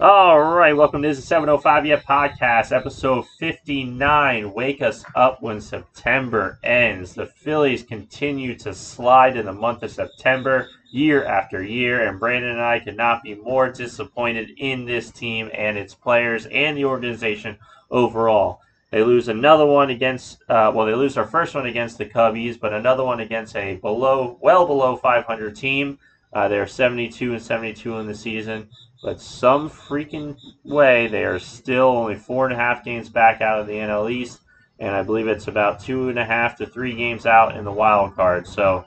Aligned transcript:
All 0.00 0.40
right, 0.40 0.74
welcome 0.74 1.02
to 1.02 1.08
this 1.08 1.22
705 1.22 1.84
Yet 1.84 2.06
podcast, 2.06 2.74
episode 2.74 3.26
59. 3.38 4.52
Wake 4.54 4.80
us 4.80 5.04
up 5.14 5.42
when 5.42 5.60
September 5.60 6.58
ends. 6.64 7.14
The 7.14 7.26
Phillies 7.26 7.82
continue 7.82 8.56
to 8.60 8.74
slide 8.74 9.36
in 9.36 9.44
the 9.44 9.52
month 9.52 9.82
of 9.82 9.90
September 9.90 10.70
year 10.90 11.26
after 11.26 11.62
year, 11.62 12.08
and 12.08 12.18
Brandon 12.18 12.52
and 12.52 12.60
I 12.62 12.80
could 12.80 12.96
not 12.96 13.22
be 13.22 13.34
more 13.34 13.70
disappointed 13.70 14.52
in 14.56 14.86
this 14.86 15.10
team 15.10 15.50
and 15.52 15.76
its 15.76 15.94
players 15.94 16.46
and 16.46 16.74
the 16.76 16.86
organization 16.86 17.58
overall. 17.90 18.60
They 18.90 19.02
lose 19.02 19.28
another 19.28 19.66
one 19.66 19.90
against, 19.90 20.38
uh, 20.48 20.72
well, 20.74 20.86
they 20.86 20.94
lose 20.94 21.16
their 21.16 21.26
first 21.26 21.54
one 21.54 21.66
against 21.66 21.98
the 21.98 22.06
Cubbies, 22.06 22.58
but 22.58 22.72
another 22.72 23.04
one 23.04 23.20
against 23.20 23.54
a 23.56 23.76
below, 23.76 24.38
well 24.40 24.66
below 24.66 24.96
500 24.96 25.54
team. 25.54 25.98
Uh, 26.32 26.48
they're 26.48 26.66
72 26.66 27.34
and 27.34 27.42
72 27.42 27.98
in 27.98 28.06
the 28.06 28.14
season, 28.14 28.68
but 29.02 29.20
some 29.20 29.68
freaking 29.68 30.36
way 30.64 31.08
they 31.08 31.24
are 31.24 31.38
still 31.38 31.88
only 31.88 32.14
four 32.14 32.44
and 32.46 32.54
a 32.54 32.56
half 32.56 32.84
games 32.84 33.08
back 33.08 33.40
out 33.40 33.60
of 33.60 33.66
the 33.66 33.72
NL 33.72 34.10
East, 34.10 34.40
and 34.78 34.94
I 34.94 35.02
believe 35.02 35.26
it's 35.28 35.48
about 35.48 35.80
two 35.80 36.08
and 36.08 36.18
a 36.18 36.24
half 36.24 36.56
to 36.58 36.66
three 36.66 36.94
games 36.94 37.26
out 37.26 37.56
in 37.56 37.64
the 37.64 37.72
wild 37.72 38.14
card. 38.14 38.46
So 38.46 38.84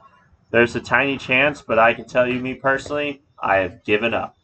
there's 0.52 0.76
a 0.76 0.82
tiny 0.82 1.18
chance, 1.18 1.62
but 1.62 1.78
I 1.78 1.94
can 1.94 2.06
tell 2.06 2.28
you, 2.28 2.40
me 2.40 2.54
personally, 2.54 3.22
I 3.40 3.58
have 3.58 3.84
given 3.84 4.14
up. 4.14 4.38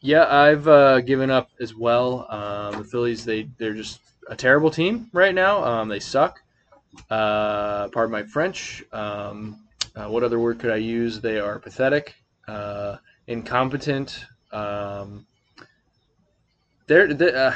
Yeah, 0.00 0.26
I've 0.28 0.68
uh, 0.68 1.00
given 1.00 1.30
up 1.30 1.48
as 1.60 1.74
well. 1.74 2.26
Um, 2.28 2.82
the 2.82 2.84
Phillies, 2.84 3.24
they 3.24 3.48
they're 3.56 3.72
just 3.72 4.00
a 4.28 4.36
terrible 4.36 4.70
team 4.70 5.08
right 5.12 5.34
now. 5.34 5.64
Um, 5.64 5.88
they 5.88 6.00
suck. 6.00 6.40
Uh, 7.08 7.88
pardon 7.88 8.12
my 8.12 8.22
French. 8.24 8.82
Um, 8.92 9.60
uh, 9.96 10.06
what 10.08 10.22
other 10.22 10.38
word 10.38 10.58
could 10.58 10.70
I 10.70 10.76
use? 10.76 11.20
They 11.20 11.38
are 11.38 11.58
pathetic, 11.58 12.14
uh, 12.48 12.96
incompetent. 13.28 14.26
Um, 14.54 15.26
they're, 16.86 17.12
they 17.12 17.32
uh, 17.32 17.52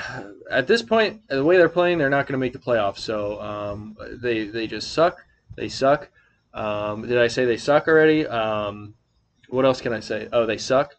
at 0.50 0.66
this 0.66 0.82
point, 0.82 1.20
the 1.28 1.44
way 1.44 1.56
they're 1.56 1.68
playing, 1.68 1.98
they're 1.98 2.10
not 2.10 2.26
going 2.26 2.32
to 2.32 2.38
make 2.38 2.52
the 2.52 2.58
playoffs. 2.58 2.98
So 2.98 3.40
um, 3.40 3.96
they 4.22 4.44
they 4.44 4.66
just 4.66 4.92
suck. 4.92 5.24
They 5.56 5.68
suck. 5.68 6.08
Um, 6.54 7.06
did 7.06 7.18
I 7.18 7.28
say 7.28 7.44
they 7.44 7.56
suck 7.56 7.88
already? 7.88 8.26
Um, 8.26 8.94
what 9.48 9.64
else 9.64 9.80
can 9.80 9.92
I 9.92 10.00
say? 10.00 10.28
Oh, 10.32 10.46
they 10.46 10.58
suck. 10.58 10.94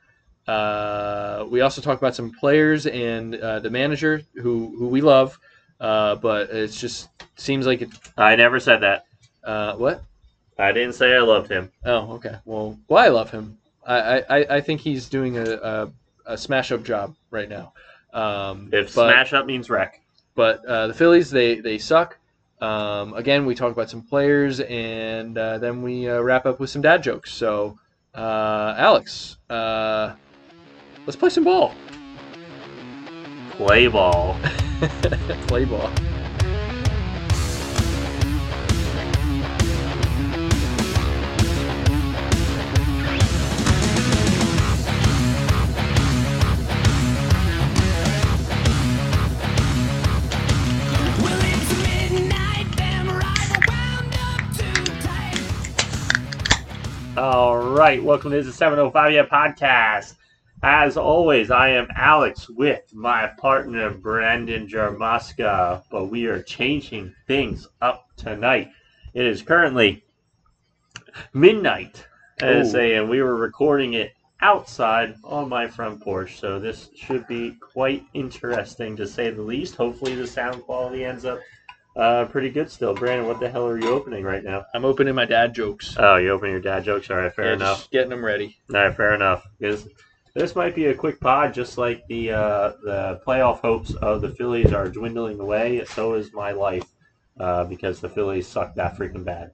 Uh, 0.47 1.45
we 1.49 1.61
also 1.61 1.81
talk 1.81 1.97
about 1.97 2.15
some 2.15 2.31
players 2.31 2.87
and 2.87 3.35
uh, 3.35 3.59
the 3.59 3.69
manager 3.69 4.21
who 4.35 4.75
who 4.77 4.87
we 4.87 5.01
love, 5.01 5.39
uh, 5.79 6.15
but 6.15 6.49
it 6.49 6.69
just 6.69 7.09
seems 7.35 7.67
like 7.67 7.81
it. 7.81 7.89
I 8.17 8.35
never 8.35 8.59
said 8.59 8.81
that. 8.81 9.05
Uh, 9.43 9.75
what? 9.75 10.03
I 10.57 10.71
didn't 10.71 10.93
say 10.93 11.15
I 11.15 11.19
loved 11.19 11.49
him. 11.49 11.71
Oh, 11.85 12.13
okay. 12.15 12.35
Well, 12.45 12.77
well, 12.87 13.03
I 13.03 13.07
love 13.09 13.31
him. 13.31 13.58
I 13.93 14.19
I, 14.39 14.55
I 14.57 14.61
think 14.61 14.81
he's 14.81 15.09
doing 15.09 15.37
a, 15.37 15.43
a, 15.43 15.91
a 16.25 16.37
smash 16.37 16.71
up 16.71 16.83
job 16.83 17.15
right 17.31 17.49
now. 17.49 17.73
Um, 18.13 18.69
If 18.71 18.93
but- 18.95 19.09
smash 19.11 19.33
up 19.33 19.45
means 19.45 19.69
wreck. 19.69 20.01
but 20.35 20.63
uh, 20.65 20.87
the 20.87 20.93
Phillies 20.93 21.29
they 21.31 21.59
they 21.59 21.77
suck. 21.77 22.17
Um, 22.61 23.13
again, 23.13 23.45
we 23.45 23.55
talk 23.55 23.71
about 23.71 23.89
some 23.89 24.01
players, 24.01 24.59
and 24.59 25.37
uh, 25.37 25.59
then 25.59 25.81
we 25.81 26.09
uh, 26.09 26.19
wrap 26.19 26.45
up 26.45 26.59
with 26.59 26.69
some 26.69 26.81
dad 26.81 27.01
jokes. 27.01 27.31
So, 27.31 27.79
uh, 28.13 28.73
Alex, 28.77 29.37
uh, 29.49 30.13
let's 31.05 31.15
play 31.15 31.29
some 31.29 31.45
ball. 31.45 31.73
Play 33.51 33.87
ball. 33.87 34.37
play 35.47 35.63
ball. 35.63 35.89
Right, 57.89 58.03
welcome 58.03 58.29
to 58.29 58.43
the 58.43 58.53
705 58.53 59.13
Yet 59.13 59.31
podcast. 59.31 60.13
As 60.61 60.95
always, 60.95 61.49
I 61.49 61.69
am 61.69 61.87
Alex 61.95 62.47
with 62.47 62.83
my 62.93 63.25
partner 63.39 63.89
Brandon 63.89 64.67
Jarmuska, 64.67 65.81
but 65.89 66.05
we 66.05 66.27
are 66.27 66.43
changing 66.43 67.15
things 67.25 67.67
up 67.81 68.05
tonight. 68.15 68.69
It 69.15 69.25
is 69.25 69.41
currently 69.41 70.03
midnight, 71.33 72.05
as 72.39 72.75
a, 72.75 72.93
and 72.93 73.09
we 73.09 73.23
were 73.23 73.35
recording 73.35 73.93
it 73.93 74.13
outside 74.39 75.15
on 75.23 75.49
my 75.49 75.65
front 75.65 75.99
porch, 75.99 76.39
so 76.39 76.59
this 76.59 76.91
should 76.95 77.25
be 77.25 77.55
quite 77.59 78.03
interesting 78.13 78.95
to 78.97 79.07
say 79.07 79.31
the 79.31 79.41
least. 79.41 79.75
Hopefully, 79.77 80.13
the 80.13 80.27
sound 80.27 80.61
quality 80.61 81.05
ends 81.05 81.25
up 81.25 81.39
uh, 81.99 82.25
pretty 82.25 82.49
good 82.49 82.71
still. 82.71 82.93
Brandon, 82.93 83.27
what 83.27 83.39
the 83.39 83.49
hell 83.49 83.67
are 83.67 83.77
you 83.79 83.89
opening 83.89 84.23
right 84.23 84.43
now? 84.43 84.65
I'm 84.73 84.85
opening 84.85 85.15
my 85.15 85.25
dad 85.25 85.53
jokes. 85.53 85.95
Oh, 85.97 86.15
you 86.15 86.29
opening 86.31 86.53
your 86.53 86.61
dad 86.61 86.83
jokes. 86.83 87.09
All 87.09 87.17
right, 87.17 87.33
fair 87.33 87.47
Yeah, 87.47 87.53
enough. 87.53 87.77
just 87.79 87.91
getting 87.91 88.09
them 88.09 88.23
ready. 88.23 88.57
All 88.73 88.81
right, 88.81 88.95
fair 88.95 89.13
enough. 89.13 89.45
Because 89.59 89.87
this 90.33 90.55
might 90.55 90.75
be 90.75 90.85
a 90.87 90.93
quick 90.93 91.19
pod, 91.19 91.53
just 91.53 91.77
like 91.77 92.05
the 92.07 92.31
uh, 92.31 92.71
the 92.83 93.21
playoff 93.25 93.59
hopes 93.59 93.93
of 93.95 94.21
the 94.21 94.29
Phillies 94.29 94.71
are 94.71 94.87
dwindling 94.87 95.39
away. 95.39 95.83
So 95.85 96.13
is 96.13 96.31
my 96.33 96.51
life, 96.51 96.85
uh, 97.39 97.65
because 97.65 97.99
the 97.99 98.09
Phillies 98.09 98.47
suck 98.47 98.75
that 98.75 98.95
freaking 98.97 99.23
bad. 99.25 99.51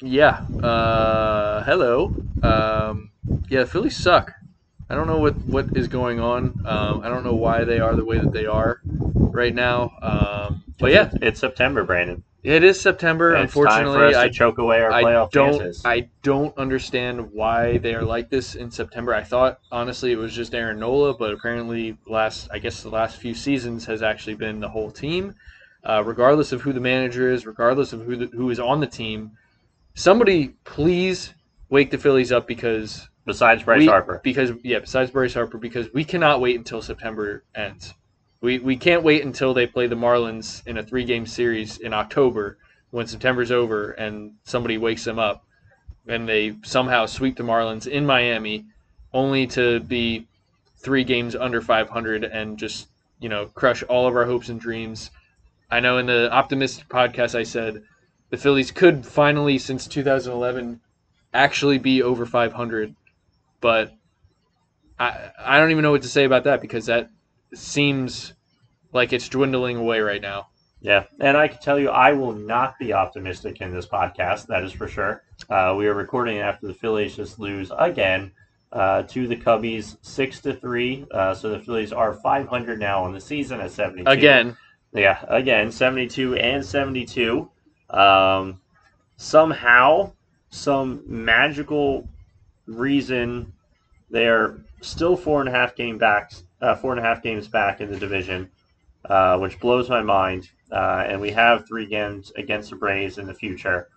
Yeah. 0.00 0.40
Uh, 0.62 1.62
hello. 1.64 2.14
Um, 2.42 3.10
yeah, 3.48 3.60
the 3.60 3.66
Phillies 3.66 3.96
suck. 3.96 4.32
I 4.88 4.94
don't 4.94 5.06
know 5.08 5.18
what, 5.18 5.36
what 5.46 5.76
is 5.76 5.88
going 5.88 6.20
on. 6.20 6.60
Um, 6.64 7.00
I 7.02 7.08
don't 7.08 7.24
know 7.24 7.34
why 7.34 7.64
they 7.64 7.80
are 7.80 7.96
the 7.96 8.04
way 8.04 8.18
that 8.18 8.32
they 8.32 8.46
are 8.46 8.80
right 8.84 9.54
now. 9.54 9.90
Um, 10.00 10.62
but 10.78 10.92
yeah, 10.92 11.10
it's 11.22 11.40
September, 11.40 11.84
Brandon. 11.84 12.22
it 12.42 12.62
is 12.62 12.80
September. 12.80 13.34
And 13.34 13.44
it's 13.44 13.54
time 13.54 13.62
for 13.62 13.68
Unfortunately, 13.68 14.06
us 14.08 14.12
to 14.14 14.20
I 14.20 14.28
choke 14.28 14.58
away 14.58 14.82
our 14.82 14.90
I 14.92 15.02
playoff 15.02 15.30
don't 15.30 15.58
chances. 15.58 15.82
I 15.84 16.08
don't 16.22 16.56
understand 16.58 17.32
why 17.32 17.78
they 17.78 17.94
are 17.94 18.04
like 18.04 18.30
this 18.30 18.54
in 18.54 18.70
September. 18.70 19.14
I 19.14 19.22
thought 19.22 19.60
honestly 19.72 20.12
it 20.12 20.16
was 20.16 20.34
just 20.34 20.54
Aaron 20.54 20.78
Nola, 20.80 21.14
but 21.14 21.32
apparently 21.32 21.96
last 22.06 22.48
I 22.52 22.58
guess 22.58 22.82
the 22.82 22.90
last 22.90 23.16
few 23.16 23.34
seasons 23.34 23.84
has 23.86 24.02
actually 24.02 24.34
been 24.36 24.60
the 24.60 24.68
whole 24.68 24.90
team. 24.90 25.34
Uh, 25.84 26.02
regardless 26.04 26.50
of 26.52 26.62
who 26.62 26.72
the 26.72 26.80
manager 26.80 27.30
is, 27.30 27.46
regardless 27.46 27.92
of 27.92 28.00
who 28.02 28.16
the, 28.16 28.26
who 28.26 28.50
is 28.50 28.58
on 28.58 28.80
the 28.80 28.86
team, 28.88 29.30
somebody 29.94 30.48
please 30.64 31.32
wake 31.68 31.90
the 31.90 31.98
Phillies 31.98 32.32
up 32.32 32.46
because 32.46 33.08
Besides 33.24 33.62
Bryce 33.64 33.78
we- 33.80 33.86
Harper, 33.86 34.20
Because 34.22 34.52
yeah, 34.62 34.78
besides 34.80 35.10
Bryce 35.10 35.34
Harper, 35.34 35.58
because 35.58 35.92
we 35.92 36.04
cannot 36.04 36.40
wait 36.40 36.56
until 36.56 36.80
September 36.82 37.42
ends. 37.56 37.92
We 38.46 38.60
we 38.60 38.76
can't 38.76 39.02
wait 39.02 39.24
until 39.24 39.54
they 39.54 39.66
play 39.66 39.88
the 39.88 39.96
Marlins 39.96 40.64
in 40.68 40.76
a 40.76 40.82
three 40.84 41.02
game 41.02 41.26
series 41.26 41.78
in 41.78 41.92
October 41.92 42.58
when 42.92 43.08
September's 43.08 43.50
over 43.50 43.90
and 43.90 44.34
somebody 44.44 44.78
wakes 44.78 45.02
them 45.02 45.18
up 45.18 45.44
and 46.06 46.28
they 46.28 46.54
somehow 46.62 47.06
sweep 47.06 47.36
the 47.36 47.42
Marlins 47.42 47.88
in 47.88 48.06
Miami, 48.06 48.66
only 49.12 49.48
to 49.48 49.80
be 49.80 50.28
three 50.76 51.02
games 51.02 51.34
under 51.34 51.60
500 51.60 52.22
and 52.22 52.56
just 52.56 52.86
you 53.18 53.28
know 53.28 53.46
crush 53.46 53.82
all 53.82 54.06
of 54.06 54.14
our 54.14 54.26
hopes 54.26 54.48
and 54.48 54.60
dreams. 54.60 55.10
I 55.68 55.80
know 55.80 55.98
in 55.98 56.06
the 56.06 56.32
optimistic 56.32 56.88
podcast 56.88 57.34
I 57.34 57.42
said 57.42 57.82
the 58.30 58.36
Phillies 58.36 58.70
could 58.70 59.04
finally 59.04 59.58
since 59.58 59.88
2011 59.88 60.80
actually 61.34 61.78
be 61.78 62.00
over 62.00 62.24
500 62.24 62.94
but 63.60 63.92
I 65.00 65.30
I 65.36 65.58
don't 65.58 65.72
even 65.72 65.82
know 65.82 65.90
what 65.90 66.02
to 66.02 66.08
say 66.08 66.24
about 66.24 66.44
that 66.44 66.60
because 66.60 66.86
that 66.86 67.10
seems 67.52 68.34
like 68.96 69.12
it's 69.12 69.28
dwindling 69.28 69.76
away 69.76 70.00
right 70.00 70.20
now. 70.20 70.48
yeah. 70.80 71.04
And 71.20 71.36
I 71.36 71.48
can 71.48 71.60
tell 71.60 71.78
you, 71.78 71.90
I 71.90 72.12
will 72.12 72.32
not 72.32 72.78
be 72.78 72.92
optimistic 72.92 73.60
in 73.60 73.72
this 73.72 73.86
podcast. 73.86 74.46
That 74.48 74.64
is 74.64 74.72
for 74.72 74.88
sure. 74.88 75.22
Uh, 75.48 75.74
we 75.78 75.86
are 75.86 75.94
recording 75.94 76.38
after 76.38 76.66
the 76.66 76.74
Phillies 76.74 77.14
just 77.14 77.38
lose 77.38 77.70
again 77.78 78.32
uh, 78.72 79.02
to 79.04 79.28
the 79.28 79.36
Cubbies, 79.36 79.96
six 80.02 80.40
to 80.40 80.52
three. 80.54 81.06
Uh, 81.10 81.34
so 81.34 81.50
the 81.50 81.60
Phillies 81.60 81.92
are 81.92 82.14
500 82.14 82.78
now 82.80 83.04
on 83.04 83.12
the 83.12 83.20
season 83.20 83.60
at 83.60 83.70
72. 83.70 84.10
Again, 84.10 84.56
Yeah, 84.92 85.24
again, 85.28 85.70
72 85.70 86.36
and 86.36 86.64
72. 86.64 87.48
Um, 87.90 88.60
somehow, 89.16 90.12
some 90.50 91.02
magical 91.06 92.08
reason, 92.66 93.52
they're 94.10 94.58
still 94.80 95.16
four 95.16 95.40
and 95.40 95.48
a 95.48 95.52
half 95.52 95.76
game 95.76 95.98
back, 95.98 96.32
uh, 96.60 96.74
four 96.74 96.92
and 96.92 97.00
a 97.00 97.02
half 97.02 97.22
games 97.22 97.48
back 97.48 97.80
in 97.80 97.90
the 97.90 97.98
division, 97.98 98.50
uh, 99.08 99.38
which 99.38 99.58
blows 99.60 99.88
my 99.88 100.02
mind. 100.02 100.50
Uh, 100.70 101.04
and 101.06 101.20
we 101.20 101.30
have 101.30 101.66
three 101.66 101.86
games 101.86 102.32
against 102.36 102.70
the 102.70 102.76
Braves 102.76 103.18
in 103.18 103.26
the 103.26 103.34
future. 103.34 103.88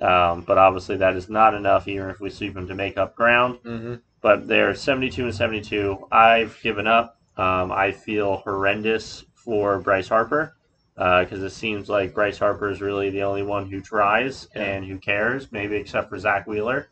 Um, 0.00 0.40
but 0.42 0.58
obviously, 0.58 0.96
that 0.96 1.14
is 1.16 1.28
not 1.28 1.54
enough, 1.54 1.86
even 1.86 2.08
if 2.10 2.18
we 2.20 2.30
sweep 2.30 2.54
them 2.54 2.66
to 2.68 2.74
make 2.74 2.96
up 2.96 3.14
ground 3.14 3.58
hmm 3.62 3.94
but 4.20 4.48
they're 4.48 4.74
72 4.74 5.22
and 5.22 5.34
72. 5.34 6.08
I've 6.10 6.58
given 6.62 6.86
up. 6.86 7.18
Um, 7.36 7.70
I 7.70 7.92
feel 7.92 8.36
horrendous 8.36 9.22
for 9.34 9.78
Bryce 9.80 10.08
Harper 10.08 10.56
because 10.96 11.42
it 11.42 11.50
seems 11.50 11.90
like 11.90 12.14
Bryce 12.14 12.38
Harper 12.38 12.70
is 12.70 12.80
really 12.80 13.10
the 13.10 13.22
only 13.22 13.42
one 13.42 13.68
who 13.68 13.82
tries 13.82 14.48
Yeah. 14.56 14.62
and 14.62 14.86
who 14.86 14.96
cares, 14.98 15.52
maybe 15.52 15.76
except 15.76 16.08
for 16.08 16.18
Zack 16.18 16.46
Wheeler. 16.46 16.88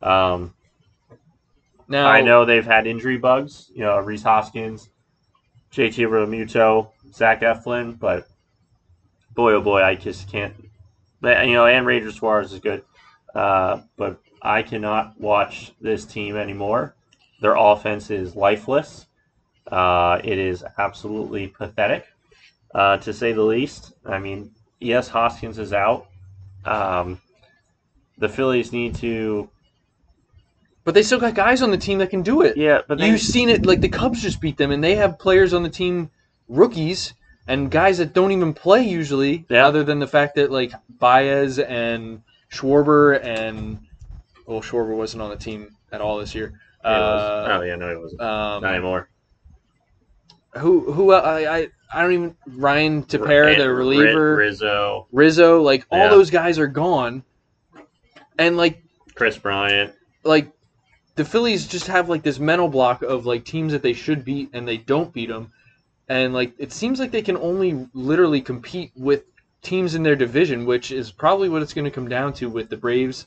Um, 0.00 0.54
now 1.86 2.06
I 2.08 2.22
know 2.22 2.46
they've 2.46 2.64
had 2.64 2.86
injury 2.86 3.18
bugs. 3.18 3.70
You 3.74 3.82
know, 3.82 3.98
Rhys 3.98 4.22
Hoskins 4.22 4.88
JT 5.72 6.08
Realmuto, 6.08 6.90
Zach 7.12 7.42
Eflin, 7.42 7.98
but 7.98 8.26
boy 9.34 9.52
oh 9.52 9.60
boy, 9.60 9.82
I 9.82 9.94
just 9.94 10.30
can't. 10.30 10.54
You 11.22 11.52
know, 11.52 11.66
and 11.66 11.86
Ranger 11.86 12.12
Suarez 12.12 12.52
is 12.52 12.60
good, 12.60 12.82
uh, 13.34 13.82
but 13.96 14.20
I 14.42 14.62
cannot 14.62 15.20
watch 15.20 15.72
this 15.80 16.04
team 16.04 16.36
anymore. 16.36 16.94
Their 17.40 17.56
offense 17.56 18.10
is 18.10 18.34
lifeless. 18.34 19.06
Uh, 19.70 20.20
it 20.24 20.38
is 20.38 20.64
absolutely 20.78 21.48
pathetic, 21.48 22.06
uh, 22.74 22.96
to 22.98 23.12
say 23.12 23.32
the 23.32 23.42
least. 23.42 23.92
I 24.04 24.18
mean, 24.18 24.52
yes, 24.80 25.08
Hoskins 25.08 25.58
is 25.58 25.72
out. 25.72 26.08
Um, 26.64 27.20
the 28.18 28.28
Phillies 28.28 28.72
need 28.72 28.94
to, 28.96 29.48
But 30.90 30.94
they 30.96 31.04
still 31.04 31.20
got 31.20 31.36
guys 31.36 31.62
on 31.62 31.70
the 31.70 31.78
team 31.78 31.98
that 31.98 32.10
can 32.10 32.20
do 32.22 32.42
it. 32.42 32.56
yeah, 32.56 32.80
but 32.88 32.98
they, 32.98 33.06
You've 33.06 33.20
seen 33.20 33.48
it, 33.48 33.64
like 33.64 33.80
the 33.80 33.88
Cubs 33.88 34.20
just 34.20 34.40
beat 34.40 34.56
them, 34.56 34.72
and 34.72 34.82
they 34.82 34.96
have 34.96 35.20
players 35.20 35.54
on 35.54 35.62
the 35.62 35.68
team, 35.68 36.10
rookies 36.48 37.14
and 37.46 37.70
guys 37.70 37.98
that 37.98 38.12
don't 38.12 38.32
even 38.32 38.52
play 38.52 38.82
usually, 38.82 39.46
Yeah. 39.48 39.68
other 39.68 39.84
than 39.84 40.00
the 40.00 40.08
fact 40.08 40.34
that 40.34 40.50
like 40.50 40.72
Baez 40.98 41.60
and 41.60 42.22
Schwarber 42.50 43.24
and 43.24 43.78
well, 44.48 44.60
Schwarber 44.62 44.96
wasn't 44.96 45.22
on 45.22 45.30
the 45.30 45.36
team 45.36 45.76
at 45.92 46.00
all 46.00 46.18
this 46.18 46.34
year. 46.34 46.60
Uh, 46.82 47.46
oh 47.60 47.62
yeah, 47.62 47.76
no, 47.76 47.88
he 47.90 47.96
wasn't. 47.96 48.20
um, 48.20 48.62
Not 48.64 48.74
anymore. 48.74 49.08
who 50.56 50.90
who 50.92 51.12
uh, 51.12 51.20
I 51.20 51.56
I 51.58 51.68
I 51.94 52.02
don't 52.02 52.12
even 52.14 52.36
Ryan 52.48 53.04
Tepera, 53.04 53.56
the 53.56 53.72
reliever, 53.72 54.34
Rizzo, 54.34 55.06
Rizzo, 55.12 55.62
like 55.62 55.86
all 55.88 55.98
Yeah. 56.00 56.08
those 56.08 56.30
guys 56.30 56.58
are 56.58 56.66
gone, 56.66 57.22
and 58.40 58.56
like 58.56 58.82
Kris 59.14 59.38
Bryant. 59.38 59.92
like 60.24 60.50
the 61.20 61.26
Phillies 61.26 61.66
just 61.66 61.86
have 61.88 62.08
like 62.08 62.22
this 62.22 62.38
mental 62.38 62.66
block 62.66 63.02
of 63.02 63.26
like 63.26 63.44
teams 63.44 63.72
that 63.72 63.82
they 63.82 63.92
should 63.92 64.24
beat 64.24 64.48
and 64.54 64.66
they 64.66 64.78
don't 64.78 65.12
beat 65.12 65.28
them, 65.28 65.52
and 66.08 66.32
like 66.32 66.54
it 66.56 66.72
seems 66.72 66.98
like 66.98 67.10
they 67.10 67.20
can 67.20 67.36
only 67.36 67.86
literally 67.92 68.40
compete 68.40 68.90
with 68.96 69.24
teams 69.60 69.94
in 69.94 70.02
their 70.02 70.16
division, 70.16 70.64
which 70.64 70.90
is 70.90 71.12
probably 71.12 71.50
what 71.50 71.60
it's 71.60 71.74
going 71.74 71.84
to 71.84 71.90
come 71.90 72.08
down 72.08 72.32
to 72.32 72.48
with 72.48 72.70
the 72.70 72.76
Braves 72.78 73.26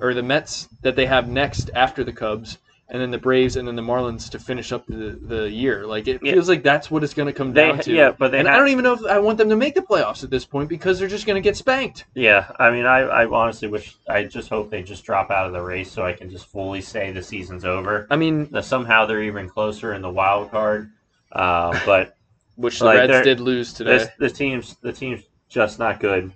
or 0.00 0.14
the 0.14 0.22
Mets 0.22 0.70
that 0.80 0.96
they 0.96 1.04
have 1.04 1.28
next 1.28 1.68
after 1.74 2.02
the 2.02 2.14
Cubs, 2.14 2.56
and 2.94 3.02
then 3.02 3.10
the 3.10 3.18
Braves 3.18 3.56
and 3.56 3.66
then 3.66 3.74
the 3.74 3.82
Marlins 3.82 4.30
to 4.30 4.38
finish 4.38 4.70
up 4.70 4.86
the 4.86 5.18
the 5.20 5.50
year. 5.50 5.84
Like 5.84 6.06
it 6.06 6.20
Yeah. 6.22 6.34
feels 6.34 6.48
like 6.48 6.62
that's 6.62 6.92
what 6.92 7.02
it's 7.02 7.12
going 7.12 7.26
to 7.26 7.32
come 7.32 7.52
They, 7.52 7.66
down 7.66 7.80
to. 7.80 7.92
yeah, 7.92 8.12
but 8.16 8.30
they 8.30 8.38
and 8.38 8.46
I 8.48 8.56
don't 8.56 8.68
even 8.68 8.84
know 8.84 8.92
if 8.92 9.04
I 9.04 9.18
want 9.18 9.36
them 9.36 9.48
to 9.48 9.56
make 9.56 9.74
the 9.74 9.80
playoffs 9.80 10.22
at 10.22 10.30
this 10.30 10.44
point 10.44 10.68
because 10.68 11.00
they're 11.00 11.08
just 11.08 11.26
going 11.26 11.34
to 11.34 11.40
get 11.44 11.56
spanked. 11.56 12.04
Yeah, 12.14 12.52
I 12.60 12.70
mean, 12.70 12.86
I, 12.86 13.00
I 13.00 13.26
honestly 13.26 13.66
wish, 13.66 13.96
I 14.08 14.22
just 14.22 14.48
hope 14.48 14.70
they 14.70 14.84
just 14.84 15.02
drop 15.04 15.32
out 15.32 15.48
of 15.48 15.52
the 15.52 15.60
race 15.60 15.90
so 15.90 16.06
I 16.06 16.12
can 16.12 16.30
just 16.30 16.46
fully 16.46 16.80
say 16.80 17.10
the 17.10 17.20
season's 17.20 17.64
over. 17.64 18.06
I 18.12 18.16
mean, 18.16 18.48
That 18.52 18.64
somehow 18.64 19.06
they're 19.06 19.24
even 19.24 19.48
closer 19.48 19.92
in 19.94 20.00
the 20.00 20.10
wild 20.10 20.52
card. 20.52 20.88
Uh, 21.32 21.76
but 21.84 22.16
which 22.54 22.78
the 22.78 22.84
Like, 22.84 23.08
Reds 23.10 23.24
did 23.24 23.40
lose 23.40 23.72
today. 23.72 23.98
this 23.98 24.08
the 24.20 24.30
team's 24.30 24.76
the 24.82 24.92
team's 24.92 25.22
just 25.48 25.80
not 25.80 25.98
good. 25.98 26.32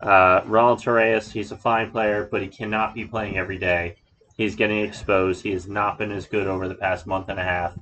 Uh, 0.00 0.40
Ronald 0.46 0.78
Torreyes, 0.78 1.30
he's 1.30 1.52
a 1.52 1.56
fine 1.56 1.90
player, 1.90 2.26
but 2.30 2.40
he 2.40 2.48
cannot 2.48 2.94
be 2.94 3.04
playing 3.04 3.36
every 3.36 3.58
day. 3.58 3.96
He's 4.38 4.54
getting 4.54 4.78
exposed. 4.78 5.42
He 5.42 5.50
has 5.50 5.66
not 5.66 5.98
been 5.98 6.12
as 6.12 6.26
good 6.26 6.46
over 6.46 6.68
the 6.68 6.76
past 6.76 7.06
month 7.06 7.28
and 7.28 7.40
a 7.40 7.44
half. 7.44 7.76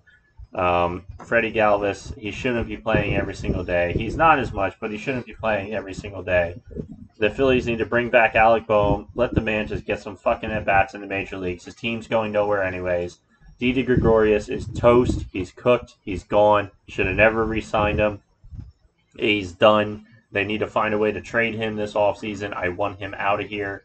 Um, 0.55 1.05
Freddie 1.27 1.53
Galvis, 1.53 2.19
he 2.19 2.31
shouldn't 2.31 2.67
be 2.67 2.79
playing 2.79 3.15
every 3.15 3.35
single 3.35 3.63
day. 3.63 3.93
He's 3.93 4.17
not 4.17 4.39
as 4.39 4.53
much, 4.53 4.75
but 4.81 4.91
he 4.91 4.97
shouldn't 4.97 5.27
be 5.27 5.35
playing 5.35 5.75
every 5.75 5.93
single 5.93 6.23
day. 6.23 6.59
The 7.19 7.29
Phillies 7.29 7.67
need 7.67 7.79
to 7.79 7.87
bring 7.87 8.09
back 8.09 8.35
Alec 8.35 8.67
Bohm. 8.67 9.09
Let 9.15 9.35
the 9.35 9.43
man 9.43 9.67
just 9.67 9.85
get 9.85 10.01
some 10.01 10.17
fucking 10.17 10.51
at 10.51 10.65
bats 10.65 10.95
in 10.95 11.03
the 11.03 11.07
major 11.07 11.37
leagues. 11.37 11.67
His 11.67 11.75
team's 11.75 12.09
going 12.09 12.33
nowhere 12.33 12.63
anyways. 12.63 13.19
Didi 13.59 13.83
Gregorius 13.83 14.49
is 14.49 14.67
toast. 14.67 15.27
He's 15.33 15.53
cooked. 15.53 15.97
He's 16.01 16.25
gone. 16.25 16.71
Should 16.89 17.07
have 17.07 17.17
never 17.17 17.45
re-signed 17.45 17.99
him. 17.99 18.23
He's 19.19 19.53
done. 19.53 20.07
They 20.33 20.45
need 20.45 20.61
to 20.61 20.67
find 20.67 20.95
a 20.95 20.99
way 20.99 21.13
to 21.13 21.21
trade 21.21 21.55
him 21.55 21.77
this 21.77 21.93
offseason. 21.93 22.55
I 22.55 22.71
want 22.71 22.99
him 22.99 23.15
out 23.17 23.41
of 23.41 23.49
here. 23.49 23.85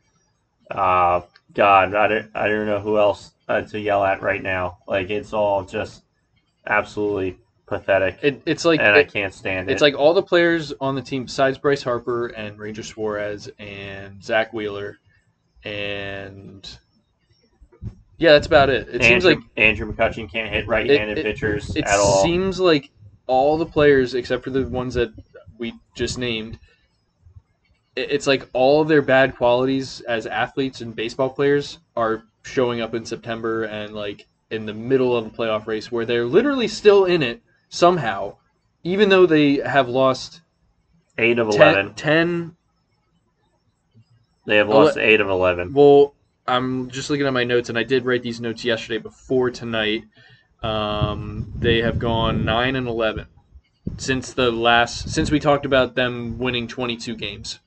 Uh, 0.69 1.21
God, 1.53 1.95
I 1.95 2.07
don't, 2.07 2.31
I 2.33 2.47
don't 2.47 2.65
know 2.65 2.79
who 2.79 2.97
else 2.97 3.31
uh, 3.47 3.61
to 3.61 3.79
yell 3.79 4.03
at 4.03 4.21
right 4.21 4.41
now. 4.41 4.77
Like 4.87 5.09
it's 5.09 5.33
all 5.33 5.63
just 5.63 6.03
absolutely 6.65 7.37
pathetic, 7.65 8.19
It, 8.21 8.41
it's 8.45 8.65
like 8.65 8.81
and 8.81 8.95
I 8.95 9.03
can't 9.05 9.33
stand 9.33 9.69
it. 9.69 9.73
It's 9.73 9.81
like 9.81 9.95
all 9.95 10.13
the 10.13 10.21
players 10.21 10.73
on 10.81 10.95
the 10.95 11.01
team 11.01 11.23
besides 11.23 11.57
Bryce 11.57 11.81
Harper 11.81 12.27
and 12.27 12.59
Ranger 12.59 12.83
Suarez 12.83 13.49
and 13.59 14.21
Zack 14.23 14.51
Wheeler 14.53 14.99
and 15.63 16.67
yeah, 18.17 18.33
that's 18.33 18.45
about 18.47 18.69
it. 18.69 18.89
It 18.89 19.03
seems 19.03 19.25
like 19.25 19.39
Andrew 19.57 19.91
McCutchen 19.91 20.29
can't 20.31 20.51
hit 20.51 20.67
right-handed 20.67 21.17
it- 21.17 21.23
pitchers 21.23 21.75
it 21.75 21.85
at 21.85 21.97
all. 21.97 22.21
seems 22.23 22.59
like 22.59 22.91
all 23.27 23.57
the 23.57 23.65
players 23.65 24.13
except 24.15 24.43
for 24.43 24.49
the 24.49 24.67
ones 24.67 24.93
that 24.95 25.11
we 25.57 25.73
just 25.95 26.17
named 26.17 26.55
it- 26.55 26.59
it's 27.95 28.27
like 28.27 28.47
all 28.53 28.81
of 28.81 28.87
their 28.87 29.01
bad 29.01 29.35
qualities 29.35 30.01
as 30.01 30.25
athletes 30.25 30.81
and 30.81 30.95
baseball 30.95 31.29
players 31.29 31.79
are 31.95 32.23
showing 32.43 32.81
up 32.81 32.93
in 32.93 33.05
September 33.05 33.63
and 33.63 33.93
like 33.93 34.27
in 34.49 34.65
the 34.65 34.73
middle 34.73 35.15
of 35.15 35.25
a 35.25 35.29
playoff 35.29 35.67
race 35.67 35.91
where 35.91 36.05
they're 36.05 36.25
literally 36.25 36.67
still 36.67 37.05
in 37.05 37.21
it 37.21 37.41
somehow 37.69 38.35
even 38.83 39.09
though 39.09 39.25
they 39.25 39.55
have 39.55 39.87
lost 39.87 40.41
eight 41.17 41.37
of 41.37 41.51
10, 41.51 41.61
eleven. 41.61 41.93
10 41.93 42.55
They 44.45 44.57
have 44.57 44.69
Ele- 44.69 44.73
lost 44.85 44.97
eight 44.97 45.21
of 45.21 45.29
eleven. 45.29 45.73
well 45.73 46.13
i'm 46.47 46.89
just 46.89 47.09
looking 47.09 47.25
at 47.27 47.33
my 47.33 47.43
notes 47.43 47.69
and 47.69 47.77
i 47.77 47.83
did 47.83 48.05
write 48.05 48.23
these 48.23 48.41
notes 48.41 48.65
yesterday 48.65 48.97
before 48.97 49.51
tonight 49.51 50.03
um, 50.63 51.51
they 51.57 51.81
have 51.81 51.97
gone 51.97 52.45
9 52.45 52.75
and 52.75 52.87
11 52.87 53.25
since 53.97 54.33
the 54.33 54.51
last 54.51 55.09
since 55.09 55.31
we 55.31 55.39
talked 55.39 55.65
about 55.65 55.95
them 55.95 56.37
winning 56.37 56.67
22 56.67 57.15
games 57.15 57.59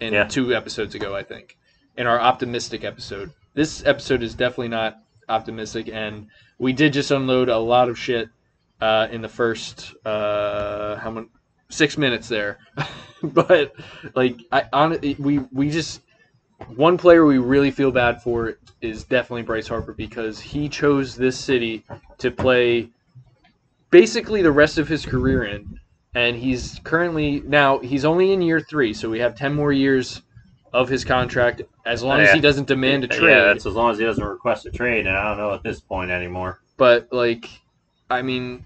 in 0.00 0.12
Yeah. 0.12 0.24
two 0.24 0.54
episodes 0.54 0.94
ago 0.94 1.14
i 1.14 1.22
think 1.22 1.56
in 1.96 2.06
our 2.06 2.20
optimistic 2.20 2.84
episode 2.84 3.30
this 3.54 3.84
episode 3.86 4.22
is 4.22 4.34
definitely 4.34 4.68
not 4.68 4.98
optimistic 5.28 5.88
and 5.92 6.28
we 6.58 6.72
did 6.72 6.92
just 6.92 7.10
unload 7.10 7.48
a 7.48 7.58
lot 7.58 7.88
of 7.88 7.98
shit 7.98 8.28
uh, 8.80 9.08
in 9.10 9.22
the 9.22 9.28
first 9.28 9.94
uh, 10.04 10.96
how 10.96 11.10
many 11.10 11.26
six 11.70 11.96
minutes 11.96 12.28
there 12.28 12.58
but 13.22 13.74
like 14.14 14.40
i 14.52 14.64
on 14.72 14.98
we 15.18 15.38
we 15.52 15.70
just 15.70 16.02
one 16.76 16.96
player 16.96 17.24
we 17.26 17.38
really 17.38 17.70
feel 17.70 17.90
bad 17.90 18.22
for 18.22 18.58
is 18.80 19.04
definitely 19.04 19.42
Bryce 19.42 19.68
Harper 19.68 19.92
because 19.92 20.40
he 20.40 20.68
chose 20.68 21.14
this 21.14 21.36
city 21.36 21.84
to 22.18 22.30
play 22.30 22.88
basically 23.90 24.42
the 24.42 24.52
rest 24.52 24.78
of 24.78 24.88
his 24.88 25.04
career 25.04 25.44
in, 25.44 25.78
and 26.16 26.34
he's 26.34 26.80
currently 26.82 27.40
now 27.46 27.78
he's 27.78 28.04
only 28.06 28.32
in 28.32 28.40
year 28.40 28.58
three, 28.58 28.94
so 28.94 29.10
we 29.10 29.20
have 29.20 29.36
ten 29.36 29.54
more 29.54 29.72
years 29.72 30.22
of 30.72 30.88
his 30.88 31.04
contract 31.04 31.62
as 31.84 32.02
long 32.02 32.20
as 32.20 32.32
he 32.32 32.40
doesn't 32.40 32.66
demand 32.66 33.04
a 33.04 33.08
trade. 33.08 33.30
Yeah, 33.30 33.44
that's 33.44 33.66
as 33.66 33.74
long 33.74 33.90
as 33.92 33.98
he 33.98 34.04
doesn't 34.04 34.24
request 34.24 34.64
a 34.66 34.70
trade, 34.70 35.06
and 35.06 35.14
I 35.16 35.28
don't 35.28 35.38
know 35.38 35.52
at 35.52 35.62
this 35.62 35.80
point 35.80 36.10
anymore. 36.10 36.60
but 36.78 37.06
like, 37.12 37.48
I 38.10 38.22
mean, 38.22 38.64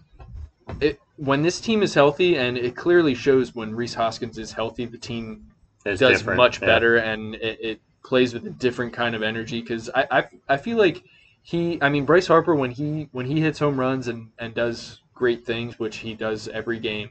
it 0.81 1.01
when 1.17 1.43
this 1.43 1.61
team 1.61 1.83
is 1.83 1.93
healthy, 1.93 2.37
and 2.37 2.57
it 2.57 2.77
clearly 2.77 3.15
shows 3.15 3.55
when 3.55 3.75
Rhys 3.75 3.95
Hoskins 3.95 4.39
is 4.39 4.53
healthy, 4.53 4.87
the 4.87 4.97
team 4.97 5.49
It's 5.85 5.99
does 6.01 6.19
different. 6.19 6.37
much 6.39 6.61
yeah. 6.61 6.67
better 6.67 6.97
and 6.99 7.35
it, 7.35 7.59
it 7.61 7.81
plays 8.05 8.33
with 8.33 8.47
a 8.47 8.51
different 8.51 8.93
kind 8.93 9.15
of 9.17 9.23
energy 9.23 9.61
because 9.61 9.91
I, 9.95 10.07
I 10.11 10.25
I 10.51 10.57
feel 10.57 10.79
like 10.79 11.03
he 11.43 11.79
I 11.83 11.89
mean 11.89 12.05
Bryce 12.05 12.29
Harper 12.29 12.55
when 12.55 12.71
he 12.71 13.09
when 13.13 13.27
he 13.27 13.41
hits 13.41 13.59
home 13.59 13.79
runs 13.79 14.07
and 14.09 14.31
and 14.39 14.55
does 14.55 15.01
great 15.15 15.45
things 15.45 15.79
which 15.79 15.97
he 15.99 16.15
does 16.15 16.49
every 16.49 16.79
game 16.79 17.11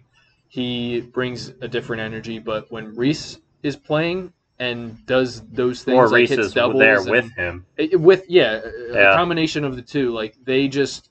he 0.50 1.00
brings 1.02 1.54
a 1.62 1.68
different 1.68 2.02
energy 2.02 2.40
but 2.40 2.70
when 2.72 2.94
Rhys 2.96 3.40
is 3.64 3.76
playing 3.76 4.34
and 4.60 5.06
does 5.06 5.42
those 5.52 5.84
things 5.84 5.96
Or 5.96 6.06
like 6.08 6.14
Rhys 6.14 6.30
hits 6.32 6.52
doubles 6.54 6.80
there 6.82 7.00
and- 7.00 7.10
with 7.10 7.32
him. 7.36 7.66
it- 7.78 8.00
with 8.00 8.26
yeah, 8.28 8.60
a- 8.64 8.94
Yeah. 8.94 9.12
a 9.14 9.16
combination 9.16 9.64
of 9.64 9.76
the 9.76 9.82
two 9.82 10.12
like 10.12 10.36
they 10.44 10.68
just 10.68 11.10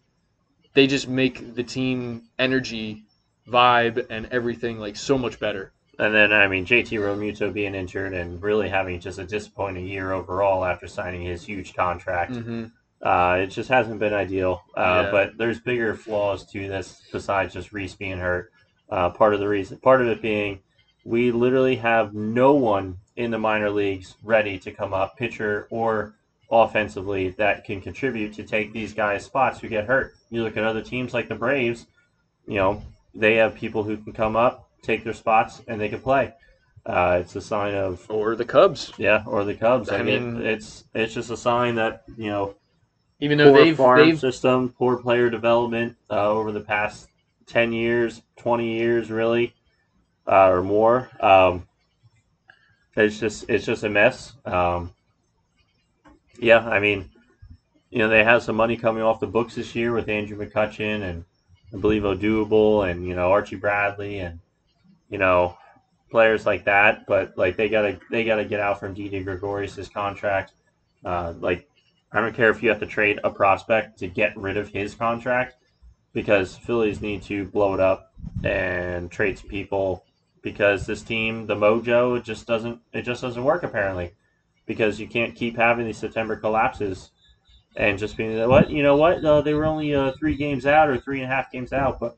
they 0.75 0.87
just 0.87 1.09
make 1.09 1.55
the 1.55 1.63
team 1.63 2.23
energy 2.39 3.05
vibe 3.49 4.07
and 4.11 4.29
everything 4.31 4.79
like 4.79 4.97
so 4.97 5.17
much 5.17 5.41
better 5.41 5.73
And 6.01 6.15
then, 6.15 6.33
I 6.33 6.47
mean, 6.47 6.65
JT 6.65 6.97
Realmuto 6.99 7.53
being 7.53 7.75
injured 7.75 8.13
and 8.15 8.41
really 8.41 8.69
having 8.69 9.01
just 9.01 9.19
a 9.19 9.25
disappointing 9.25 9.85
year 9.87 10.13
overall 10.13 10.65
after 10.65 10.87
signing 10.87 11.23
his 11.23 11.45
huge 11.45 11.75
contract. 11.75 12.37
hmm 12.37 12.67
Uh, 13.03 13.39
it 13.43 13.47
just 13.49 13.69
hasn't 13.69 13.99
been 14.01 14.13
ideal. 14.15 14.63
Uh, 14.77 15.03
Yeah. 15.05 15.11
But 15.11 15.39
there's 15.39 15.59
bigger 15.61 15.95
flaws 15.95 16.45
to 16.53 16.69
this 16.69 17.03
besides 17.13 17.55
just 17.55 17.73
Rhys 17.73 17.95
being 17.97 18.19
hurt. 18.19 18.53
Uh, 18.91 19.11
part 19.11 19.35
of 19.35 19.41
the 19.41 19.49
reason, 19.49 19.77
part 19.79 20.01
of 20.01 20.09
it 20.09 20.23
being, 20.23 20.61
we 21.05 21.31
literally 21.31 21.77
have 21.77 22.15
no 22.15 22.55
one 22.55 22.97
in 23.17 23.31
the 23.31 23.39
minor 23.39 23.71
leagues 23.71 24.17
ready 24.23 24.59
to 24.59 24.71
come 24.71 24.95
up, 24.95 25.17
pitcher 25.17 25.67
or 25.71 26.15
offensively, 26.51 27.31
that 27.31 27.65
can 27.65 27.81
contribute 27.81 28.33
to 28.33 28.43
take 28.43 28.73
these 28.73 28.95
guys' 28.95 29.25
spots 29.25 29.61
who 29.61 29.69
get 29.69 29.85
hurt. 29.85 30.15
You 30.31 30.43
look 30.43 30.57
at 30.57 30.65
other 30.65 30.83
teams 30.83 31.13
like 31.13 31.29
the 31.29 31.35
Braves, 31.35 31.87
you 32.47 32.55
know, 32.55 32.83
they 33.15 33.37
have 33.37 33.55
people 33.55 33.83
who 33.83 33.97
can 33.97 34.13
come 34.13 34.37
up, 34.37 34.69
take 34.83 35.05
their 35.05 35.13
spots, 35.13 35.61
and 35.69 35.81
they 35.81 35.89
can 35.89 36.01
play. 36.01 36.33
Uh, 36.87 37.19
it's 37.21 37.37
a 37.37 37.41
sign 37.41 37.75
of 37.75 38.07
or 38.09 38.35
the 38.35 38.45
Cubs 38.45 38.93
yeah, 38.97 39.23
or 39.27 39.45
the 39.45 39.55
Cubs. 39.55 39.91
I, 39.91 39.99
I 39.99 40.03
mean, 40.03 40.39
mean- 40.39 40.47
it's 40.47 40.85
it's 40.95 41.13
just 41.13 41.31
a 41.31 41.37
sign 41.37 41.75
that 41.75 42.05
you 42.17 42.31
know 42.31 42.55
even 43.21 43.37
though 43.37 43.53
poor 43.53 43.65
they've 43.65 43.77
farm 43.77 43.99
they've 43.99 44.19
system, 44.19 44.75
poor 44.79 44.97
player 44.97 45.29
development 45.29 45.97
uh, 46.11 46.31
over 46.31 46.51
the 46.51 46.61
past 46.61 47.09
ten 47.49 47.73
years, 47.73 48.23
twenty 48.37 48.79
years, 48.79 49.11
really, 49.11 49.55
uh, 50.27 50.49
or 50.51 50.63
more. 50.63 51.11
Um, 51.21 51.67
it's 52.97 53.19
just 53.19 53.49
it's 53.49 53.65
just 53.65 53.83
a 53.83 53.89
mess. 53.89 54.35
Um, 54.45 54.95
yeah, 56.39 56.61
I 56.61 56.79
mean, 56.79 57.11
you 57.91 57.99
know, 57.99 58.09
they 58.09 58.23
have 58.23 58.43
some 58.43 58.57
money 58.57 58.77
coming 58.77 59.03
off 59.03 59.21
the 59.21 59.27
books 59.27 59.55
this 59.55 59.75
year 59.75 59.93
with 59.93 60.09
Andrew 60.09 60.37
McCutchen 60.37 61.03
and 61.03 61.25
I 61.73 61.77
believe 61.77 62.03
Odubel 62.03 62.91
and 62.91 63.07
you 63.07 63.15
know 63.15 63.31
Archie 63.31 63.57
Bradley 63.57 64.21
and 64.21 64.39
you 65.11 65.19
know 65.19 65.57
players 66.11 66.47
like 66.47 66.65
that. 66.65 67.07
But 67.07 67.37
like 67.37 67.57
they 67.57 67.69
gotta 67.69 67.99
they 68.11 68.25
gotta 68.25 68.45
get 68.45 68.61
out 68.61 68.81
from 68.81 68.95
Didi 68.95 69.23
Gregorius' 69.23 69.89
contract. 69.89 70.53
Uh, 71.05 71.35
like 71.39 71.69
I 72.13 72.21
don't 72.21 72.35
care 72.35 72.51
if 72.51 72.63
you 72.63 72.69
have 72.71 72.81
to 72.81 72.87
trade 72.87 73.21
a 73.23 73.31
prospect 73.31 73.99
to 73.99 74.09
get 74.09 74.37
rid 74.37 74.57
of 74.57 74.69
his 74.69 74.95
contract 74.95 75.57
because 76.19 76.57
Phillies 76.57 77.01
need 77.01 77.23
to 77.23 77.45
blow 77.45 77.75
it 77.75 77.81
up 77.81 78.13
and 78.43 79.09
trade 79.09 79.39
some 79.39 79.49
people 79.49 80.05
because 80.43 80.85
this 80.85 81.01
team, 81.01 81.47
the 81.47 81.55
mojo, 81.55 82.19
it 82.19 82.25
just 82.25 82.45
doesn't 82.45 82.81
it 82.93 83.03
just 83.03 83.23
doesn't 83.23 83.45
work 83.45 83.63
apparently 83.63 84.11
because 84.67 84.99
you 84.99 85.07
can't 85.07 85.37
keep 85.37 85.57
having 85.57 85.87
these 85.87 85.97
September 85.97 86.35
collapses 86.35 87.13
and 87.77 88.01
just 88.01 88.17
being 88.17 88.37
like, 88.37 88.49
what 88.49 88.69
you 88.69 88.83
know 88.83 88.97
what 88.97 89.25
uh, 89.25 89.41
they 89.43 89.55
were 89.55 89.65
only 89.65 89.95
uh, 89.95 90.11
three 90.19 90.35
games 90.35 90.67
out 90.67 90.89
or 90.89 90.99
three 90.99 91.23
and 91.23 91.31
a 91.31 91.33
half 91.33 91.53
games 91.53 91.73
out, 91.73 92.01
but 92.01 92.17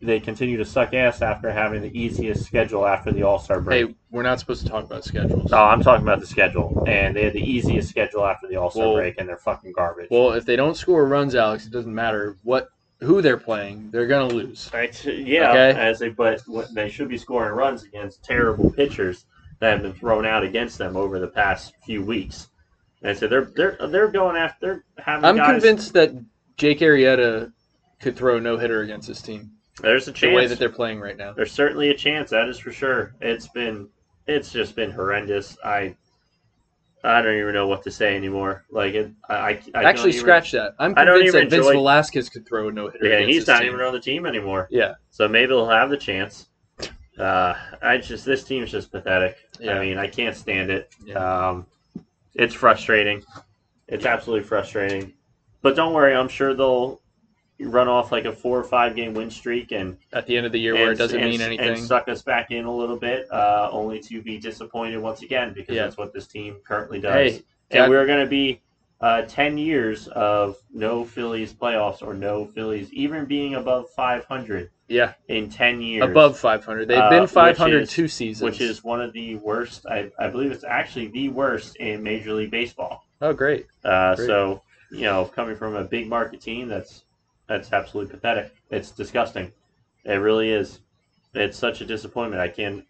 they 0.00 0.20
continue 0.20 0.56
to 0.56 0.64
suck 0.64 0.94
ass 0.94 1.22
after 1.22 1.50
having 1.50 1.82
the 1.82 2.00
easiest 2.00 2.44
schedule 2.44 2.86
after 2.86 3.10
the 3.10 3.24
All 3.24 3.40
Star 3.40 3.60
break. 3.60 3.88
Hey, 3.88 3.94
we're 4.12 4.22
not 4.22 4.38
supposed 4.38 4.62
to 4.62 4.68
talk 4.68 4.84
about 4.84 5.02
schedules. 5.02 5.52
Oh, 5.52 5.64
I'm 5.64 5.82
talking 5.82 6.04
about 6.04 6.20
the 6.20 6.26
schedule, 6.26 6.84
and 6.86 7.16
they 7.16 7.24
had 7.24 7.32
the 7.32 7.42
easiest 7.42 7.88
schedule 7.88 8.24
after 8.24 8.46
the 8.46 8.54
All 8.54 8.70
Star 8.70 8.86
Well- 8.86 8.94
break, 8.94 9.16
and 9.18 9.28
they're 9.28 9.38
fucking 9.38 9.72
garbage. 9.72 10.06
Well, 10.08 10.34
if 10.34 10.44
they 10.44 10.54
don't 10.54 10.76
score 10.76 11.04
runs, 11.08 11.34
Alex, 11.34 11.66
it 11.66 11.72
doesn't 11.72 11.92
matter 11.92 12.38
what 12.44 12.68
who 13.02 13.20
they're 13.22 13.36
playing. 13.36 13.90
They're 13.90 14.06
gonna 14.06 14.32
lose. 14.32 14.70
Right, 14.72 15.04
yeah, 15.04 15.50
Okay. 15.50 15.78
as 15.80 15.98
they 15.98 16.08
but 16.10 16.42
they 16.74 16.88
should 16.88 17.08
be 17.08 17.18
scoring 17.18 17.54
runs 17.54 17.82
against 17.84 18.24
terrible 18.24 18.70
pitchers 18.70 19.26
that 19.60 19.72
have 19.72 19.82
been 19.82 19.92
thrown 19.92 20.24
out 20.26 20.42
against 20.42 20.78
them 20.78 20.96
over 20.96 21.18
the 21.18 21.28
past 21.28 21.74
few 21.84 22.02
weeks. 22.02 22.48
And 23.02 23.16
so 23.16 23.26
they're 23.26 23.50
they're 23.56 23.76
they're 23.88 24.08
going 24.08 24.36
after 24.36 24.84
they're 24.96 25.04
having. 25.04 25.24
I'm 25.24 25.36
guys, 25.36 25.52
convinced 25.62 25.92
that 25.94 26.12
Jake 26.56 26.78
Arrieta 26.80 27.52
could 28.00 28.16
throw 28.16 28.36
a 28.36 28.40
no 28.40 28.56
hitter 28.56 28.82
against 28.82 29.08
this 29.08 29.20
team. 29.22 29.50
there's 29.80 30.06
a 30.08 30.12
The 30.12 30.28
way 30.28 30.42
chance. 30.42 30.50
that 30.50 30.58
they're 30.58 30.68
playing 30.68 31.00
right 31.00 31.16
now. 31.16 31.32
There's 31.32 31.52
certainly 31.52 31.90
a 31.90 31.94
chance. 31.96 32.30
That 32.30 32.48
is 32.48 32.58
for 32.58 32.72
sure. 32.72 33.14
It's 33.20 33.48
been 33.48 33.88
it's 34.26 34.52
just 34.52 34.76
been 34.76 34.90
horrendous. 34.92 35.56
I 35.64 35.96
I 37.04 37.20
don't 37.20 37.36
even 37.36 37.52
know 37.52 37.66
what 37.66 37.82
to 37.84 37.90
say 37.90 38.14
anymore. 38.16 38.64
Like 38.70 38.94
it, 38.94 39.10
I, 39.28 39.34
I, 39.34 39.62
I 39.74 39.84
Actually, 39.84 40.10
even- 40.10 40.20
scratch 40.20 40.52
that. 40.52 40.74
I'm 40.78 40.94
I 40.96 41.04
don't 41.04 41.16
convinced 41.16 41.32
that 41.34 41.50
Vince 41.50 41.66
enjoy- 41.66 41.72
Velasquez 41.72 42.28
could 42.28 42.46
throw 42.46 42.68
a 42.68 42.72
no 42.72 42.88
hitter. 42.88 43.06
Yeah, 43.06 43.26
he's 43.26 43.46
not 43.46 43.58
team. 43.60 43.72
even 43.74 43.80
on 43.80 43.92
the 43.92 44.00
team 44.00 44.24
anymore. 44.24 44.68
Yeah, 44.70 44.94
So 45.10 45.26
maybe 45.28 45.48
they'll 45.48 45.68
have 45.68 45.90
the 45.90 45.96
chance. 45.96 46.46
Uh, 47.18 47.54
I 47.82 47.98
just 47.98 48.24
this 48.24 48.42
team's 48.44 48.70
just 48.70 48.90
pathetic. 48.90 49.36
Yeah. 49.60 49.74
I 49.74 49.80
mean, 49.80 49.98
I 49.98 50.06
can't 50.06 50.34
stand 50.36 50.70
it. 50.70 50.94
Yeah. 51.04 51.48
Um, 51.48 51.66
it's 52.34 52.54
frustrating. 52.54 53.22
It's 53.88 54.06
absolutely 54.06 54.46
frustrating. 54.46 55.12
But 55.60 55.76
don't 55.76 55.92
worry, 55.92 56.14
I'm 56.14 56.28
sure 56.28 56.54
they'll 56.54 57.01
run 57.64 57.88
off 57.88 58.12
like 58.12 58.24
a 58.24 58.32
four 58.32 58.58
or 58.58 58.64
five 58.64 58.94
game 58.96 59.14
win 59.14 59.30
streak 59.30 59.72
and 59.72 59.96
at 60.12 60.26
the 60.26 60.36
end 60.36 60.46
of 60.46 60.52
the 60.52 60.58
year 60.60 60.74
where 60.74 60.92
it 60.92 60.98
doesn't 60.98 61.20
and- 61.20 61.30
mean 61.30 61.40
anything. 61.40 61.68
and 61.68 61.78
suck 61.78 62.08
us 62.08 62.22
back 62.22 62.50
in 62.50 62.64
a 62.64 62.74
little 62.74 62.96
bit, 62.96 63.30
uh, 63.32 63.68
only 63.72 64.00
to 64.00 64.22
be 64.22 64.38
disappointed 64.38 64.98
once 64.98 65.22
again 65.22 65.52
because 65.54 65.74
Yeah. 65.76 65.84
that's 65.84 65.96
what 65.96 66.12
this 66.12 66.26
team 66.26 66.56
currently 66.66 67.00
does. 67.00 67.12
Hey, 67.14 67.42
and 67.70 67.90
we're 67.90 68.06
going 68.06 68.20
to 68.24 68.30
be 68.30 68.60
uh, 69.00 69.22
ten 69.22 69.58
years 69.58 70.06
of 70.08 70.56
no 70.72 71.04
Phillies 71.04 71.52
playoffs 71.52 72.02
or 72.02 72.14
no 72.14 72.44
Phillies 72.44 72.92
even 72.92 73.24
being 73.24 73.54
above 73.56 73.90
500 73.90 74.70
yeah, 74.86 75.14
in 75.26 75.48
ten 75.50 75.80
years 75.82 76.04
above 76.08 76.38
500. 76.38 76.86
They've 76.86 76.98
Uh, 76.98 77.10
been 77.10 77.22
which 77.22 77.30
500 77.32 77.82
is- 77.82 77.90
two 77.90 78.06
seasons. 78.06 78.44
which 78.48 78.60
is 78.60 78.84
one 78.84 79.00
of 79.00 79.12
the 79.12 79.34
worst. 79.36 79.86
I, 79.86 80.10
I 80.20 80.28
believe 80.28 80.52
it's 80.52 80.62
actually 80.62 81.08
the 81.08 81.30
worst 81.30 81.74
in 81.76 82.02
Major 82.04 82.32
League 82.34 82.52
Baseball. 82.52 83.04
oh 83.20 83.32
great. 83.32 83.66
Uh, 83.84 84.14
Great. 84.14 84.26
so 84.26 84.62
you 84.92 85.02
know, 85.04 85.24
coming 85.24 85.56
from 85.56 85.74
a 85.74 85.82
big 85.82 86.06
market 86.06 86.40
team, 86.40 86.68
that's 86.68 87.02
that's 87.52 87.72
absolutely 87.72 88.14
pathetic. 88.14 88.54
It's 88.70 88.90
disgusting. 88.90 89.52
It 90.04 90.14
really 90.14 90.50
is. 90.50 90.80
It's 91.34 91.58
such 91.58 91.80
a 91.80 91.84
disappointment. 91.84 92.40
I 92.40 92.48
can't 92.48 92.84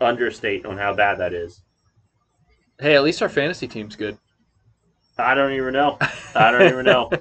understate 0.00 0.66
on 0.66 0.76
how 0.76 0.94
bad 0.94 1.18
that 1.18 1.32
is. 1.32 1.62
Hey, 2.78 2.94
at 2.96 3.02
least 3.02 3.22
our 3.22 3.28
fantasy 3.28 3.66
team's 3.66 3.96
good. 3.96 4.18
I 5.16 5.34
don't 5.34 5.52
even 5.52 5.72
know. 5.72 5.96
I 6.34 6.50
don't 6.50 6.70
even 6.70 6.84
know. 6.84 7.10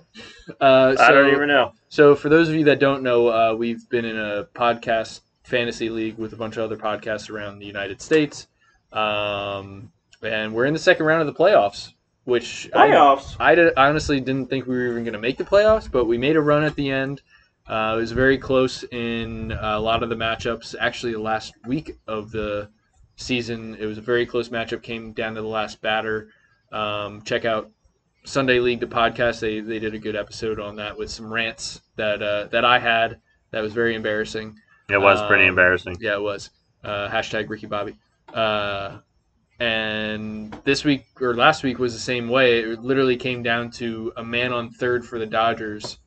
Uh, 0.59 0.93
so, 0.97 1.01
I 1.01 1.11
don't 1.11 1.31
even 1.31 1.47
know. 1.47 1.71
So, 1.87 2.15
for 2.15 2.27
those 2.27 2.49
of 2.49 2.55
you 2.55 2.65
that 2.65 2.77
don't 2.77 3.01
know, 3.01 3.29
uh, 3.29 3.55
we've 3.57 3.87
been 3.87 4.03
in 4.03 4.17
a 4.19 4.43
podcast 4.53 5.21
fantasy 5.45 5.87
league 5.87 6.17
with 6.17 6.33
a 6.33 6.35
bunch 6.35 6.57
of 6.57 6.65
other 6.65 6.75
podcasts 6.75 7.29
around 7.29 7.59
the 7.59 7.65
United 7.65 8.01
States, 8.01 8.49
um, 8.91 9.89
and 10.21 10.53
we're 10.53 10.65
in 10.65 10.73
the 10.73 10.79
second 10.79 11.05
round 11.05 11.21
of 11.21 11.27
the 11.27 11.33
playoffs. 11.33 11.93
Which 12.25 12.69
I, 12.73 12.87
Playoffs. 12.89 13.35
I, 13.39 13.53
did, 13.55 13.73
I 13.75 13.87
honestly 13.89 14.19
didn't 14.21 14.49
think 14.49 14.65
we 14.65 14.75
were 14.75 14.87
even 14.87 15.03
going 15.03 15.13
to 15.13 15.19
make 15.19 15.37
the 15.37 15.43
playoffs, 15.43 15.91
but 15.91 16.05
we 16.05 16.17
made 16.17 16.37
a 16.37 16.41
run 16.41 16.63
at 16.63 16.75
the 16.75 16.89
end. 16.89 17.21
Uh, 17.67 17.95
it 17.95 17.99
was 17.99 18.11
very 18.13 18.37
close 18.37 18.83
in 18.91 19.51
a 19.59 19.79
lot 19.79 20.03
of 20.03 20.09
the 20.09 20.15
matchups. 20.15 20.73
Actually, 20.79 21.13
the 21.13 21.19
last 21.19 21.53
week 21.67 21.97
of 22.07 22.31
the 22.31 22.69
season, 23.17 23.75
it 23.79 23.85
was 23.85 23.97
a 23.97 24.01
very 24.01 24.25
close 24.25 24.49
matchup. 24.49 24.81
Came 24.81 25.11
down 25.13 25.35
to 25.35 25.41
the 25.41 25.47
last 25.47 25.81
batter. 25.81 26.29
Um, 26.71 27.21
check 27.23 27.45
out 27.45 27.71
Sunday 28.25 28.59
League, 28.59 28.79
the 28.79 28.87
podcast. 28.87 29.39
They 29.41 29.59
they 29.59 29.79
did 29.79 29.93
a 29.93 29.99
good 29.99 30.15
episode 30.15 30.59
on 30.59 30.75
that 30.77 30.97
with 30.97 31.09
some 31.09 31.31
rants 31.31 31.81
that 31.97 32.21
uh, 32.21 32.47
that 32.47 32.63
I 32.65 32.79
had. 32.79 33.19
That 33.51 33.61
was 33.61 33.73
very 33.73 33.95
embarrassing. 33.95 34.55
It 34.89 34.99
was 34.99 35.21
pretty 35.27 35.43
Um, 35.43 35.49
embarrassing. 35.49 35.97
Yeah, 35.99 36.15
it 36.15 36.21
was. 36.21 36.49
Uh, 36.83 37.07
hashtag 37.09 37.49
Ricky 37.49 37.67
Bobby. 37.67 37.95
And 39.63 40.51
this 40.65 40.83
week 40.83 41.05
or 41.21 41.33
last 41.33 41.63
week 41.63 41.79
was 41.79 41.93
the 41.93 41.99
same 41.99 42.27
way. 42.27 42.59
It 42.59 42.83
literally 42.83 43.15
came 43.15 43.43
down 43.43 43.71
to 43.71 44.11
a 44.17 44.23
man 44.23 44.51
on 44.51 44.69
third 44.69 45.05
for 45.05 45.17
the 45.17 45.25
Dodgers. 45.25 45.99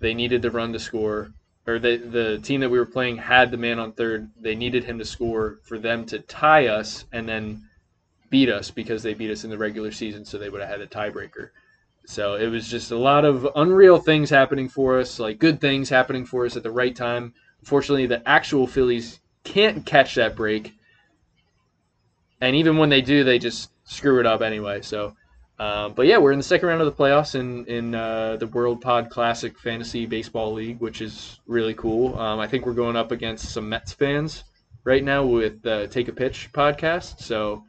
They 0.00 0.14
needed 0.14 0.40
the 0.40 0.50
run 0.50 0.72
to 0.72 0.78
score, 0.78 1.34
or 1.66 1.78
the 1.78 1.98
the 1.98 2.38
team 2.38 2.60
that 2.60 2.70
we 2.70 2.78
were 2.78 2.86
playing 2.86 3.18
had 3.18 3.50
the 3.50 3.58
man 3.58 3.78
on 3.78 3.92
third. 3.92 4.30
They 4.40 4.54
needed 4.54 4.84
him 4.84 4.98
to 5.00 5.04
score 5.04 5.58
for 5.64 5.78
them 5.78 6.06
to 6.06 6.18
tie 6.20 6.68
us 6.68 7.04
and 7.12 7.28
then 7.28 7.68
beat 8.30 8.48
us 8.48 8.70
because 8.70 9.02
they 9.02 9.12
beat 9.12 9.30
us 9.30 9.44
in 9.44 9.50
the 9.50 9.58
regular 9.58 9.92
season, 9.92 10.24
so 10.24 10.38
they 10.38 10.48
would 10.48 10.62
have 10.62 10.70
had 10.70 10.80
a 10.80 10.86
tiebreaker. 10.86 11.50
So 12.06 12.36
it 12.36 12.48
was 12.48 12.70
just 12.70 12.90
a 12.90 12.96
lot 12.96 13.26
of 13.26 13.46
unreal 13.54 13.98
things 13.98 14.30
happening 14.30 14.70
for 14.70 14.98
us, 14.98 15.18
like 15.18 15.38
good 15.38 15.60
things 15.60 15.90
happening 15.90 16.24
for 16.24 16.46
us 16.46 16.56
at 16.56 16.62
the 16.62 16.70
right 16.70 16.96
time. 16.96 17.34
Unfortunately, 17.60 18.06
the 18.06 18.26
actual 18.26 18.66
Phillies 18.66 19.20
can't 19.42 19.84
catch 19.84 20.14
that 20.14 20.36
break, 20.36 20.72
and 22.44 22.56
even 22.56 22.76
when 22.76 22.88
they 22.88 23.00
do, 23.00 23.24
they 23.24 23.38
just 23.38 23.70
screw 23.84 24.20
it 24.20 24.26
up 24.26 24.42
anyway. 24.42 24.80
So, 24.82 25.16
um, 25.58 25.94
but 25.94 26.06
yeah, 26.06 26.18
we're 26.18 26.32
in 26.32 26.38
the 26.38 26.44
second 26.44 26.68
round 26.68 26.80
of 26.80 26.86
the 26.86 27.02
playoffs 27.02 27.34
in 27.34 27.64
in 27.66 27.94
uh, 27.94 28.36
the 28.36 28.46
World 28.46 28.80
Pod 28.80 29.10
Classic 29.10 29.58
Fantasy 29.58 30.06
Baseball 30.06 30.52
League, 30.52 30.80
which 30.80 31.00
is 31.00 31.40
really 31.46 31.74
cool. 31.74 32.18
Um, 32.18 32.40
I 32.40 32.46
think 32.46 32.66
we're 32.66 32.72
going 32.72 32.96
up 32.96 33.12
against 33.12 33.52
some 33.52 33.68
Mets 33.68 33.92
fans 33.92 34.44
right 34.84 35.02
now 35.02 35.24
with 35.24 35.64
uh, 35.66 35.86
Take 35.88 36.08
a 36.08 36.12
Pitch 36.12 36.50
podcast. 36.52 37.20
So 37.20 37.64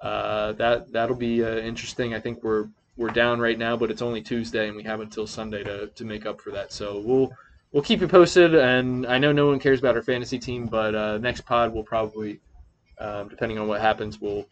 uh, 0.00 0.52
that 0.52 0.92
that'll 0.92 1.16
be 1.16 1.44
uh, 1.44 1.56
interesting. 1.56 2.14
I 2.14 2.20
think 2.20 2.42
we're 2.42 2.68
we're 2.96 3.08
down 3.10 3.40
right 3.40 3.58
now, 3.58 3.76
but 3.76 3.90
it's 3.90 4.02
only 4.02 4.22
Tuesday, 4.22 4.68
and 4.68 4.76
we 4.76 4.82
have 4.84 5.00
until 5.00 5.26
Sunday 5.26 5.64
to, 5.64 5.88
to 5.88 6.04
make 6.04 6.26
up 6.26 6.40
for 6.40 6.50
that. 6.52 6.72
So 6.72 7.00
we'll 7.00 7.32
we'll 7.72 7.82
keep 7.82 8.00
you 8.00 8.08
posted. 8.08 8.54
And 8.54 9.06
I 9.06 9.18
know 9.18 9.32
no 9.32 9.48
one 9.48 9.58
cares 9.58 9.80
about 9.80 9.96
our 9.96 10.02
fantasy 10.02 10.38
team, 10.38 10.66
but 10.66 10.94
uh, 10.94 11.18
next 11.18 11.42
pod 11.42 11.74
we'll 11.74 11.82
probably, 11.84 12.40
um, 12.98 13.28
depending 13.28 13.58
on 13.58 13.68
what 13.68 13.80
happens, 13.80 14.20
we'll 14.20 14.46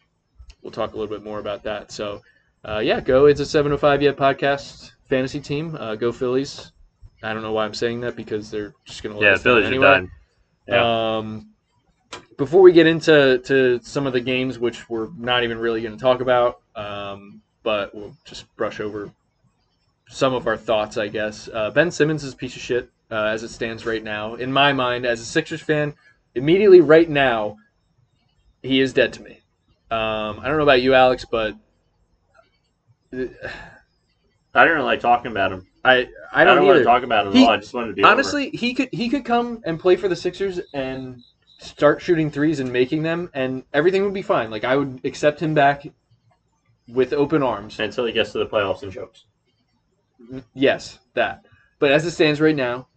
we'll 0.61 0.71
talk 0.71 0.93
a 0.93 0.97
little 0.97 1.13
bit 1.13 1.23
more 1.23 1.39
about 1.39 1.63
that. 1.63 1.91
So 1.91 2.21
uh, 2.65 2.79
yeah, 2.79 2.99
go. 3.01 3.25
It's 3.25 3.39
a 3.39 3.45
705 3.45 4.01
yet 4.01 4.17
podcast 4.17 4.91
fantasy 5.09 5.39
team. 5.39 5.75
Uh, 5.79 5.95
go 5.95 6.11
Phillies. 6.11 6.71
I 7.21 7.33
don't 7.33 7.43
know 7.43 7.53
why 7.53 7.65
I'm 7.65 7.73
saying 7.73 8.01
that 8.01 8.15
because 8.15 8.51
they're 8.51 8.73
just 8.85 9.03
gonna 9.03 9.17
let 9.17 9.23
Yeah, 9.23 9.37
Phillies 9.37 9.65
anyway. 9.65 9.85
are 9.87 9.93
done. 9.95 10.11
Yeah. 10.67 11.17
Um, 11.17 11.49
before 12.37 12.61
we 12.61 12.71
get 12.71 12.87
into 12.87 13.39
to 13.45 13.79
some 13.83 14.07
of 14.07 14.13
the 14.13 14.19
games, 14.21 14.59
which 14.59 14.89
we're 14.89 15.09
not 15.17 15.43
even 15.43 15.57
really 15.57 15.81
going 15.81 15.95
to 15.95 16.01
talk 16.01 16.21
about, 16.21 16.61
um, 16.75 17.41
but 17.63 17.93
we'll 17.93 18.15
just 18.25 18.53
brush 18.55 18.79
over 18.79 19.11
some 20.09 20.33
of 20.33 20.47
our 20.47 20.57
thoughts, 20.57 20.97
I 20.97 21.07
guess. 21.07 21.49
Uh, 21.51 21.69
ben 21.71 21.91
Simmons 21.91 22.23
is 22.23 22.33
a 22.33 22.35
piece 22.35 22.55
of 22.55 22.61
shit 22.61 22.89
uh, 23.11 23.25
as 23.25 23.43
it 23.43 23.49
stands 23.49 23.85
right 23.85 24.03
now. 24.03 24.35
In 24.35 24.51
my 24.51 24.73
mind, 24.73 25.05
as 25.05 25.21
a 25.21 25.25
Sixers 25.25 25.61
fan, 25.61 25.93
immediately 26.35 26.81
right 26.81 27.09
now, 27.09 27.57
he 28.63 28.79
is 28.79 28.93
dead 28.93 29.13
to 29.13 29.21
me. 29.21 29.39
Um, 29.91 30.39
I 30.39 30.47
don't 30.47 30.57
know 30.57 30.63
about 30.63 30.81
you, 30.81 30.95
Alex, 30.95 31.25
but 31.29 31.55
I 33.13 33.27
don't 34.53 34.69
really 34.69 34.81
like 34.81 35.01
talking 35.01 35.29
about 35.29 35.51
him. 35.51 35.67
I 35.85 36.07
I 36.31 36.41
I 36.41 36.43
don't, 36.45 36.57
don't, 36.57 36.67
want 36.67 36.79
to 36.79 36.83
talk 36.83 37.03
about 37.03 37.27
him 37.27 37.37
at 37.37 37.43
all. 37.43 37.49
I 37.49 37.57
just 37.57 37.73
wanted 37.73 37.87
to 37.87 37.93
be 37.93 38.03
over. 38.03 38.11
Honestly, 38.11 38.49
he 38.51 38.73
could 38.73 38.89
he 38.91 39.09
could 39.09 39.25
come 39.25 39.61
and 39.65 39.79
play 39.79 39.95
for 39.97 40.07
the 40.07 40.15
Sixers 40.15 40.59
and 40.73 41.21
start 41.59 42.01
shooting 42.01 42.31
threes 42.31 42.59
and 42.59 42.71
making 42.71 43.03
them, 43.03 43.29
and 43.33 43.63
everything 43.73 44.03
would 44.03 44.13
be 44.13 44.21
fine. 44.21 44.49
Like 44.49 44.63
I 44.63 44.75
would 44.77 45.01
accept 45.03 45.39
him 45.39 45.53
back 45.53 45.85
with 46.87 47.13
open 47.13 47.43
arms. 47.43 47.79
until 47.79 48.05
he 48.05 48.13
gets 48.13 48.31
to 48.31 48.39
the 48.39 48.47
playoffs 48.47 48.81
and 48.83 48.91
chokes. 48.91 49.25
Yes, 50.53 50.99
that. 51.13 51.45
But 51.79 51.91
as 51.91 52.05
it 52.05 52.11
stands 52.11 52.39
right 52.39 52.55
now, 52.55 52.87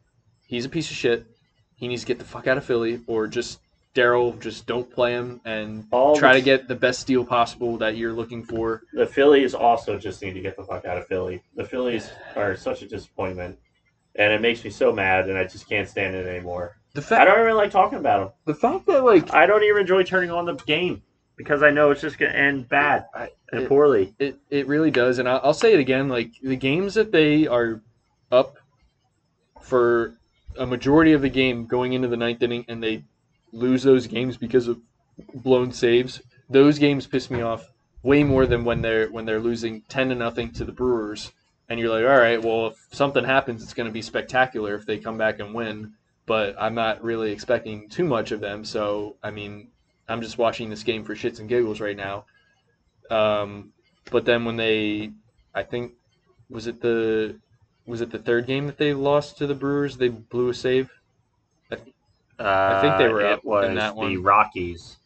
he's 0.47 0.65
a 0.65 0.69
piece 0.69 0.91
of 0.91 0.97
shit. 0.97 1.27
He 1.75 1.89
needs 1.89 2.03
to 2.03 2.07
get 2.07 2.19
the 2.19 2.25
fuck 2.25 2.47
out 2.47 2.57
of 2.57 2.65
Philly, 2.65 3.01
or 3.07 3.27
just 3.27 3.59
Daryl, 3.97 4.39
just 4.41 4.67
don't 4.67 4.89
play 4.91 5.13
him 5.13 5.41
and 5.45 5.87
All 5.91 6.17
try 6.17 6.35
the- 6.35 6.39
to 6.41 6.45
get 6.45 6.69
the 6.69 6.75
best 6.77 7.07
deal 7.07 7.25
possible 7.25 7.77
that 7.79 7.97
you're 7.97 8.13
looking 8.13 8.45
for. 8.45 8.83
The 8.93 9.07
Phillies 9.07 9.55
also 9.55 9.99
just 9.99 10.23
need 10.23 10.35
to 10.35 10.41
get 10.41 10.57
the 10.57 10.63
fuck 10.65 10.85
out 10.85 10.99
of 10.99 11.07
Philly. 11.07 11.43
The 11.57 11.65
Phillies 11.65 12.11
are 12.37 12.55
such 12.57 12.83
a 12.83 12.87
disappointment, 12.89 13.59
and 14.15 14.33
it 14.33 14.41
makes 14.41 14.63
me 14.63 14.71
so 14.71 14.93
mad, 14.93 15.29
and 15.29 15.39
I 15.39 15.45
just 15.45 15.69
can't 15.69 15.89
stand 15.89 16.15
it 16.15 16.27
anymore. 16.27 16.77
The 16.93 17.03
fact 17.03 17.23
I 17.23 17.25
don't 17.25 17.43
even 17.45 17.57
like 17.57 17.71
talking 17.71 17.99
about 17.99 18.21
them. 18.21 18.33
the 18.55 18.55
fact 18.61 18.87
that 18.87 19.03
like 19.05 19.33
I 19.35 19.47
don't 19.47 19.63
even 19.65 19.81
enjoy 19.81 20.03
turning 20.03 20.31
on 20.31 20.45
the 20.47 20.55
game 20.55 21.03
because 21.37 21.63
I 21.63 21.71
know 21.71 21.91
it's 21.91 22.01
just 22.01 22.19
going 22.19 22.33
to 22.33 22.39
end 22.39 22.69
bad 22.69 23.07
I- 23.15 23.31
and 23.53 23.63
it- 23.63 23.69
poorly. 23.69 24.15
It 24.19 24.37
it 24.51 24.67
really 24.67 24.91
does, 24.91 25.19
and 25.19 25.29
I'll, 25.29 25.41
I'll 25.45 25.55
say 25.55 25.73
it 25.75 25.81
again. 25.81 26.09
Like 26.09 26.31
the 26.43 26.57
games 26.57 26.95
that 26.95 27.13
they 27.13 27.47
are 27.47 27.83
up 28.31 28.57
for 29.61 30.15
a 30.59 30.67
majority 30.67 31.13
of 31.13 31.23
the 31.23 31.29
game 31.29 31.67
going 31.67 31.93
into 31.93 32.09
the 32.09 32.17
ninth 32.17 32.43
inning, 32.43 32.65
and 32.69 32.83
they 32.83 33.05
lose 33.53 33.83
those 33.83 34.07
games 34.07 34.37
because 34.37 34.69
of 34.69 34.81
blown 35.35 35.73
saves. 35.73 36.21
Those 36.49 36.79
games 36.79 37.07
piss 37.07 37.31
me 37.31 37.43
off 37.43 37.73
way 38.03 38.23
more 38.23 38.47
than 38.47 38.65
when 38.65 38.83
they're 38.83 39.09
when 39.09 39.25
they're 39.25 39.41
losing 39.41 39.83
ten 39.89 40.09
to 40.11 40.15
nothing 40.15 40.53
to 40.53 40.65
the 40.65 40.73
Brewers, 40.73 41.33
and 41.69 41.81
you're 41.81 41.91
like, 41.91 42.05
all 42.05 42.21
right, 42.21 42.43
well, 42.43 42.69
if 42.69 42.77
something 42.93 43.25
happens, 43.25 43.63
it's 43.63 43.75
going 43.75 43.89
to 43.89 43.93
be 43.93 44.03
spectacular 44.03 44.75
if 44.75 44.87
they 44.87 44.99
come 44.99 45.19
back 45.19 45.41
and 45.41 45.55
win. 45.55 45.95
But 46.27 46.57
I'm 46.59 46.75
not 46.75 47.03
really 47.03 47.31
expecting 47.31 47.89
too 47.89 48.05
much 48.05 48.33
of 48.33 48.41
them. 48.41 48.65
So 48.65 49.17
I 49.23 49.31
mean, 49.31 49.69
I'm 50.09 50.21
just 50.21 50.39
watching 50.39 50.71
this 50.71 50.83
game 50.83 51.05
for 51.05 51.15
shits 51.15 51.41
and 51.41 51.49
giggles 51.49 51.81
right 51.81 51.97
now. 51.97 52.27
Um, 53.11 53.73
but 54.11 54.25
then 54.25 54.45
when 54.45 54.57
they, 54.57 55.13
I 55.55 55.63
think, 55.63 55.93
was 56.49 56.67
it 56.67 56.81
the, 56.81 57.37
was 57.87 58.01
it 58.01 58.11
the 58.11 58.19
third 58.19 58.47
game 58.47 58.67
that 58.67 58.79
they 58.79 58.95
lost 58.95 59.39
to 59.39 59.47
the 59.47 59.55
Brewers? 59.55 59.97
They 59.97 60.09
blew 60.09 60.49
a 60.49 60.55
save. 60.55 60.91
Uh, 62.39 62.81
think 62.81 62.99
they 62.99 63.09
were 63.09 63.23
it 63.23 63.33
up 63.33 63.45
in 63.45 63.75
was 63.75 63.93
the 63.95 63.95
one. 63.97 64.23
Rockies 64.23 64.97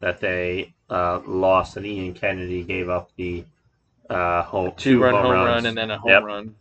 that 0.00 0.20
they 0.20 0.74
uh, 0.90 1.20
lost, 1.26 1.76
and 1.76 1.86
Ian 1.86 2.14
Kennedy 2.14 2.62
gave 2.62 2.88
up 2.88 3.10
the 3.16 3.44
uh, 4.10 4.42
home 4.42 4.72
Two, 4.76 5.00
run 5.00 5.14
home, 5.14 5.30
runs. 5.30 5.44
run 5.44 5.66
and 5.66 5.76
then 5.76 5.90
a 5.90 5.98
home 5.98 6.10
Yep. 6.10 6.22
run, 6.22 6.54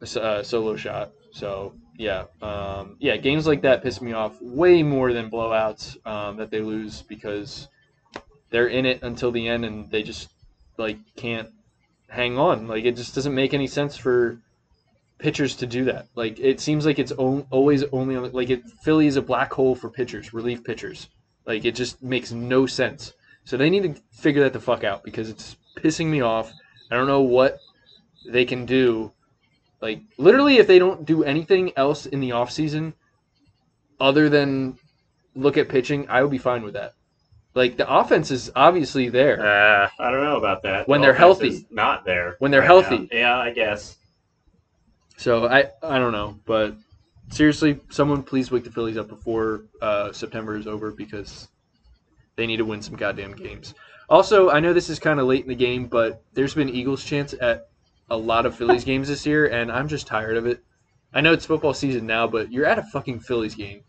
a 0.00 0.22
uh, 0.22 0.42
solo 0.42 0.76
shot. 0.76 1.12
So 1.32 1.74
yeah, 1.96 2.24
um, 2.42 2.96
yeah, 3.00 3.16
games 3.16 3.46
like 3.46 3.62
that 3.62 3.82
piss 3.82 4.00
me 4.00 4.12
off 4.12 4.40
way 4.40 4.82
more 4.82 5.12
than 5.12 5.30
blowouts 5.30 6.04
um, 6.06 6.36
that 6.36 6.50
they 6.50 6.60
lose 6.60 7.02
because 7.02 7.68
they're 8.50 8.68
in 8.68 8.86
it 8.86 9.02
until 9.02 9.30
the 9.30 9.48
end 9.48 9.64
and 9.64 9.90
they 9.90 10.02
just 10.02 10.30
like 10.76 10.98
can't 11.16 11.48
hang 12.08 12.38
on. 12.38 12.68
Like 12.68 12.84
it 12.84 12.96
just 12.96 13.14
doesn't 13.14 13.34
make 13.34 13.54
any 13.54 13.66
sense 13.66 13.96
for 13.96 14.38
pitchers 15.18 15.56
to 15.56 15.66
do 15.66 15.84
that. 15.84 16.06
Like 16.14 16.38
it 16.38 16.60
seems 16.60 16.86
like 16.86 16.98
it's 16.98 17.12
o- 17.18 17.46
always 17.50 17.84
only 17.92 18.16
on 18.16 18.30
like 18.32 18.50
it 18.50 18.62
Philly 18.82 19.06
is 19.06 19.16
a 19.16 19.22
black 19.22 19.52
hole 19.52 19.74
for 19.74 19.90
pitchers, 19.90 20.32
relief 20.32 20.62
pitchers. 20.64 21.08
Like 21.46 21.64
it 21.64 21.74
just 21.74 22.02
makes 22.02 22.32
no 22.32 22.66
sense. 22.66 23.12
So 23.44 23.56
they 23.56 23.70
need 23.70 23.82
to 23.84 24.00
figure 24.12 24.42
that 24.42 24.52
the 24.52 24.60
fuck 24.60 24.84
out 24.84 25.02
because 25.02 25.28
it's 25.30 25.56
pissing 25.76 26.06
me 26.06 26.20
off. 26.20 26.52
I 26.90 26.96
don't 26.96 27.06
know 27.06 27.22
what 27.22 27.58
they 28.26 28.44
can 28.44 28.66
do. 28.66 29.12
Like 29.80 30.02
literally 30.18 30.58
if 30.58 30.66
they 30.66 30.78
don't 30.78 31.04
do 31.04 31.24
anything 31.24 31.72
else 31.76 32.06
in 32.06 32.20
the 32.20 32.30
offseason 32.30 32.92
other 34.00 34.28
than 34.28 34.78
look 35.34 35.56
at 35.56 35.68
pitching, 35.68 36.06
I 36.08 36.22
would 36.22 36.30
be 36.30 36.38
fine 36.38 36.62
with 36.62 36.74
that. 36.74 36.92
Like 37.54 37.76
the 37.76 37.90
offense 37.92 38.30
is 38.30 38.52
obviously 38.54 39.08
there. 39.08 39.40
Uh, 39.44 39.88
I 39.98 40.10
don't 40.10 40.22
know 40.22 40.36
about 40.36 40.62
that. 40.62 40.86
When 40.86 41.00
The 41.00 41.06
they're 41.08 41.14
healthy. 41.14 41.48
is 41.48 41.64
not 41.70 42.04
there. 42.04 42.36
When 42.38 42.50
they're 42.50 42.60
right 42.60 42.66
healthy. 42.66 42.98
now. 42.98 43.18
Yeah, 43.18 43.36
I 43.38 43.50
guess. 43.52 43.96
So 45.18 45.48
I 45.48 45.68
I 45.82 45.98
don't 45.98 46.12
know, 46.12 46.38
but 46.46 46.76
seriously, 47.30 47.80
someone 47.90 48.22
please 48.22 48.52
wake 48.52 48.62
the 48.62 48.70
Phillies 48.70 48.96
up 48.96 49.08
before 49.08 49.64
uh, 49.82 50.12
September 50.12 50.56
is 50.56 50.68
over 50.68 50.92
because 50.92 51.48
they 52.36 52.46
need 52.46 52.58
to 52.58 52.64
win 52.64 52.80
some 52.80 52.94
goddamn 52.94 53.34
games. 53.34 53.74
Also, 54.08 54.48
I 54.50 54.60
know 54.60 54.72
this 54.72 54.88
is 54.88 55.00
kind 55.00 55.18
of 55.18 55.26
late 55.26 55.42
in 55.42 55.48
the 55.48 55.56
game, 55.56 55.86
but 55.86 56.22
there's 56.34 56.54
been 56.54 56.68
Eagles 56.68 57.04
chance 57.04 57.34
at 57.40 57.68
a 58.08 58.16
lot 58.16 58.46
of 58.46 58.54
Phillies 58.54 58.84
games 58.90 59.08
this 59.08 59.26
year, 59.26 59.46
and 59.46 59.72
I'm 59.72 59.88
just 59.88 60.06
tired 60.06 60.36
of 60.36 60.46
it. 60.46 60.62
I 61.12 61.20
know 61.20 61.32
it's 61.32 61.46
football 61.46 61.74
season 61.74 62.06
now, 62.06 62.28
but 62.28 62.52
you're 62.52 62.66
at 62.66 62.78
a 62.78 62.84
fucking 62.84 63.18
Phillies 63.18 63.56
game. 63.56 63.82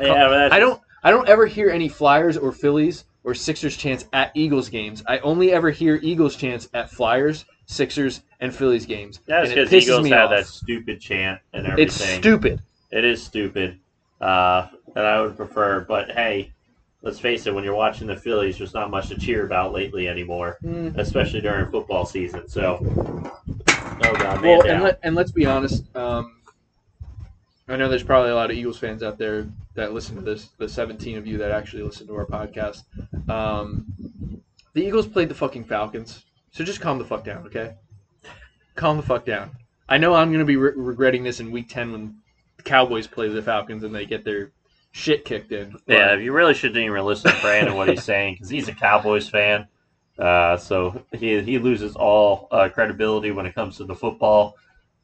Yeah, 0.00 0.28
but 0.28 0.52
I 0.52 0.58
don't 0.58 0.80
I 1.02 1.10
don't 1.10 1.28
ever 1.28 1.44
hear 1.44 1.68
any 1.68 1.88
Flyers 1.90 2.38
or 2.38 2.50
Phillies 2.50 3.04
or 3.24 3.34
Sixers 3.34 3.76
chants 3.76 4.06
at 4.14 4.32
Eagles 4.34 4.70
games. 4.70 5.02
I 5.06 5.18
only 5.18 5.52
ever 5.52 5.70
hear 5.70 5.98
Eagles 6.02 6.34
chants 6.34 6.70
at 6.72 6.90
Flyers, 6.90 7.44
Sixers, 7.70 8.22
and 8.40 8.52
Phillies 8.54 8.84
games. 8.84 9.20
That's 9.26 9.50
and 9.50 9.54
because 9.68 9.72
Eagles 9.72 10.08
had 10.08 10.22
off. 10.22 10.30
that 10.30 10.46
stupid 10.46 11.00
chant 11.00 11.40
and 11.52 11.66
everything. 11.66 11.86
It's 11.86 11.94
stupid. 12.20 12.60
It 12.90 13.04
is 13.04 13.22
stupid. 13.22 13.78
Uh, 14.20 14.66
that 14.94 15.06
I 15.06 15.20
would 15.20 15.36
prefer. 15.36 15.80
But 15.80 16.10
hey, 16.10 16.52
let's 17.02 17.20
face 17.20 17.46
it. 17.46 17.54
When 17.54 17.62
you're 17.62 17.76
watching 17.76 18.08
the 18.08 18.16
Phillies, 18.16 18.58
there's 18.58 18.74
not 18.74 18.90
much 18.90 19.08
to 19.10 19.16
cheer 19.18 19.46
about 19.46 19.72
lately 19.72 20.08
anymore, 20.08 20.58
Mm. 20.64 20.98
especially 20.98 21.40
during 21.40 21.70
football 21.70 22.04
season. 22.04 22.48
So, 22.48 22.78
oh 22.82 24.14
god, 24.14 24.42
Well, 24.42 24.66
and, 24.66 24.82
let, 24.82 24.98
and 25.04 25.14
let's 25.14 25.30
be 25.30 25.46
honest. 25.46 25.84
Um, 25.96 26.38
I 27.68 27.76
know 27.76 27.88
there's 27.88 28.02
probably 28.02 28.30
a 28.30 28.34
lot 28.34 28.50
of 28.50 28.56
Eagles 28.56 28.78
fans 28.78 29.04
out 29.04 29.16
there 29.16 29.46
that 29.74 29.92
listen 29.94 30.16
to 30.16 30.22
this. 30.22 30.48
The 30.58 30.68
17 30.68 31.16
of 31.18 31.24
you 31.26 31.38
that 31.38 31.52
actually 31.52 31.84
listen 31.84 32.08
to 32.08 32.16
our 32.16 32.26
podcast. 32.26 32.82
Um, 33.30 33.86
the 34.72 34.84
Eagles 34.84 35.06
played 35.06 35.28
the 35.28 35.36
fucking 35.36 35.64
Falcons, 35.64 36.24
so 36.52 36.64
just 36.64 36.80
calm 36.80 36.98
the 36.98 37.04
fuck 37.04 37.24
down, 37.24 37.46
okay? 37.46 37.74
Calm 38.74 38.96
the 38.96 39.02
fuck 39.02 39.24
down. 39.24 39.50
I 39.88 39.98
know 39.98 40.14
I'm 40.14 40.30
gonna 40.32 40.44
be 40.44 40.56
re- 40.56 40.72
regretting 40.76 41.24
this 41.24 41.40
in 41.40 41.50
Week 41.50 41.68
10 41.68 41.92
when 41.92 42.14
the 42.56 42.62
Cowboys 42.62 43.06
play 43.06 43.28
the 43.28 43.42
Falcons 43.42 43.82
and 43.82 43.94
they 43.94 44.06
get 44.06 44.24
their 44.24 44.52
shit 44.92 45.24
kicked 45.24 45.52
in. 45.52 45.72
but- 45.86 45.92
yeah, 45.96 46.14
you 46.16 46.32
really 46.32 46.54
shouldn't 46.54 46.78
even 46.84 47.04
listen 47.04 47.30
to 47.32 47.40
Brandon 47.40 47.74
what 47.76 47.88
he's 47.88 48.04
saying 48.04 48.34
because 48.34 48.48
he's 48.48 48.68
a 48.68 48.74
Cowboys 48.74 49.28
fan. 49.28 49.66
Uh, 50.18 50.56
so 50.56 51.02
he 51.12 51.40
he 51.42 51.58
loses 51.58 51.96
all 51.96 52.46
uh, 52.50 52.68
credibility 52.68 53.30
when 53.30 53.46
it 53.46 53.54
comes 53.54 53.78
to 53.78 53.84
the 53.84 53.94
football 53.94 54.54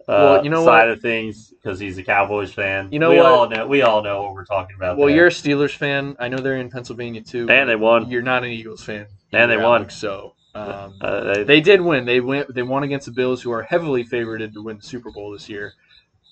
uh, 0.00 0.04
Well, 0.08 0.44
you 0.44 0.50
know 0.50 0.62
side 0.64 0.88
what? 0.88 0.90
of 0.90 1.00
things 1.00 1.50
because 1.50 1.80
he's 1.80 1.96
a 1.96 2.02
Cowboys 2.02 2.52
fan. 2.52 2.90
You 2.92 2.98
know 2.98 3.10
we 3.10 3.16
what? 3.16 3.26
all 3.26 3.48
know 3.48 3.66
we 3.66 3.82
all 3.82 4.02
know 4.02 4.22
what 4.22 4.34
we're 4.34 4.44
talking 4.44 4.76
about. 4.76 4.98
Well, 4.98 5.06
there. 5.08 5.16
you're 5.16 5.26
a 5.28 5.30
Steelers 5.30 5.74
fan. 5.74 6.16
I 6.20 6.28
know 6.28 6.36
they're 6.36 6.58
in 6.58 6.70
Pennsylvania 6.70 7.22
too. 7.22 7.48
and 7.48 7.68
they 7.68 7.76
won. 7.76 8.10
You're 8.10 8.20
not 8.22 8.44
an 8.44 8.50
Eagles 8.50 8.84
fan. 8.84 9.06
And 9.32 9.50
they 9.50 9.56
won. 9.56 9.88
So 9.90 10.34
um, 10.56 10.94
Uh, 11.00 11.34
they, 11.34 11.44
They 11.44 11.60
did 11.60 11.80
win. 11.80 12.04
They 12.04 12.20
went. 12.20 12.54
They 12.54 12.62
won 12.62 12.82
against 12.82 13.06
the 13.06 13.12
Bills, 13.12 13.42
who 13.42 13.52
are 13.52 13.62
heavily 13.62 14.04
favored 14.04 14.38
to 14.52 14.62
win 14.62 14.76
the 14.78 14.82
Super 14.82 15.10
Bowl 15.10 15.30
this 15.32 15.48
year, 15.48 15.74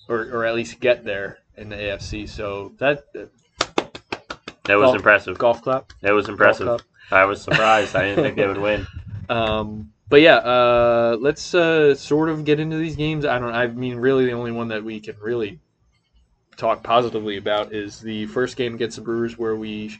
or 0.09 0.21
or 0.31 0.45
at 0.45 0.55
least 0.55 0.79
get 0.79 1.03
there 1.03 1.39
in 1.57 1.69
the 1.69 1.75
AFC. 1.75 2.27
So 2.27 2.73
that 2.77 3.05
uh, 3.15 3.25
that 4.65 4.75
was 4.75 4.87
golf- 4.87 4.95
impressive. 4.95 5.37
golf 5.37 5.61
clap. 5.61 5.93
That 6.01 6.11
was 6.13 6.27
impressive. 6.29 6.81
I 7.11 7.25
was 7.25 7.41
surprised. 7.41 7.95
I 7.95 8.05
didn't 8.05 8.23
think 8.23 8.35
they 8.35 8.47
would 8.47 8.57
win. 8.61 8.87
Um, 9.27 9.91
but 10.07 10.21
yeah, 10.21 10.35
uh, 10.35 11.17
let's 11.19 11.55
uh, 11.55 11.95
sort 11.95 12.29
of 12.29 12.45
get 12.45 12.59
into 12.59 12.77
these 12.77 12.95
games. 12.95 13.25
I 13.25 13.39
don't. 13.39 13.55
I 13.55 13.65
mean, 13.65 13.95
really, 13.95 14.25
the 14.25 14.33
only 14.33 14.51
one 14.51 14.67
that 14.67 14.83
we 14.83 14.99
can 14.99 15.15
really 15.19 15.59
talk 16.57 16.83
positively 16.83 17.37
about 17.37 17.73
is 17.73 17.99
the 17.99 18.27
first 18.27 18.55
game 18.55 18.75
against 18.75 18.97
the 18.97 19.01
Brewers, 19.01 19.35
where 19.35 19.55
we 19.55 19.99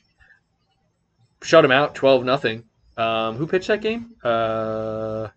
shut 1.42 1.64
them 1.64 1.72
out, 1.72 1.96
twelve 1.96 2.24
nothing. 2.24 2.66
Um, 2.98 3.36
who 3.36 3.48
pitched 3.48 3.68
that 3.68 3.82
game? 3.82 4.16
Uh, 4.24 5.28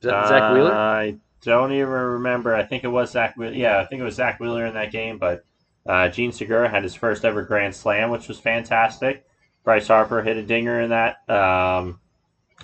is 0.00 0.08
that 0.08 0.28
Zack 0.28 0.52
Wheeler? 0.54 0.72
I 0.72 1.16
don't 1.42 1.72
even 1.72 1.88
remember. 1.88 2.54
I 2.54 2.64
think 2.64 2.84
it 2.84 2.88
was 2.88 3.10
Zack. 3.10 3.36
Wheeler. 3.36 3.52
Yeah, 3.52 3.78
I 3.78 3.86
think 3.86 4.00
it 4.00 4.04
was 4.04 4.14
Zack 4.14 4.40
Wheeler 4.40 4.66
in 4.66 4.74
that 4.74 4.90
game. 4.92 5.18
But 5.18 5.44
uh, 5.86 6.08
Jean 6.08 6.32
Segura 6.32 6.68
had 6.68 6.82
his 6.82 6.94
first 6.94 7.24
ever 7.24 7.42
grand 7.42 7.74
slam, 7.74 8.10
which 8.10 8.28
was 8.28 8.38
fantastic. 8.38 9.26
Bryce 9.62 9.88
Harper 9.88 10.22
hit 10.22 10.36
a 10.36 10.42
dinger 10.42 10.80
in 10.80 10.90
that. 10.90 11.28
Um, 11.28 12.00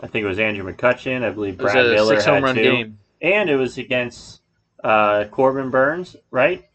I 0.02 0.06
think 0.06 0.24
it 0.24 0.28
was 0.28 0.38
Andrew 0.38 0.70
McCutchen. 0.70 1.22
I 1.22 1.30
believe 1.30 1.58
Brad 1.58 1.76
a 1.76 1.94
Miller 1.94 2.14
six 2.14 2.24
home 2.24 2.36
had 2.36 2.42
run 2.42 2.54
two. 2.54 2.62
game. 2.62 2.98
and 3.20 3.50
it 3.50 3.56
was 3.56 3.78
against 3.78 4.40
uh, 4.82 5.24
Corbin 5.30 5.70
Burnes, 5.70 6.16
right? 6.30 6.69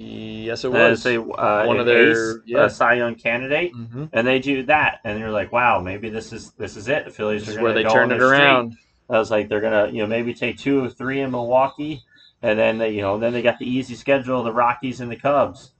Yes, 0.00 0.64
it 0.64 0.72
As 0.74 1.04
was. 1.04 1.06
a, 1.06 1.20
uh, 1.20 1.64
One 1.66 1.80
of 1.80 1.86
their- 1.86 2.36
ace, 2.36 2.42
yeah. 2.46 2.64
a 2.66 2.70
Cy 2.70 2.94
Young 2.94 3.16
candidate, 3.16 3.72
hmm 3.72 4.04
and 4.12 4.24
they 4.24 4.38
do 4.38 4.62
that, 4.64 5.00
and 5.02 5.18
you're 5.18 5.32
like, 5.32 5.50
wow, 5.50 5.80
maybe 5.80 6.08
this 6.08 6.32
is 6.32 6.52
this 6.52 6.76
is 6.76 6.86
it. 6.88 7.04
The 7.04 7.10
Phillies 7.10 7.46
This 7.46 7.56
are 7.56 7.58
going 7.58 7.64
where 7.64 7.72
to 7.72 7.78
they 7.80 7.82
go 7.82 7.92
turned 7.92 8.12
it 8.12 8.18
their 8.20 8.28
streak. 8.28 8.40
around. 8.40 8.76
I 9.10 9.18
was 9.18 9.30
like, 9.32 9.48
they're 9.48 9.60
gonna, 9.60 9.88
you 9.88 9.98
know, 10.02 10.06
maybe 10.06 10.32
take 10.34 10.56
two 10.56 10.84
or 10.84 10.88
three 10.88 11.20
in 11.20 11.32
Milwaukee, 11.32 12.02
and 12.42 12.56
then 12.56 12.78
they, 12.78 12.90
you 12.90 13.02
know, 13.02 13.18
then 13.18 13.32
they 13.32 13.42
got 13.42 13.58
the 13.58 13.68
easy 13.68 13.96
schedule, 13.96 14.42
the 14.44 14.52
Rockies 14.52 15.00
and 15.00 15.10
the 15.10 15.16
Cubs, 15.16 15.72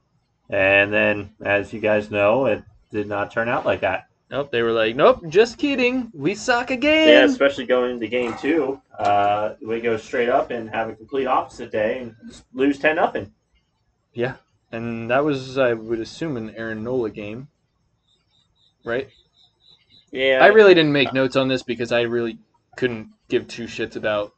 and 0.51 0.93
then, 0.93 1.31
as 1.45 1.73
you 1.73 1.79
guys 1.79 2.11
know, 2.11 2.47
it 2.47 2.65
did 2.91 3.07
not 3.07 3.31
turn 3.31 3.49
out 3.49 3.65
like 3.65 3.81
that. 3.83 4.09
Nope, 4.33 4.51
they 4.51 4.63
were 4.63 4.73
like, 4.73 4.97
nope, 4.97 5.23
just 5.29 5.59
kidding. 5.59 6.11
We 6.13 6.35
suck 6.35 6.71
again. 6.73 7.09
Yeah, 7.09 7.25
especially 7.25 7.67
going 7.67 7.93
into 7.93 8.09
game 8.09 8.35
two, 8.37 8.81
uh, 8.99 9.55
we 9.65 9.81
go 9.81 9.97
straight 9.97 10.29
up 10.29 10.51
and 10.51 10.69
have 10.71 10.89
a 10.89 10.95
complete 10.97 11.27
opposite 11.27 11.71
day 11.71 12.01
and 12.01 12.17
lose 12.53 12.79
ten 12.81 12.97
nothing. 12.97 13.33
Yeah, 14.13 14.37
and 14.73 15.11
that 15.11 15.25
was, 15.25 15.59
I 15.59 15.75
would 15.75 16.01
assume, 16.01 16.37
an 16.37 16.55
Aaron 16.57 16.83
Nola 16.83 17.11
game, 17.11 17.49
right? 18.85 19.09
Yeah, 20.11 20.41
I 20.43 20.49
really 20.49 20.75
didn't 20.75 20.93
make 20.93 21.13
notes 21.13 21.37
on 21.37 21.49
this 21.49 21.63
because 21.63 21.93
I 21.93 22.03
really 22.03 22.39
couldn't 22.77 23.11
give 23.29 23.47
two 23.47 23.65
shits 23.65 23.97
about 23.97 24.33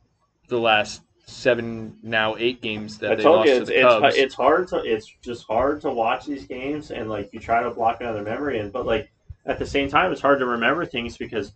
the 0.49 0.59
last 0.59 1.03
seven 1.27 1.97
now 2.03 2.37
eight 2.39 2.61
games 2.61 2.99
that 2.99 3.13
I 3.13 3.15
they 3.15 3.23
told 3.23 3.37
lost 3.37 3.49
you 3.49 3.55
to 3.55 3.61
it's 3.61 3.71
the 3.71 3.77
it's, 3.77 3.85
Cubs. 3.85 4.17
it's 4.17 4.35
hard 4.35 4.69
to 4.69 4.77
it's 4.79 5.15
just 5.23 5.47
hard 5.47 5.81
to 5.83 5.91
watch 5.91 6.27
these 6.27 6.45
games 6.45 6.91
and 6.91 7.09
like 7.09 7.31
you 7.33 7.39
try 7.39 7.63
to 7.63 7.71
block 7.71 7.97
out 7.97 8.03
another 8.03 8.23
memory 8.23 8.59
and 8.59 8.73
but 8.73 8.85
like 8.85 9.13
at 9.47 9.59
the 9.59 9.67
same 9.67 9.89
time 9.89 10.11
it's 10.11 10.21
hard 10.21 10.41
to 10.41 10.47
remember 10.47 10.85
things 10.85 11.17
because 11.17 11.53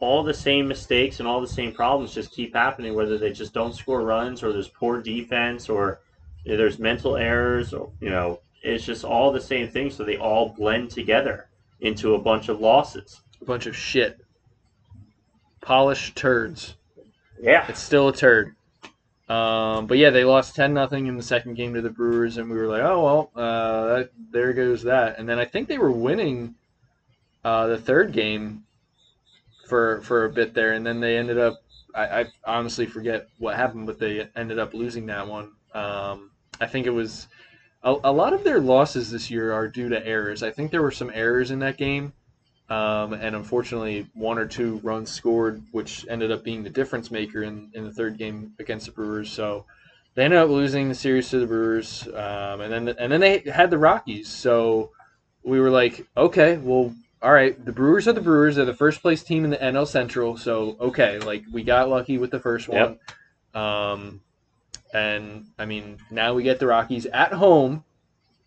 all 0.00 0.24
the 0.24 0.34
same 0.34 0.66
mistakes 0.66 1.20
and 1.20 1.28
all 1.28 1.40
the 1.40 1.46
same 1.46 1.72
problems 1.72 2.12
just 2.12 2.32
keep 2.32 2.54
happening 2.54 2.94
whether 2.94 3.16
they 3.16 3.32
just 3.32 3.54
don't 3.54 3.74
score 3.74 4.02
runs 4.02 4.42
or 4.42 4.52
there's 4.52 4.68
poor 4.68 5.00
defense 5.00 5.68
or 5.68 6.00
there's 6.44 6.78
mental 6.78 7.16
errors 7.16 7.72
or 7.72 7.90
you 8.00 8.10
know 8.10 8.40
it's 8.62 8.84
just 8.84 9.04
all 9.04 9.32
the 9.32 9.40
same 9.40 9.68
things 9.68 9.94
so 9.94 10.04
they 10.04 10.16
all 10.16 10.50
blend 10.50 10.90
together 10.90 11.48
into 11.80 12.14
a 12.14 12.18
bunch 12.18 12.48
of 12.48 12.60
losses 12.60 13.20
a 13.44 13.46
bunch 13.46 13.66
of 13.66 13.76
shit, 13.76 14.20
polished 15.60 16.16
turds. 16.16 16.76
yeah 17.40 17.66
It's 17.68 17.80
still 17.80 18.08
a 18.08 18.12
turd. 18.12 18.54
Um, 19.28 19.86
but 19.86 19.98
yeah, 19.98 20.10
they 20.10 20.24
lost 20.24 20.54
ten 20.54 20.72
nothing 20.72 21.06
in 21.08 21.16
the 21.16 21.22
second 21.22 21.54
game 21.54 21.74
to 21.74 21.82
the 21.82 21.90
Brewers, 21.90 22.38
and 22.38 22.48
we 22.48 22.56
were 22.56 22.68
like, 22.68 22.82
oh 22.82 23.02
well, 23.04 23.30
uh, 23.36 23.86
that, 23.86 24.10
there 24.30 24.52
goes 24.54 24.82
that. 24.84 25.18
And 25.18 25.28
then 25.28 25.38
I 25.38 25.44
think 25.44 25.68
they 25.68 25.78
were 25.78 25.90
winning 25.90 26.54
uh, 27.44 27.66
the 27.66 27.78
third 27.78 28.12
game 28.12 28.64
for 29.66 30.00
for 30.02 30.24
a 30.24 30.30
bit 30.30 30.54
there, 30.54 30.72
and 30.72 30.86
then 30.86 31.00
they 31.00 31.18
ended 31.18 31.38
up. 31.38 31.62
I, 31.94 32.20
I 32.20 32.24
honestly 32.46 32.86
forget 32.86 33.28
what 33.38 33.56
happened, 33.56 33.86
but 33.86 33.98
they 33.98 34.26
ended 34.36 34.58
up 34.58 34.74
losing 34.74 35.06
that 35.06 35.26
one. 35.28 35.52
Um, 35.74 36.30
I 36.60 36.66
think 36.66 36.86
it 36.86 36.90
was 36.90 37.28
a, 37.82 37.94
a 38.04 38.12
lot 38.12 38.32
of 38.32 38.44
their 38.44 38.60
losses 38.60 39.10
this 39.10 39.30
year 39.30 39.52
are 39.52 39.68
due 39.68 39.88
to 39.88 40.06
errors. 40.06 40.42
I 40.42 40.50
think 40.50 40.70
there 40.70 40.82
were 40.82 40.90
some 40.90 41.10
errors 41.14 41.50
in 41.50 41.58
that 41.60 41.76
game. 41.76 42.12
Um, 42.70 43.12
and 43.12 43.36
unfortunately, 43.36 44.06
one 44.14 44.38
or 44.38 44.46
two 44.46 44.80
runs 44.82 45.10
scored, 45.10 45.62
which 45.72 46.06
ended 46.08 46.32
up 46.32 46.42
being 46.42 46.62
the 46.62 46.70
difference 46.70 47.10
maker 47.10 47.42
in, 47.42 47.70
in 47.74 47.84
the 47.84 47.92
third 47.92 48.16
game 48.16 48.54
against 48.58 48.86
the 48.86 48.92
Brewers. 48.92 49.30
So 49.30 49.66
they 50.14 50.24
ended 50.24 50.38
up 50.38 50.48
losing 50.48 50.88
the 50.88 50.94
series 50.94 51.28
to 51.30 51.40
the 51.40 51.46
Brewers, 51.46 52.08
um, 52.08 52.62
and 52.62 52.72
then 52.72 52.96
and 52.98 53.12
then 53.12 53.20
they 53.20 53.38
had 53.40 53.70
the 53.70 53.76
Rockies. 53.76 54.28
So 54.28 54.92
we 55.42 55.60
were 55.60 55.70
like, 55.70 56.06
okay, 56.16 56.56
well, 56.56 56.94
all 57.20 57.32
right, 57.32 57.62
the 57.64 57.72
Brewers 57.72 58.08
are 58.08 58.12
the 58.14 58.20
Brewers. 58.22 58.56
They're 58.56 58.64
the 58.64 58.72
first 58.72 59.02
place 59.02 59.22
team 59.22 59.44
in 59.44 59.50
the 59.50 59.58
NL 59.58 59.86
Central. 59.86 60.38
So 60.38 60.76
okay, 60.80 61.18
like 61.18 61.44
we 61.52 61.64
got 61.64 61.90
lucky 61.90 62.16
with 62.16 62.30
the 62.30 62.40
first 62.40 62.68
one. 62.68 62.98
Um, 63.54 64.20
and 64.94 65.44
I 65.58 65.66
mean, 65.66 65.98
now 66.10 66.32
we 66.34 66.42
get 66.42 66.58
the 66.60 66.66
Rockies 66.66 67.04
at 67.06 67.32
home, 67.32 67.84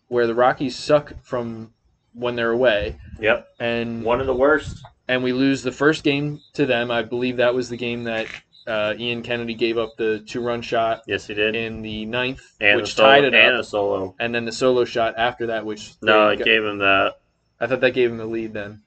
where 0.08 0.26
the 0.26 0.34
Rockies 0.34 0.74
suck 0.74 1.12
from 1.22 1.72
when 2.14 2.34
they're 2.34 2.50
away, 2.50 2.96
yep 3.20 3.46
and 3.60 4.02
one 4.02 4.20
of 4.20 4.26
the 4.26 4.34
worst 4.34 4.82
and 5.06 5.22
we 5.22 5.32
lose 5.32 5.62
the 5.62 5.70
first 5.70 6.02
game 6.02 6.40
to 6.54 6.66
them. 6.66 6.90
I 6.90 7.02
believe 7.02 7.36
that 7.36 7.54
was 7.54 7.68
the 7.68 7.76
game 7.76 8.04
that 8.04 8.26
uh, 8.66 8.94
Ian 8.98 9.22
Kennedy 9.22 9.54
gave 9.54 9.78
up 9.78 9.96
the 9.96 10.18
two-run 10.26 10.60
shot 10.62 11.02
yes 11.06 11.26
he 11.26 11.34
did 11.34 11.54
in 11.54 11.80
the 11.82 12.04
ninth, 12.06 12.42
and 12.60 12.80
which 12.80 12.94
solo, 12.94 13.08
tied 13.08 13.24
it 13.24 13.34
up. 13.34 13.40
and 13.40 13.54
up, 13.56 13.60
a 13.60 13.64
solo 13.64 14.14
and 14.18 14.34
then 14.34 14.44
the 14.46 14.52
solo 14.52 14.84
shot 14.84 15.14
after 15.16 15.46
that, 15.46 15.64
which 15.64 15.92
no 16.02 16.28
it 16.30 16.38
got- 16.38 16.44
gave 16.44 16.64
him 16.64 16.78
the 16.78 17.14
I 17.60 17.66
thought 17.66 17.80
that 17.80 17.92
gave 17.92 18.10
him 18.10 18.18
the 18.18 18.26
lead 18.26 18.52
then. 18.52 18.82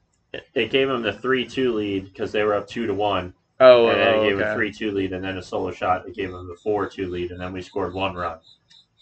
it 0.53 0.71
gave 0.71 0.89
him 0.89 1.01
the 1.03 1.13
three-two 1.13 1.73
lead 1.73 2.05
because 2.05 2.31
they 2.31 2.43
were 2.43 2.53
up 2.55 2.67
two 2.67 2.85
to 2.87 2.93
one, 2.93 3.33
Oh, 3.63 3.89
and 3.89 3.99
then 3.99 4.07
oh, 4.07 4.23
it 4.23 4.29
gave 4.29 4.39
okay. 4.39 4.49
a 4.49 4.53
three-two 4.55 4.91
lead, 4.91 5.13
and 5.13 5.23
then 5.23 5.37
a 5.37 5.43
solo 5.43 5.71
shot. 5.71 6.07
It 6.07 6.15
gave 6.15 6.29
him 6.29 6.47
the 6.47 6.55
four-two 6.55 7.07
lead, 7.09 7.29
and 7.29 7.39
then 7.39 7.53
we 7.53 7.61
scored 7.61 7.93
one 7.93 8.15
run, 8.15 8.39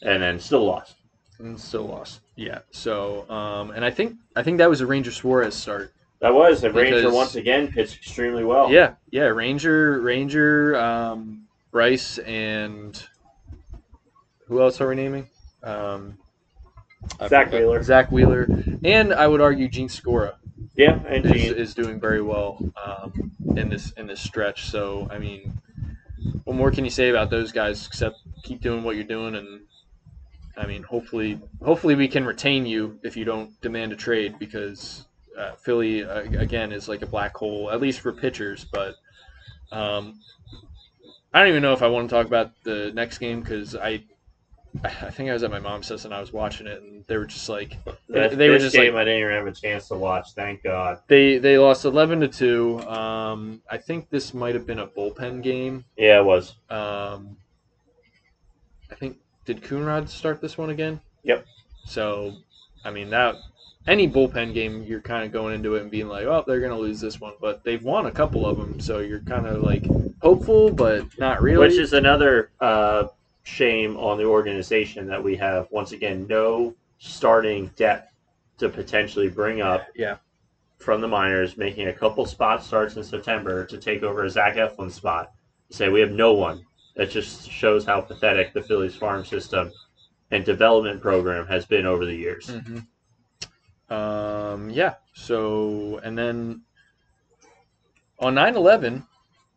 and 0.02 0.22
then 0.22 0.38
still 0.38 0.66
lost. 0.66 0.98
and 1.40 1.60
still 1.60 1.88
lost. 1.88 2.20
Yeah. 2.36 2.60
So, 2.72 3.30
um, 3.30 3.72
and 3.72 3.86
I 3.86 3.90
think 3.90 4.18
I 4.36 4.44
think 4.44 4.58
that 4.58 4.70
was 4.70 4.82
a 4.82 4.86
Ranger 4.86 5.12
Suarez 5.12 5.56
start. 5.56 5.94
That 6.20 6.34
was 6.34 6.64
and 6.66 6.76
Ranger 6.76 7.10
once 7.12 7.36
again 7.36 7.72
pitched 7.72 7.96
extremely 7.96 8.44
well. 8.44 8.70
Yeah, 8.70 8.96
yeah. 9.12 9.28
Ranger, 9.28 10.02
Ranger, 10.02 10.76
um, 10.76 11.48
Bryce, 11.72 12.18
and 12.20 13.02
who 14.48 14.62
else 14.62 14.82
are 14.82 14.90
we 14.90 14.96
naming? 14.96 15.30
Um, 15.64 16.18
Zack. 17.30 17.54
Wheeler. 17.54 17.82
Zack 17.82 18.12
Wheeler, 18.12 18.50
and 18.84 19.14
I 19.14 19.26
would 19.26 19.40
argue 19.40 19.70
Jean 19.70 19.88
Segura 19.88 20.39
yeah, 20.80 21.00
and 21.08 21.26
is, 21.26 21.32
Jean. 21.32 21.54
is 21.56 21.74
doing 21.74 22.00
very 22.00 22.22
well 22.22 22.58
um, 22.84 23.32
in 23.58 23.70
this 23.70 23.92
in 23.92 24.08
this 24.08 24.22
stretch. 24.22 24.66
So, 24.66 25.08
I 25.12 25.20
mean, 25.20 25.60
what 26.46 26.56
more 26.56 26.72
can 26.72 26.86
you 26.86 26.92
say 26.92 27.10
about 27.10 27.30
those 27.30 27.52
guys 27.52 27.86
except 27.86 28.18
keep 28.44 28.62
doing 28.62 28.84
what 28.84 28.96
you're 28.96 29.04
doing 29.06 29.36
and. 29.36 29.62
I 30.58 30.66
mean, 30.66 30.84
hopefully, 30.84 31.40
hopefully 31.64 31.96
we 31.96 32.10
can 32.10 32.26
retain 32.26 32.66
you 32.66 33.00
if 33.02 33.16
you 33.16 33.24
don't 33.24 33.50
demand 33.62 33.94
a 33.94 33.96
trade 33.96 34.38
because 34.40 35.06
uh, 35.38 35.54
Philly 35.54 36.04
uh, 36.04 36.24
again 36.38 36.74
is 36.74 36.90
like 36.90 37.02
a 37.02 37.06
black 37.06 37.34
hole, 37.38 37.72
at 37.72 37.80
least 37.80 38.02
for 38.02 38.12
pitchers. 38.12 38.66
But 38.66 38.96
um, 39.72 40.20
I 41.34 41.40
don't 41.40 41.50
even 41.50 41.62
know 41.62 41.72
if 41.74 41.82
I 41.82 41.88
want 41.88 42.10
to 42.10 42.14
talk 42.14 42.28
about 42.28 42.52
the 42.64 42.92
next 42.94 43.20
game 43.20 43.40
because 43.40 43.74
I, 43.76 44.04
I 44.84 45.10
think 45.10 45.30
I 45.30 45.34
was 45.34 45.44
at 45.44 45.50
my 45.52 45.60
mom's 45.60 45.90
house 45.90 46.06
and 46.06 46.14
I 46.14 46.20
was 46.22 46.32
watching 46.32 46.68
it 46.68 46.82
and 46.82 47.04
they 47.08 47.18
were 47.18 47.26
just 47.26 47.50
like 47.50 47.78
That- 48.10 48.38
they 48.38 48.50
were 48.50 48.60
just 48.60 48.76
game 48.76 48.94
like- 48.94 49.02
I 49.02 49.06
didn't 49.06 49.22
even 49.22 49.34
have 49.34 49.48
a 49.48 49.52
chance 49.52 49.88
to 49.90 49.96
watch. 49.96 50.34
Thank 50.36 50.64
God. 50.64 51.00
they 51.08 51.38
they 51.40 51.58
lost 51.58 51.86
eleven 51.86 52.20
to 52.22 52.28
two. 52.28 52.80
Um, 52.88 53.62
I 53.70 53.78
think 53.78 54.10
this 54.10 54.34
might 54.34 54.54
have 54.56 54.68
been 54.68 54.80
a 54.80 54.88
bullpen 54.88 55.42
game. 55.42 55.86
Yeah, 55.98 56.20
it 56.20 56.24
was. 56.26 56.56
Um, 56.70 57.38
I 58.92 58.96
think 58.96 59.18
did 59.46 59.62
Coonrod 59.62 60.08
start 60.10 60.42
this 60.42 60.58
one 60.58 60.70
again? 60.70 61.00
Yep. 61.24 61.46
So, 61.86 62.34
I 62.86 62.92
mean 62.92 63.10
that 63.10 63.36
any 63.88 64.08
bullpen 64.08 64.54
game, 64.54 64.84
you're 64.84 65.02
kind 65.02 65.26
of 65.26 65.32
going 65.32 65.56
into 65.56 65.76
it 65.76 65.82
and 65.82 65.90
being 65.90 66.08
like, 66.08 66.26
oh, 66.26 66.44
they're 66.46 66.60
gonna 66.62 66.78
lose 66.78 67.02
this 67.02 67.20
one, 67.20 67.34
but 67.42 67.64
they've 67.64 67.84
won 67.84 68.06
a 68.06 68.12
couple 68.12 68.46
of 68.46 68.58
them, 68.58 68.80
so 68.80 69.00
you're 69.00 69.22
kind 69.22 69.48
of 69.48 69.64
like 69.64 69.84
hopeful, 70.22 70.70
but 70.72 71.06
not 71.18 71.42
really. 71.42 71.68
Which 71.68 71.78
is 71.80 71.94
another 71.94 72.52
uh, 72.60 73.08
shame 73.50 73.98
on 73.98 74.18
the 74.18 74.26
organization 74.26 75.08
that 75.08 75.24
we 75.24 75.36
have 75.36 75.68
once 75.72 75.92
again 75.92 76.28
no 76.28 76.76
starting 77.00 77.72
depth 77.76 78.14
to 78.60 78.70
potentially 78.70 79.30
bring 79.30 79.62
up. 79.62 79.88
Yeah. 79.96 80.18
From 80.78 81.02
the 81.02 81.08
minors, 81.08 81.58
making 81.58 81.88
a 81.88 81.94
couple 81.94 82.26
spot 82.26 82.64
starts 82.64 82.96
in 82.96 83.04
September 83.04 83.66
to 83.66 83.78
take 83.78 84.04
over 84.04 84.24
a 84.24 84.30
Zach 84.30 84.56
Eflin 84.56 84.92
spot. 84.92 85.32
Say 85.72 85.90
we 85.90 86.00
have 86.00 86.12
no 86.12 86.34
one. 86.34 86.66
That 86.96 87.10
just 87.10 87.50
shows 87.50 87.86
how 87.86 88.02
pathetic 88.02 88.54
the 88.54 88.62
Phillies 88.62 88.96
farm 88.96 89.26
system 89.26 89.72
and 90.32 90.46
development 90.46 91.02
program 91.02 91.48
has 91.48 91.66
been 91.66 91.86
over 91.86 92.06
the 92.06 92.16
years. 92.16 92.48
Mhm. 92.48 92.86
Um, 93.94 94.70
yeah. 94.70 94.96
So, 95.14 96.00
and 96.04 96.18
then 96.18 96.62
on 98.20 98.36
9/11, 98.36 99.04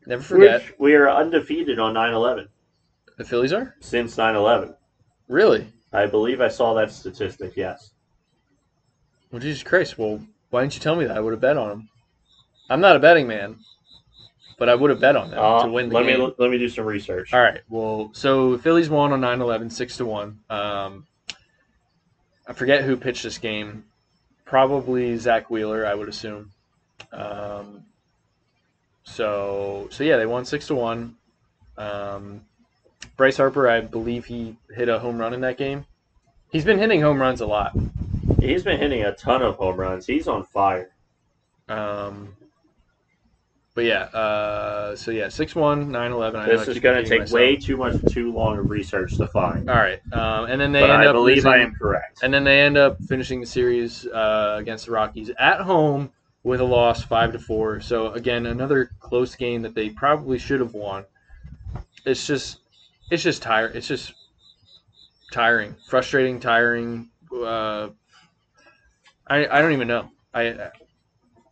never 0.07 0.23
forget 0.23 0.63
Which 0.63 0.75
we 0.79 0.95
are 0.95 1.11
undefeated 1.11 1.79
on 1.79 1.95
9/11 1.95 2.49
the 3.17 3.25
Phillies 3.25 3.53
are 3.53 3.75
since 3.81 4.17
9/11. 4.17 4.75
really. 5.29 5.67
I 5.95 6.07
believe 6.07 6.41
I 6.41 6.49
saw 6.49 6.73
that 6.75 6.91
statistic. 6.91 7.53
Yes. 7.55 7.91
Well, 9.31 9.41
Jesus 9.41 9.63
Christ. 9.63 9.99
Well, 9.99 10.21
why 10.51 10.63
didn't 10.63 10.75
you 10.75 10.81
tell 10.81 10.97
me 10.97 11.05
that? 11.05 11.17
I 11.17 11.21
would 11.21 11.33
have 11.35 11.41
bet 11.41 11.59
on 11.59 11.69
them. 11.69 11.89
I'm 12.71 12.81
not 12.81 12.97
a 12.97 12.99
betting 12.99 13.27
man, 13.27 13.59
but 14.59 14.71
I 14.71 14.75
would 14.75 14.89
have 14.89 15.01
bet 15.01 15.17
on 15.17 15.31
them 15.31 15.39
Uh, 15.39 15.65
to 15.65 15.71
win 15.71 15.91
the 15.91 15.95
let 15.97 16.07
game. 16.07 16.21
me 16.21 16.35
let 16.39 16.51
me 16.51 16.57
do 16.57 16.69
some 16.71 16.87
research. 16.87 17.35
All 17.35 17.41
right. 17.43 17.61
Well, 17.69 18.11
so 18.15 18.53
the 18.57 18.63
Phillies 18.63 18.89
won 18.89 19.13
on 19.13 19.21
9-11, 19.21 19.71
6 19.71 19.99
to 19.99 20.07
1. 20.07 20.39
Um, 20.49 21.07
I 22.47 22.55
forget 22.55 22.85
who 22.85 22.97
pitched 22.97 23.23
this 23.23 23.37
game. 23.39 23.85
Probably 24.47 25.17
Zack 25.19 25.51
Wheeler, 25.51 25.85
I 25.87 25.95
would 25.95 26.09
assume. 26.09 26.53
Um, 27.13 27.85
so, 29.05 29.89
so 29.91 30.05
yeah, 30.05 30.17
they 30.17 30.27
won 30.27 30.45
6 30.47 30.67
to 30.69 30.75
1. 30.75 31.17
Um, 31.77 32.45
Bryce 33.17 33.37
Harper, 33.37 33.69
I 33.69 33.81
believe 33.81 34.25
he 34.25 34.57
hit 34.75 34.89
a 34.89 34.99
home 34.99 35.19
run 35.19 35.35
in 35.35 35.41
that 35.43 35.59
game. 35.59 35.85
He's 36.51 36.65
been 36.65 36.79
hitting 36.79 37.01
home 37.01 37.21
runs 37.21 37.41
a 37.41 37.47
lot. 37.47 37.77
He's 38.41 38.63
been 38.63 38.79
hitting 38.79 39.03
a 39.03 39.15
ton 39.15 39.43
of 39.43 39.57
home 39.57 39.77
runs. 39.77 40.07
He's 40.07 40.29
on 40.29 40.45
fire. 40.45 40.91
Um, 41.69 42.37
but 43.75 43.85
yeah, 43.85 44.03
uh, 44.03 44.95
so 44.97 45.11
yeah, 45.11 45.29
6 45.29 45.55
1, 45.55 45.91
9 45.91 46.13
11. 46.13 46.47
This 46.47 46.69
is 46.69 46.79
going 46.79 47.03
to 47.03 47.09
take 47.09 47.21
myself. 47.21 47.35
way 47.35 47.57
too 47.57 47.79
much 47.79 47.97
too 48.13 48.31
long 48.33 48.59
of 48.59 48.69
research 48.69 49.17
to 49.17 49.27
find. 49.29 49.71
All 49.71 49.77
right. 49.77 50.01
Um, 50.13 50.45
and 50.51 50.61
then 50.61 50.73
they 50.73 50.81
but 50.81 50.91
end 50.91 51.03
I 51.03 51.07
up 51.07 51.15
believe 51.15 51.37
losing, 51.37 51.53
I 51.53 51.59
am 51.59 51.75
correct. 51.75 52.21
And 52.23 52.35
then 52.35 52.45
they 52.45 52.61
end 52.61 52.77
up 52.77 53.03
finishing 53.05 53.41
the 53.41 53.47
series 53.47 54.07
uh, 54.07 54.57
against 54.59 54.87
the 54.87 54.93
Rockies 54.93 55.31
at 55.39 55.61
home 55.63 56.13
with 56.43 56.61
a 56.61 56.65
loss, 56.65 57.03
five 57.03 57.33
to 57.33 57.39
four. 57.39 57.81
So 57.81 58.13
again, 58.13 58.45
another 58.45 58.91
close 59.01 59.35
game 59.37 59.63
that 59.63 59.75
they 59.75 59.89
probably 59.89 60.39
should 60.39 60.61
have 60.61 60.75
won. 60.75 61.05
It's 62.05 62.27
just, 62.27 62.59
it's 63.13 63.23
just 63.23 63.43
tired. 63.43 63.77
It's 63.77 63.87
just 63.87 64.15
tiring, 65.33 65.77
frustrating, 65.89 66.41
tiring. 66.41 67.11
Uh, 67.33 67.91
I 69.27 69.47
I 69.47 69.61
don't 69.63 69.73
even 69.73 69.89
know. 69.89 70.11
I 70.35 70.71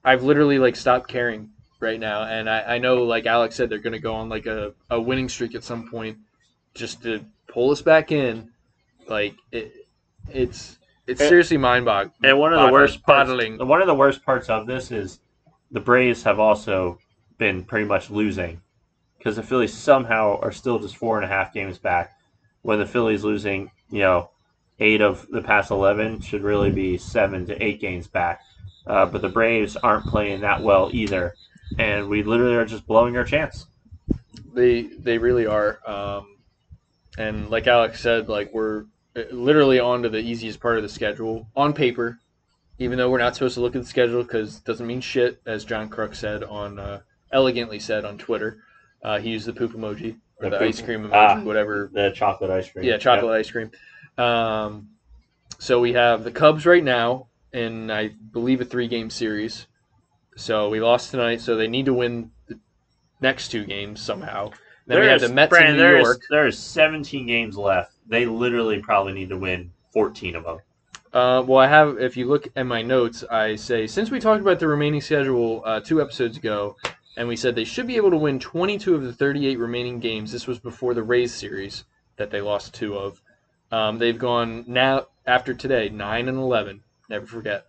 I've 0.02 0.22
literally 0.22 0.58
like 0.58 0.74
stopped 0.74 1.08
caring 1.08 1.50
right 1.80 2.00
now, 2.00 2.22
and 2.22 2.48
I 2.48 2.76
I 2.76 2.78
know 2.78 3.04
like 3.04 3.26
Alex 3.26 3.56
said 3.56 3.68
they're 3.68 3.78
gonna 3.78 3.98
go 3.98 4.14
on 4.14 4.30
like 4.30 4.46
a, 4.46 4.72
a 4.88 4.98
winning 5.00 5.28
streak 5.28 5.54
at 5.54 5.62
some 5.62 5.88
point, 5.90 6.16
just 6.74 7.02
to 7.02 7.24
pull 7.46 7.70
us 7.70 7.82
back 7.82 8.10
in. 8.10 8.50
Like 9.06 9.34
it, 9.52 9.72
it's 10.30 10.78
it's 11.06 11.20
And- 11.20 11.28
seriously 11.28 11.58
mind 11.58 11.84
boggling. 11.84 12.14
and 12.22 12.38
one 12.38 12.54
of 12.54 12.60
the 12.66 12.72
worst 12.72 13.02
parts, 13.02 13.28
bottling. 13.28 13.58
one 13.66 13.82
of 13.82 13.86
the 13.86 13.94
worst 13.94 14.24
parts 14.24 14.48
of 14.48 14.66
this 14.66 14.90
is 14.90 15.20
the 15.70 15.80
Braves 15.80 16.22
have 16.22 16.38
also 16.38 16.98
been 17.38 17.64
pretty 17.64 17.86
much 17.86 18.08
losing 18.10 18.60
because 19.20 19.36
the 19.36 19.42
Phillies 19.42 19.74
somehow 19.74 20.38
are 20.40 20.50
still 20.50 20.78
just 20.78 20.96
four 20.96 21.16
and 21.16 21.26
a 21.26 21.28
half 21.28 21.52
games 21.52 21.76
back. 21.76 22.16
When 22.62 22.78
the 22.78 22.86
Phillies 22.86 23.22
losing, 23.22 23.70
you 23.90 23.98
know, 23.98 24.30
eight 24.78 25.02
of 25.02 25.26
the 25.28 25.42
past 25.42 25.70
eleven 25.70 26.20
should 26.20 26.42
really 26.42 26.70
be 26.70 26.96
seven 26.96 27.44
to 27.46 27.62
eight 27.62 27.82
games 27.82 28.08
back. 28.08 28.40
Uh, 28.86 29.04
but 29.04 29.20
the 29.20 29.28
Braves 29.28 29.76
aren't 29.76 30.06
playing 30.06 30.40
that 30.40 30.62
well 30.62 30.88
either, 30.90 31.34
and 31.78 32.08
we 32.08 32.22
literally 32.22 32.56
are 32.56 32.64
just 32.64 32.86
blowing 32.86 33.14
our 33.18 33.24
chance. 33.24 33.66
They 34.54 34.82
they 34.84 35.18
really 35.18 35.46
are. 35.46 35.78
Um, 35.86 36.38
and 37.18 37.50
like 37.50 37.66
Alex 37.66 38.00
said, 38.00 38.30
like 38.30 38.54
we're 38.54 38.86
uh, 39.14 39.24
literally 39.32 39.78
on 39.78 40.02
to 40.02 40.08
the 40.08 40.20
easiest 40.20 40.60
part 40.60 40.78
of 40.78 40.82
the 40.82 40.88
schedule 40.88 41.46
on 41.54 41.74
paper. 41.74 42.20
Even 42.78 42.96
though 42.96 43.10
we're 43.10 43.18
not 43.18 43.34
supposed 43.34 43.56
to 43.56 43.60
look 43.60 43.76
at 43.76 43.82
the 43.82 43.88
schedule 43.88 44.22
because 44.22 44.56
it 44.56 44.64
doesn't 44.64 44.86
mean 44.86 45.02
shit, 45.02 45.42
as 45.44 45.66
John 45.66 45.90
Crook 45.90 46.14
said 46.14 46.42
on 46.42 46.78
uh, 46.78 47.00
elegantly 47.30 47.78
said 47.78 48.06
on 48.06 48.16
Twitter. 48.16 48.62
Uh, 49.02 49.18
he 49.18 49.30
used 49.30 49.46
the 49.46 49.52
poop 49.52 49.72
emoji 49.72 50.16
or 50.38 50.50
The 50.50 50.58
the, 50.58 50.64
ice 50.64 50.80
cream 50.80 51.04
emoji, 51.04 51.12
ah. 51.12 51.40
whatever 51.40 51.90
The 51.92 52.10
chocolate 52.10 52.50
ice 52.50 52.70
cream. 52.70 52.84
Yeah, 52.84 52.98
chocolate 52.98 53.32
ice 53.32 53.50
cream. 53.50 53.70
Um, 54.18 54.90
so 55.58 55.80
we 55.80 55.92
have 55.94 56.24
the 56.24 56.30
Cubs 56.30 56.66
right 56.66 56.84
now 56.84 57.28
in, 57.52 57.90
I 57.90 58.10
believe, 58.32 58.60
a 58.60 58.64
three-game 58.64 59.10
series. 59.10 59.66
So 60.36 60.68
we 60.68 60.80
lost 60.80 61.10
tonight, 61.10 61.40
so 61.40 61.56
they 61.56 61.68
need 61.68 61.86
to 61.86 61.94
win 61.94 62.30
the 62.46 62.58
next 63.20 63.48
two 63.48 63.64
games 63.64 64.00
somehow. 64.00 64.52
Then 64.86 65.00
we 65.00 65.06
have 65.06 65.20
the 65.20 65.28
Mets 65.28 65.50
Brandon, 65.50 65.72
in 65.72 65.76
New 65.76 65.82
there's, 65.82 66.04
York. 66.04 66.22
There's 66.30 66.58
17 66.58 67.26
games 67.26 67.56
left. 67.56 67.92
They 68.08 68.26
literally 68.26 68.80
probably 68.80 69.12
need 69.12 69.28
to 69.28 69.38
win 69.38 69.70
14 69.92 70.36
of 70.36 70.44
them. 70.44 70.58
Uh, 71.12 71.42
well, 71.46 71.58
I 71.58 71.66
have. 71.66 71.98
If 71.98 72.16
you 72.16 72.26
look 72.26 72.48
at 72.54 72.66
my 72.66 72.82
notes, 72.82 73.24
I 73.30 73.56
say 73.56 73.88
since 73.88 74.10
we 74.10 74.20
talked 74.20 74.40
about 74.40 74.60
the 74.60 74.68
remaining 74.68 75.00
schedule 75.00 75.62
uh, 75.64 75.80
two 75.80 76.00
episodes 76.00 76.36
ago, 76.36 76.76
and 77.20 77.28
we 77.28 77.36
said 77.36 77.54
they 77.54 77.64
should 77.64 77.86
be 77.86 77.96
able 77.96 78.08
to 78.08 78.16
win 78.16 78.38
22 78.38 78.94
of 78.94 79.02
the 79.02 79.12
38 79.12 79.58
remaining 79.58 80.00
games. 80.00 80.32
This 80.32 80.46
was 80.46 80.58
before 80.58 80.94
the 80.94 81.02
Rays 81.02 81.34
series 81.34 81.84
that 82.16 82.30
they 82.30 82.40
lost 82.40 82.72
two 82.72 82.96
of. 82.96 83.20
Um, 83.70 83.98
they've 83.98 84.18
gone 84.18 84.64
now 84.66 85.08
after 85.26 85.52
today 85.52 85.90
nine 85.90 86.28
and 86.28 86.38
11. 86.38 86.82
Never 87.10 87.26
forget. 87.26 87.66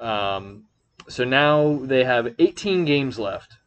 Um, 0.00 0.64
so 1.08 1.24
now 1.24 1.78
they 1.82 2.04
have 2.04 2.36
18 2.38 2.86
games 2.86 3.18
left. 3.18 3.58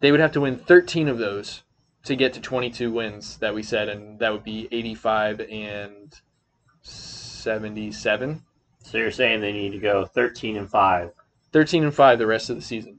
They 0.00 0.10
would 0.10 0.20
have 0.20 0.32
to 0.32 0.42
win 0.42 0.58
13 0.58 1.08
of 1.08 1.16
those 1.16 1.62
to 2.04 2.14
get 2.14 2.34
to 2.34 2.40
22 2.42 2.92
wins 2.92 3.38
that 3.38 3.54
we 3.54 3.62
said, 3.62 3.88
and 3.88 4.18
that 4.18 4.30
would 4.30 4.44
be 4.44 4.68
85 4.70 5.40
and 5.40 6.14
77. 6.82 8.42
So 8.82 8.98
you're 8.98 9.10
saying 9.10 9.40
they 9.40 9.52
need 9.52 9.72
to 9.72 9.78
go 9.78 10.04
13 10.04 10.58
and 10.58 10.68
5. 10.68 11.12
13 11.50 11.84
and 11.84 11.94
5 11.94 12.18
the 12.18 12.26
rest 12.26 12.50
of 12.50 12.56
the 12.56 12.62
season. 12.62 12.97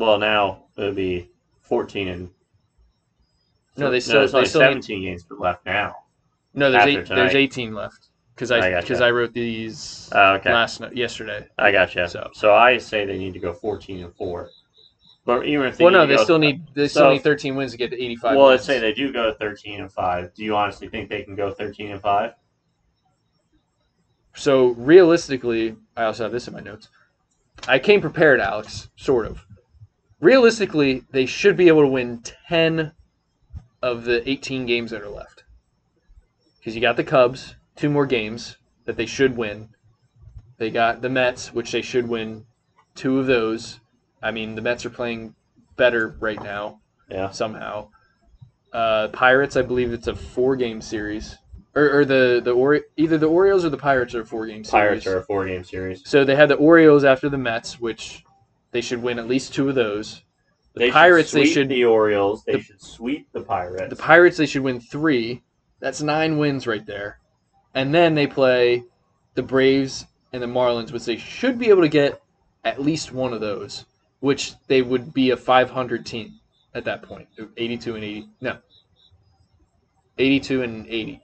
Well, 0.00 0.18
now 0.18 0.62
it 0.78 0.80
would 0.80 0.96
be 0.96 1.28
14 1.60 2.08
and. 2.08 2.30
No, 3.76 3.90
they 3.90 3.96
no, 3.96 4.00
still 4.00 4.18
there's 4.20 4.32
they 4.32 4.44
still 4.46 4.60
need, 4.62 4.82
17 4.82 5.02
games 5.02 5.26
left 5.28 5.66
now. 5.66 5.94
no. 6.54 6.70
There's 6.70 6.84
eight. 6.86 7.06
tonight. 7.06 7.16
There's 7.16 7.34
18 7.34 7.74
left 7.74 8.08
because 8.34 8.50
I 8.50 8.56
I 8.60 8.70
gotcha. 8.70 8.86
because 8.86 9.02
I 9.02 9.10
wrote 9.10 9.34
these 9.34 10.08
Oh, 10.14 10.32
okay. 10.36 10.54
last 10.54 10.80
night 10.80 10.96
yesterday. 10.96 11.46
I 11.58 11.70
gotcha. 11.70 12.08
So- 12.08 12.30
So. 12.32 12.54
I 12.54 12.78
say 12.78 13.04
they 13.04 13.18
need 13.18 13.34
to 13.34 13.38
go 13.38 13.52
14 13.52 14.02
and 14.02 14.14
4. 14.16 14.48
But 15.26 15.44
even 15.44 15.66
if 15.66 15.76
they 15.76 15.84
Well, 15.84 15.92
no, 15.92 16.06
they 16.06 16.16
still 16.16 16.38
need 16.38 16.62
they 16.74 16.88
so- 16.88 17.00
still 17.00 17.10
need 17.12 17.22
13 17.22 17.54
wins 17.54 17.72
to 17.72 17.76
get 17.78 17.90
to 17.90 18.02
85. 18.02 18.36
Well, 18.38 18.46
wins. 18.46 18.60
let's 18.60 18.64
say 18.64 18.78
they 18.78 18.94
do 18.94 19.12
go 19.12 19.34
13 19.34 19.80
and 19.82 19.92
5. 19.92 20.32
Do 20.32 20.42
you 20.44 20.56
honestly 20.56 20.88
think 20.88 21.10
they 21.10 21.22
can 21.24 21.36
go 21.36 21.50
13 21.52 21.90
and 21.90 22.00
5? 22.00 22.32
So 24.34 24.68
realistically, 24.68 25.76
I 25.94 26.04
also 26.04 26.22
have 26.22 26.32
this 26.32 26.48
in 26.48 26.54
my 26.54 26.60
notes. 26.60 26.88
I 27.68 27.78
came 27.78 28.00
prepared, 28.00 28.40
Alex. 28.40 28.88
Sort 28.96 29.26
of. 29.26 29.44
Realistically, 30.20 31.04
they 31.10 31.26
should 31.26 31.56
be 31.56 31.68
able 31.68 31.80
to 31.82 31.86
win 31.88 32.22
10 32.48 32.92
of 33.82 34.04
the 34.04 34.28
18 34.28 34.66
games 34.66 34.90
that 34.90 35.02
are 35.02 35.08
left. 35.08 35.44
Because 36.58 36.74
you 36.74 36.80
got 36.82 36.96
the 36.96 37.04
Cubs, 37.04 37.54
two 37.76 37.88
more 37.88 38.04
games 38.06 38.58
that 38.84 38.96
they 38.96 39.06
should 39.06 39.36
win. 39.36 39.70
They 40.58 40.70
got 40.70 41.00
the 41.00 41.08
Mets, 41.08 41.54
which 41.54 41.72
they 41.72 41.80
should 41.80 42.06
win 42.06 42.44
two 42.94 43.18
of 43.18 43.26
those. 43.26 43.80
I 44.22 44.30
mean, 44.30 44.54
the 44.54 44.60
Mets 44.60 44.84
are 44.84 44.90
playing 44.90 45.34
better 45.76 46.08
right 46.20 46.42
now 46.42 46.80
Yeah. 47.08 47.30
somehow. 47.30 47.88
Uh, 48.74 49.08
Pirates, 49.08 49.56
I 49.56 49.62
believe 49.62 49.92
it's 49.94 50.06
a 50.06 50.14
four-game 50.14 50.82
series, 50.82 51.38
or, 51.74 52.00
or 52.00 52.04
the 52.04 52.40
the 52.44 52.52
Ori- 52.52 52.82
either 52.96 53.16
the 53.18 53.26
Orioles 53.26 53.64
or 53.64 53.70
the 53.70 53.76
Pirates 53.78 54.14
are 54.14 54.20
a 54.20 54.26
four-game 54.26 54.62
series. 54.64 54.70
Pirates 54.70 55.06
are 55.06 55.16
a 55.18 55.22
four 55.24 55.46
game 55.46 55.64
series. 55.64 56.02
So 56.08 56.24
they 56.24 56.36
had 56.36 56.50
the 56.50 56.54
Orioles 56.56 57.02
after 57.04 57.28
the 57.28 57.38
Mets, 57.38 57.80
which 57.80 58.22
they 58.72 58.80
should 58.80 59.02
win 59.02 59.18
at 59.18 59.28
least 59.28 59.54
two 59.54 59.68
of 59.68 59.74
those. 59.74 60.22
The 60.74 60.80
They 60.80 60.90
Pirates, 60.90 61.30
should 61.30 61.40
they 61.40 61.46
should 61.46 61.68
the 61.68 61.84
Orioles. 61.84 62.44
They 62.44 62.52
the- 62.54 62.60
should 62.62 62.80
sweep 62.80 63.28
the 63.32 63.40
Pirates. 63.42 63.90
the 63.90 63.96
Pirates 63.96 64.36
they 64.36 64.46
should 64.46 64.62
win 64.62 64.80
three. 64.80 65.42
That's 65.80 66.00
nine 66.02 66.38
wins 66.38 66.66
right 66.66 66.84
there, 66.86 67.18
and 67.74 67.94
then 67.94 68.14
they 68.14 68.26
play 68.26 68.84
the 69.34 69.42
Braves 69.42 70.06
and 70.32 70.42
the 70.42 70.46
Marlins, 70.46 70.92
which 70.92 71.04
they 71.06 71.16
should 71.16 71.58
be 71.58 71.70
able 71.70 71.82
to 71.82 71.88
get 71.88 72.22
at 72.64 72.80
least 72.80 73.12
one 73.12 73.32
of 73.32 73.40
those, 73.40 73.86
which 74.20 74.52
they 74.68 74.82
would 74.82 75.12
be 75.14 75.30
a 75.30 75.36
500 75.36 76.04
team 76.06 76.34
at 76.74 76.84
that 76.84 77.02
point, 77.02 77.26
82 77.56 77.94
and 77.96 78.04
80. 78.04 78.28
No, 78.40 78.58
82 80.18 80.62
and 80.62 80.86
80. 80.86 81.20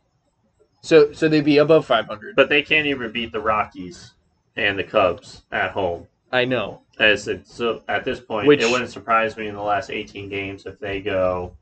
So 0.81 1.13
so 1.13 1.29
they'd 1.29 1.45
be 1.45 1.59
above 1.59 1.85
500. 1.87 2.35
but 2.37 2.49
they 2.49 2.63
can't 2.63 2.87
even 2.87 3.13
beat 3.13 3.31
the 3.33 3.41
Rockies 3.41 4.15
and 4.57 4.79
the 4.79 4.85
Cubs 4.85 5.43
at 5.53 5.71
home. 5.73 6.07
I 6.37 6.45
know. 6.45 6.83
As 6.99 7.29
so 7.45 7.83
at 7.89 8.05
this 8.05 8.21
point, 8.21 8.47
Which- 8.47 8.63
it 8.63 8.71
wouldn't 8.71 8.91
surprise 8.91 9.37
me 9.37 9.47
in 9.49 9.55
the 9.55 9.63
last 9.63 9.91
18 9.91 10.29
games 10.29 10.67
if 10.67 10.79
they 10.79 11.01
go 11.01 11.57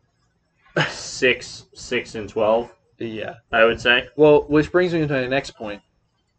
six, 0.88 1.66
six 1.74 2.14
and 2.16 2.28
12. 2.28 2.70
Yeah. 2.98 3.34
I 3.52 3.64
would 3.64 3.80
say. 3.80 4.08
Well, 4.16 4.42
which 4.48 4.72
brings 4.72 4.92
me 4.92 5.06
to 5.06 5.12
my 5.12 5.26
next 5.26 5.52
point. 5.52 5.80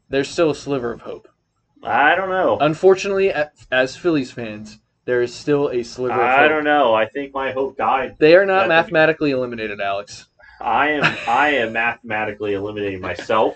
There's 0.09 0.27
still 0.29 0.49
a 0.51 0.55
sliver 0.55 0.91
of 0.91 1.01
hope. 1.01 1.27
I 1.83 2.15
don't 2.15 2.29
know. 2.29 2.57
Unfortunately, 2.59 3.29
a- 3.29 3.51
as 3.71 3.95
Phillies 3.95 4.31
fans, 4.31 4.79
there 5.05 5.21
is 5.21 5.33
still 5.33 5.69
a 5.69 5.83
sliver 5.83 6.13
of 6.13 6.19
hope. 6.29 6.39
I 6.39 6.47
don't 6.47 6.63
know. 6.63 6.93
I 6.93 7.05
think 7.05 7.33
my 7.33 7.51
hope 7.51 7.77
died. 7.77 8.15
They 8.19 8.35
are 8.35 8.45
not 8.45 8.67
That's- 8.67 8.69
mathematically 8.85 9.31
eliminated, 9.31 9.79
Alex. 9.79 10.27
I 10.59 10.89
am 10.91 11.17
I 11.27 11.49
am 11.49 11.73
mathematically 11.73 12.53
eliminating 12.53 13.01
myself 13.01 13.55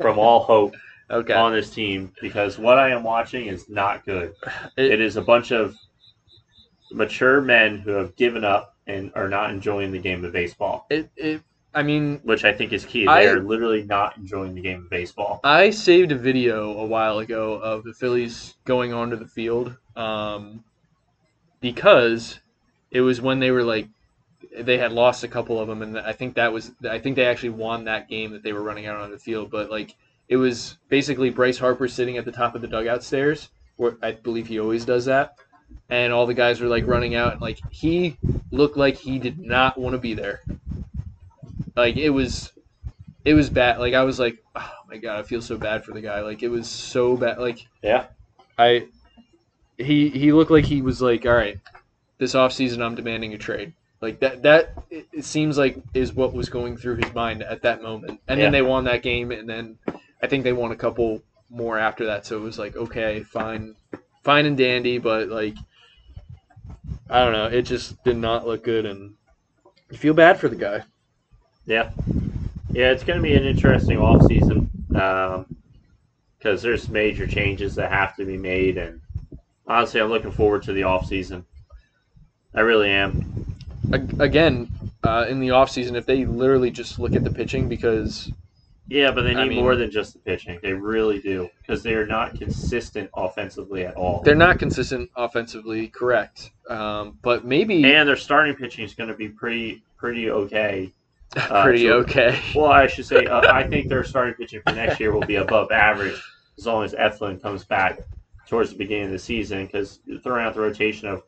from 0.00 0.18
all 0.18 0.40
hope 0.40 0.74
Okay. 1.12 1.34
on 1.34 1.52
this 1.52 1.70
team 1.70 2.12
because 2.20 2.58
what 2.58 2.78
I 2.78 2.88
am 2.90 3.02
watching 3.02 3.46
is 3.46 3.68
not 3.68 4.04
good. 4.06 4.34
It- 4.76 4.92
it 4.92 5.00
is 5.00 5.16
a 5.16 5.22
bunch 5.22 5.50
of 5.50 5.76
mature 6.90 7.40
men 7.40 7.78
who 7.78 7.90
have 7.92 8.16
given 8.16 8.44
up 8.44 8.76
and 8.86 9.12
are 9.14 9.28
not 9.28 9.50
enjoying 9.50 9.92
the 9.92 9.98
game 9.98 10.24
of 10.24 10.32
baseball, 10.32 10.86
It, 10.90 11.08
it, 11.16 11.42
I 11.74 11.82
mean, 11.82 12.20
which 12.24 12.44
I 12.44 12.52
think 12.52 12.72
is 12.72 12.84
key. 12.84 13.06
I- 13.06 13.22
They 13.22 13.28
are 13.28 13.40
literally 13.40 13.82
not 13.84 14.16
enjoying 14.16 14.54
the 14.54 14.60
game 14.60 14.80
of 14.80 14.90
baseball. 14.90 15.40
I 15.44 15.70
saved 15.70 16.12
a 16.12 16.16
video 16.16 16.76
a 16.78 16.84
while 16.84 17.18
ago 17.18 17.54
of 17.54 17.84
the 17.84 17.94
Phillies 17.94 18.56
going 18.64 18.92
onto 18.92 19.16
the 19.16 19.26
field 19.28 19.76
um, 19.96 20.64
because 21.60 22.40
it 22.90 23.00
was 23.00 23.20
when 23.20 23.38
they 23.40 23.50
were 23.50 23.62
like 23.62 23.88
they 24.58 24.76
had 24.76 24.92
lost 24.92 25.24
a 25.24 25.28
couple 25.28 25.58
of 25.60 25.68
them, 25.68 25.80
and 25.82 25.98
I 25.98 26.12
think 26.12 26.34
that 26.34 26.52
was 26.52 26.72
I 26.88 26.98
think 26.98 27.16
they 27.16 27.24
actually 27.26 27.50
won 27.50 27.84
that 27.84 28.08
game 28.08 28.32
that 28.32 28.42
they 28.42 28.52
were 28.52 28.62
running 28.62 28.86
out 28.86 28.96
on 29.00 29.10
the 29.10 29.18
field. 29.18 29.50
But 29.50 29.70
like 29.70 29.94
it 30.28 30.36
was 30.36 30.78
basically 30.88 31.30
Bryce 31.30 31.58
Harper 31.58 31.88
sitting 31.88 32.16
at 32.16 32.24
the 32.24 32.32
top 32.32 32.54
of 32.54 32.62
the 32.62 32.68
dugout 32.68 33.02
stairs, 33.02 33.50
where 33.76 33.96
I 34.02 34.12
believe 34.12 34.46
he 34.46 34.58
always 34.60 34.84
does 34.84 35.04
that, 35.06 35.36
and 35.90 36.12
all 36.12 36.26
the 36.26 36.34
guys 36.34 36.60
were 36.60 36.68
like 36.68 36.86
running 36.86 37.14
out, 37.14 37.32
and 37.32 37.40
like 37.42 37.60
he 37.70 38.16
looked 38.50 38.76
like 38.76 38.96
he 38.96 39.18
did 39.18 39.38
not 39.38 39.78
want 39.78 39.94
to 39.94 39.98
be 39.98 40.14
there. 40.14 40.40
Like 41.76 41.96
it 41.96 42.10
was 42.10 42.52
it 43.24 43.34
was 43.34 43.50
bad. 43.50 43.78
Like 43.78 43.94
I 43.94 44.04
was 44.04 44.18
like, 44.18 44.42
oh 44.56 44.72
my 44.88 44.96
god, 44.96 45.18
I 45.18 45.22
feel 45.22 45.42
so 45.42 45.56
bad 45.56 45.84
for 45.84 45.92
the 45.92 46.00
guy. 46.00 46.20
Like 46.20 46.42
it 46.42 46.48
was 46.48 46.68
so 46.68 47.16
bad. 47.16 47.38
Like 47.38 47.66
Yeah. 47.82 48.06
I 48.58 48.88
he 49.78 50.08
he 50.10 50.32
looked 50.32 50.50
like 50.50 50.64
he 50.64 50.82
was 50.82 51.00
like, 51.00 51.26
all 51.26 51.32
right, 51.34 51.58
this 52.18 52.34
offseason 52.34 52.84
I'm 52.84 52.94
demanding 52.94 53.34
a 53.34 53.38
trade. 53.38 53.72
Like 54.00 54.20
that 54.20 54.42
that 54.42 54.74
it 54.90 55.24
seems 55.24 55.56
like 55.56 55.76
is 55.94 56.12
what 56.12 56.34
was 56.34 56.48
going 56.48 56.76
through 56.76 56.96
his 56.96 57.14
mind 57.14 57.42
at 57.42 57.62
that 57.62 57.82
moment. 57.82 58.20
And 58.28 58.38
Yeah. 58.38 58.46
then 58.46 58.52
they 58.52 58.62
won 58.62 58.84
that 58.84 59.02
game, 59.02 59.30
and 59.30 59.48
then 59.48 59.78
I 60.22 60.26
think 60.28 60.44
they 60.44 60.52
won 60.52 60.72
a 60.72 60.76
couple 60.76 61.22
more 61.50 61.78
after 61.78 62.06
that. 62.06 62.24
So 62.24 62.36
it 62.36 62.42
was 62.42 62.58
like, 62.58 62.76
okay, 62.76 63.22
fine, 63.22 63.74
fine 64.22 64.46
and 64.46 64.56
dandy, 64.56 64.98
but 64.98 65.28
like. 65.28 65.56
I 67.08 67.24
don't 67.24 67.32
know. 67.32 67.46
It 67.46 67.62
just 67.62 68.02
did 68.04 68.16
not 68.16 68.46
look 68.46 68.64
good, 68.64 68.86
and 68.86 69.14
you 69.90 69.98
feel 69.98 70.14
bad 70.14 70.40
for 70.40 70.48
the 70.48 70.56
guy. 70.56 70.82
Yeah, 71.66 71.90
yeah, 72.72 72.90
it's 72.90 73.04
going 73.04 73.18
to 73.18 73.22
be 73.22 73.34
an 73.34 73.44
interesting 73.44 73.98
offseason 73.98 74.68
because 76.38 76.62
there's 76.62 76.88
major 76.88 77.26
changes 77.26 77.74
that 77.74 77.92
have 77.92 78.16
to 78.16 78.24
be 78.24 78.38
made, 78.38 78.78
and 78.78 79.00
honestly, 79.66 80.00
I'm 80.00 80.08
looking 80.08 80.32
forward 80.32 80.62
to 80.64 80.72
the 80.72 80.82
offseason. 80.82 81.44
I 82.54 82.60
really 82.60 82.90
am. 82.90 83.56
Again 83.92 84.72
uh, 85.04 85.26
in 85.28 85.40
the 85.40 85.48
offseason 85.48 85.96
if 85.96 86.06
they 86.06 86.24
literally 86.24 86.70
just 86.70 86.98
look 86.98 87.14
at 87.14 87.24
the 87.24 87.30
pitching 87.30 87.68
because 87.68 88.30
Yeah, 88.88 89.12
but 89.12 89.22
they 89.22 89.34
I 89.34 89.44
need 89.44 89.50
mean- 89.50 89.62
more 89.62 89.76
than 89.76 89.90
just 89.90 90.12
the 90.12 90.18
pitching. 90.18 90.58
They 90.62 90.72
really 90.72 91.20
do 91.20 91.48
because 91.60 91.82
they 91.82 91.94
are 91.94 92.06
not 92.06 92.34
consistent 92.36 93.10
offensively 93.14 93.84
at 93.84 93.94
all. 93.94 94.22
They're 94.22 94.34
not 94.34 94.58
consistent 94.58 95.10
offensively, 95.16 95.88
correct? 95.88 96.50
Um, 96.68 97.18
but 97.22 97.44
maybe 97.44 97.84
and 97.84 98.08
their 98.08 98.16
starting 98.16 98.54
pitching 98.54 98.84
is 98.84 98.94
going 98.94 99.08
to 99.08 99.14
be 99.16 99.28
pretty 99.28 99.82
pretty 99.96 100.30
okay. 100.30 100.92
uh, 101.36 101.62
pretty 101.62 101.86
so- 101.86 101.98
okay. 102.00 102.38
Well, 102.54 102.70
I 102.70 102.86
should 102.86 103.06
say 103.06 103.24
uh, 103.26 103.52
I 103.52 103.62
think 103.66 103.88
their 103.88 104.04
starting 104.04 104.34
pitching 104.34 104.60
for 104.66 104.74
next 104.74 105.00
year 105.00 105.12
will 105.12 105.26
be 105.26 105.36
above 105.36 105.70
average 105.70 106.20
as 106.58 106.66
long 106.66 106.84
as 106.84 106.92
Eflin 106.94 107.40
comes 107.40 107.64
back 107.64 108.00
towards 108.46 108.70
the 108.70 108.76
beginning 108.76 109.06
of 109.06 109.12
the 109.12 109.18
season. 109.18 109.64
Because 109.66 110.00
throwing 110.22 110.44
out 110.44 110.54
the 110.54 110.60
rotation 110.60 111.08
of 111.08 111.22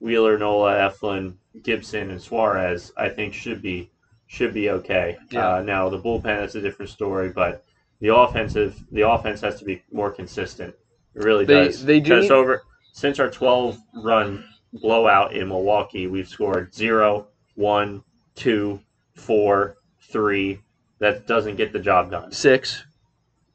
Wheeler, 0.00 0.38
Nola, 0.38 0.74
Eflin, 0.74 1.34
Gibson, 1.62 2.10
and 2.10 2.22
Suarez, 2.22 2.92
I 2.96 3.08
think 3.08 3.34
should 3.34 3.60
be 3.60 3.90
should 4.28 4.54
be 4.54 4.70
okay. 4.70 5.16
Yeah. 5.30 5.54
Uh, 5.56 5.62
now 5.62 5.88
the 5.88 5.98
bullpen 5.98 6.22
that's 6.22 6.54
a 6.54 6.60
different 6.60 6.90
story, 6.90 7.30
but 7.30 7.64
the 8.00 8.14
offensive 8.14 8.80
the 8.92 9.08
offense 9.08 9.40
has 9.40 9.58
to 9.58 9.64
be 9.64 9.82
more 9.90 10.10
consistent. 10.12 10.74
It 11.14 11.24
really 11.24 11.44
They- 11.44 11.64
does. 11.64 11.84
they 11.84 11.98
do 11.98 12.20
need- 12.20 12.30
over 12.30 12.62
since 12.92 13.18
our 13.18 13.30
12 13.30 13.78
run 13.94 14.44
blowout 14.72 15.32
in 15.32 15.48
Milwaukee, 15.48 16.06
we've 16.06 16.28
scored 16.28 16.74
zero, 16.74 17.28
one, 17.54 18.02
two, 18.34 18.80
four, 19.14 19.78
three. 20.00 20.60
That 21.00 21.26
doesn't 21.26 21.56
get 21.56 21.72
the 21.72 21.78
job 21.80 22.10
done. 22.10 22.30
Six. 22.32 22.84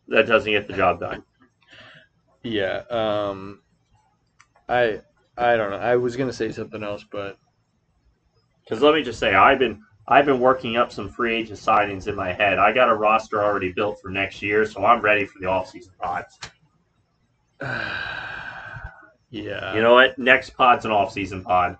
That 0.07 0.27
doesn't 0.27 0.51
get 0.51 0.67
the 0.67 0.73
job 0.73 0.99
done. 0.99 1.23
Yeah. 2.41 2.83
Um, 2.89 3.61
I 4.67 5.01
I 5.37 5.55
don't 5.55 5.71
know. 5.71 5.77
I 5.77 5.95
was 5.97 6.15
gonna 6.15 6.33
say 6.33 6.51
something 6.51 6.83
else, 6.83 7.05
but 7.11 7.37
Because 8.63 8.81
let 8.81 8.93
me 8.95 9.03
just 9.03 9.19
say, 9.19 9.33
I've 9.35 9.59
been 9.59 9.83
I've 10.07 10.25
been 10.25 10.39
working 10.39 10.75
up 10.75 10.91
some 10.91 11.09
free 11.09 11.33
agent 11.35 11.59
signings 11.59 12.07
in 12.07 12.15
my 12.15 12.33
head. 12.33 12.59
I 12.59 12.73
got 12.73 12.89
a 12.89 12.93
roster 12.93 13.41
already 13.43 13.71
built 13.71 14.01
for 14.01 14.09
next 14.09 14.41
year, 14.41 14.65
so 14.65 14.83
I'm 14.85 15.01
ready 15.01 15.25
for 15.25 15.39
the 15.39 15.45
offseason 15.45 15.97
pods. 15.97 16.37
yeah. 19.29 19.73
You 19.75 19.81
know 19.81 19.93
what? 19.93 20.17
Next 20.17 20.51
pod's 20.51 20.85
an 20.85 20.91
offseason 20.91 21.43
pod. 21.43 21.77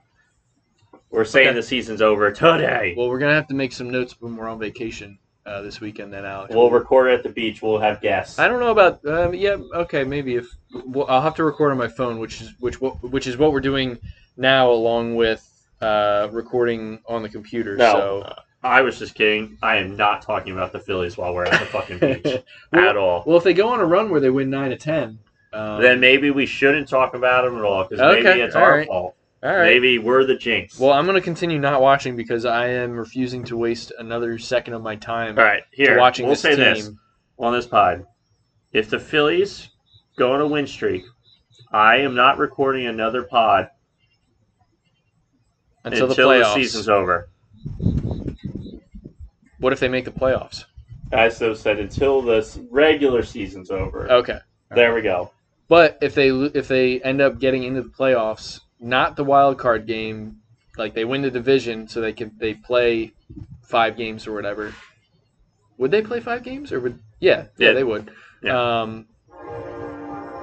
We're 1.09 1.25
saying 1.25 1.49
Okay. 1.49 1.55
the 1.55 1.63
season's 1.63 2.01
over 2.01 2.31
today. 2.31 2.95
Well, 2.97 3.09
we're 3.09 3.19
gonna 3.19 3.35
have 3.35 3.47
to 3.49 3.53
make 3.53 3.71
some 3.71 3.89
notes 3.91 4.15
when 4.19 4.35
we're 4.35 4.47
on 4.47 4.57
vacation 4.57 5.19
uh, 5.45 5.61
this 5.61 5.79
weekend. 5.79 6.11
Then, 6.11 6.25
Alex. 6.25 6.55
We'll 6.55 6.71
record 6.71 7.11
it 7.11 7.15
at 7.15 7.23
the 7.23 7.29
beach. 7.29 7.61
We'll 7.61 7.77
have 7.79 8.01
guests. 8.01 8.39
I 8.39 8.47
don't 8.47 8.59
know 8.59 8.71
about. 8.71 9.05
Um, 9.05 9.35
yeah. 9.35 9.57
Okay. 9.75 10.03
Maybe 10.03 10.35
if 10.37 10.47
well, 10.85 11.05
I'll 11.07 11.21
have 11.21 11.35
to 11.35 11.43
record 11.43 11.71
on 11.71 11.77
my 11.77 11.87
phone, 11.87 12.17
which 12.17 12.41
is 12.41 12.53
which 12.59 12.81
which 12.81 13.27
is 13.27 13.37
what 13.37 13.51
we're 13.51 13.59
doing 13.59 13.99
now, 14.37 14.71
along 14.71 15.15
with 15.15 15.47
uh, 15.83 16.29
recording 16.31 16.99
on 17.07 17.21
the 17.23 17.29
computer. 17.29 17.75
No, 17.75 17.91
So. 18.23 18.33
I 18.63 18.81
was 18.81 18.97
just 18.97 19.13
kidding. 19.15 19.57
I 19.61 19.77
am 19.77 19.97
not 19.97 20.21
talking 20.21 20.53
about 20.53 20.71
the 20.71 20.79
Phillies 20.79 21.17
while 21.17 21.33
we're 21.33 21.43
at 21.45 21.59
the 21.59 21.65
fucking 21.65 21.99
beach 22.23 22.37
Well- 22.71 22.89
at 22.89 22.95
all. 22.97 23.23
Well, 23.27 23.37
if 23.37 23.43
they 23.43 23.53
go 23.53 23.67
on 23.69 23.79
a 23.81 23.85
run 23.85 24.09
where 24.09 24.21
they 24.21 24.29
win 24.29 24.49
nine 24.49 24.69
to 24.69 24.77
ten, 24.77 25.19
um, 25.51 25.81
then 25.81 25.99
maybe 25.99 26.31
we 26.31 26.45
shouldn't 26.45 26.87
talk 26.87 27.13
about 27.13 27.43
them 27.43 27.57
at 27.57 27.63
all 27.65 27.83
because 27.83 27.99
Okay, 27.99 28.23
maybe 28.23 28.39
it's 28.41 28.55
our 28.55 28.71
right. 28.77 28.87
fault. 28.87 29.15
all 29.43 29.49
right. 29.55 29.65
Maybe 29.65 29.99
we're 29.99 30.23
the 30.23 30.35
jinx. 30.37 30.79
Well, 30.79 30.93
I'm 30.93 31.03
going 31.05 31.15
to 31.15 31.21
continue 31.21 31.59
not 31.59 31.81
watching 31.81 32.15
because 32.15 32.45
I 32.45 32.67
am 32.69 32.91
refusing 32.93 33.43
to 33.45 33.57
waste 33.57 33.91
another 33.99 34.39
second 34.39 34.73
of 34.75 34.81
my 34.81 34.95
time 34.95 35.37
all 35.37 35.43
right, 35.43 35.63
here 35.71 35.95
to 35.95 35.99
watching 35.99 36.25
we'll 36.25 36.31
this 36.35 36.41
say 36.41 36.51
team. 36.55 36.59
this 36.59 36.89
on 37.37 37.51
this 37.53 37.67
pod: 37.67 38.05
if 38.71 38.89
the 38.89 38.99
Phillies 38.99 39.69
go 40.17 40.31
on 40.31 40.39
a 40.41 40.47
win 40.47 40.65
streak, 40.65 41.03
I 41.73 41.97
am 41.97 42.15
not 42.15 42.37
recording 42.37 42.87
another 42.87 43.23
pod 43.23 43.67
until, 45.83 46.03
until, 46.03 46.07
the 46.07 46.15
the, 46.15 46.21
playoffs. 46.21 46.53
season's 46.55 46.89
over. 46.89 47.29
What 49.59 49.73
if 49.73 49.79
they 49.79 49.87
make 49.87 50.05
the 50.05 50.11
playoffs? 50.11 50.65
I 51.11 51.29
so 51.29 51.53
said 51.53 51.79
until 51.79 52.21
this 52.21 52.57
regular 52.69 53.23
season's 53.23 53.71
over. 53.71 54.11
Okay. 54.11 54.39
There 54.71 54.93
we 54.93 55.01
go. 55.01 55.31
But 55.67 55.97
if 56.01 56.15
they 56.15 56.29
if 56.29 56.67
they 56.67 56.99
end 57.01 57.21
up 57.21 57.39
getting 57.39 57.63
into 57.63 57.81
the 57.81 57.89
playoffs, 57.89 58.61
not 58.79 59.15
the 59.15 59.23
wild 59.23 59.57
card 59.57 59.85
game, 59.85 60.39
like 60.77 60.93
they 60.93 61.05
win 61.05 61.21
the 61.21 61.31
division, 61.31 61.87
so 61.87 62.01
they 62.01 62.13
can 62.13 62.31
they 62.37 62.55
play 62.55 63.13
five 63.61 63.95
games 63.95 64.27
or 64.27 64.33
whatever. 64.33 64.73
Would 65.77 65.91
they 65.91 66.01
play 66.01 66.19
five 66.19 66.43
games 66.43 66.71
or 66.71 66.79
would? 66.79 66.99
Yeah, 67.19 67.45
yeah, 67.57 67.69
Yeah. 67.69 67.73
they 67.73 67.83
would. 67.83 68.11
Yeah. 68.41 68.81
Um, 68.81 69.07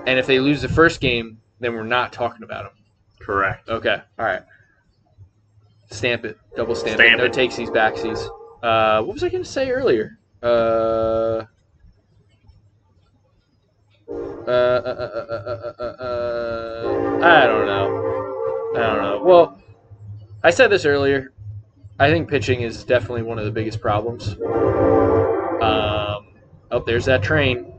and 0.06 0.18
if 0.18 0.26
they 0.26 0.38
lose 0.40 0.62
the 0.62 0.68
first 0.68 1.00
game, 1.00 1.40
then 1.58 1.74
we're 1.74 1.82
not 1.84 2.12
talking 2.12 2.42
about 2.42 2.64
them. 2.64 2.72
Correct. 3.20 3.68
Okay. 3.68 4.00
All 4.18 4.24
right. 4.24 4.42
Stamp 5.90 6.24
it. 6.24 6.38
Double 6.56 6.74
stamp, 6.74 6.96
Stamp 6.96 7.14
it. 7.14 7.16
No 7.18 7.24
it. 7.24 7.32
takesies, 7.32 7.68
backsies. 7.68 8.28
Uh, 8.62 9.02
what 9.02 9.14
was 9.14 9.24
I 9.24 9.28
going 9.28 9.42
to 9.42 9.48
say 9.48 9.70
earlier? 9.70 10.18
Uh, 10.42 11.44
uh, 14.08 14.50
uh, 14.50 14.50
uh, 14.50 15.26
uh, 15.30 15.36
uh, 15.46 15.74
uh, 15.78 15.84
uh, 15.84 17.20
I 17.22 17.46
don't 17.46 17.66
know. 17.66 18.72
I 18.76 18.78
don't 18.78 19.02
know. 19.02 19.22
Well, 19.24 19.60
I 20.42 20.50
said 20.50 20.68
this 20.68 20.84
earlier. 20.84 21.32
I 21.98 22.10
think 22.10 22.28
pitching 22.28 22.62
is 22.62 22.82
definitely 22.84 23.22
one 23.22 23.38
of 23.38 23.44
the 23.44 23.50
biggest 23.50 23.80
problems. 23.80 24.28
Um, 25.62 26.28
oh, 26.70 26.82
there's 26.86 27.04
that 27.04 27.22
train. 27.22 27.72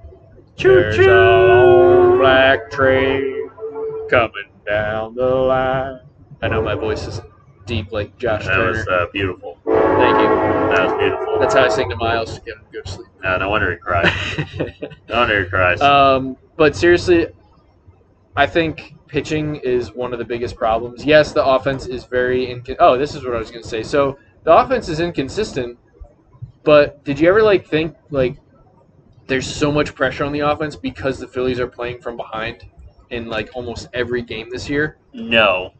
There's 0.57 0.97
a 0.99 1.07
long 1.07 2.19
black 2.19 2.69
train 2.69 3.49
coming 4.09 4.49
down 4.67 5.15
the 5.15 5.25
line. 5.25 6.01
I 6.43 6.47
know 6.49 6.61
my 6.61 6.75
voice 6.75 7.07
is 7.07 7.19
deep 7.65 7.91
like 7.91 8.17
Josh 8.17 8.45
That 8.45 8.55
Turner. 8.55 8.71
was 8.71 8.87
uh, 8.87 9.05
beautiful. 9.13 9.57
Thank 9.65 10.19
you. 10.19 10.27
That 10.75 10.85
was 10.85 10.93
beautiful. 10.99 11.39
That's 11.39 11.53
how 11.53 11.65
I 11.65 11.69
sing 11.69 11.89
to 11.89 11.95
Miles 11.95 12.35
to 12.35 12.41
get 12.41 12.55
him 12.57 12.63
to 12.71 12.77
go 12.77 12.81
to 12.83 12.89
sleep. 12.89 13.07
no, 13.23 13.37
no 13.37 13.49
wonder 13.49 13.71
he 13.71 13.77
cried. 13.77 14.11
No 15.09 15.17
wonder 15.19 15.43
he 15.43 15.49
cries. 15.49 15.81
um, 15.81 16.37
but 16.57 16.75
seriously, 16.75 17.27
I 18.35 18.45
think 18.47 18.95
pitching 19.07 19.57
is 19.57 19.93
one 19.93 20.13
of 20.13 20.19
the 20.19 20.25
biggest 20.25 20.55
problems. 20.55 21.03
Yes, 21.03 21.33
the 21.33 21.43
offense 21.45 21.85
is 21.85 22.05
very 22.05 22.45
incon- 22.47 22.77
Oh, 22.79 22.97
this 22.97 23.13
is 23.15 23.23
what 23.25 23.35
I 23.35 23.39
was 23.39 23.51
going 23.51 23.63
to 23.63 23.67
say. 23.67 23.83
So 23.83 24.17
the 24.43 24.55
offense 24.55 24.87
is 24.89 24.99
inconsistent, 25.01 25.77
but 26.63 27.03
did 27.03 27.19
you 27.19 27.27
ever 27.27 27.41
like 27.43 27.67
think 27.67 27.95
like 28.09 28.37
there's 29.27 29.47
so 29.53 29.71
much 29.71 29.93
pressure 29.95 30.23
on 30.23 30.31
the 30.31 30.39
offense 30.39 30.75
because 30.75 31.19
the 31.19 31.27
Phillies 31.27 31.59
are 31.59 31.67
playing 31.67 32.01
from 32.01 32.15
behind 32.17 32.65
in 33.09 33.27
like 33.27 33.49
almost 33.53 33.89
every 33.93 34.21
game 34.21 34.49
this 34.49 34.69
year? 34.69 34.97
no, 35.13 35.73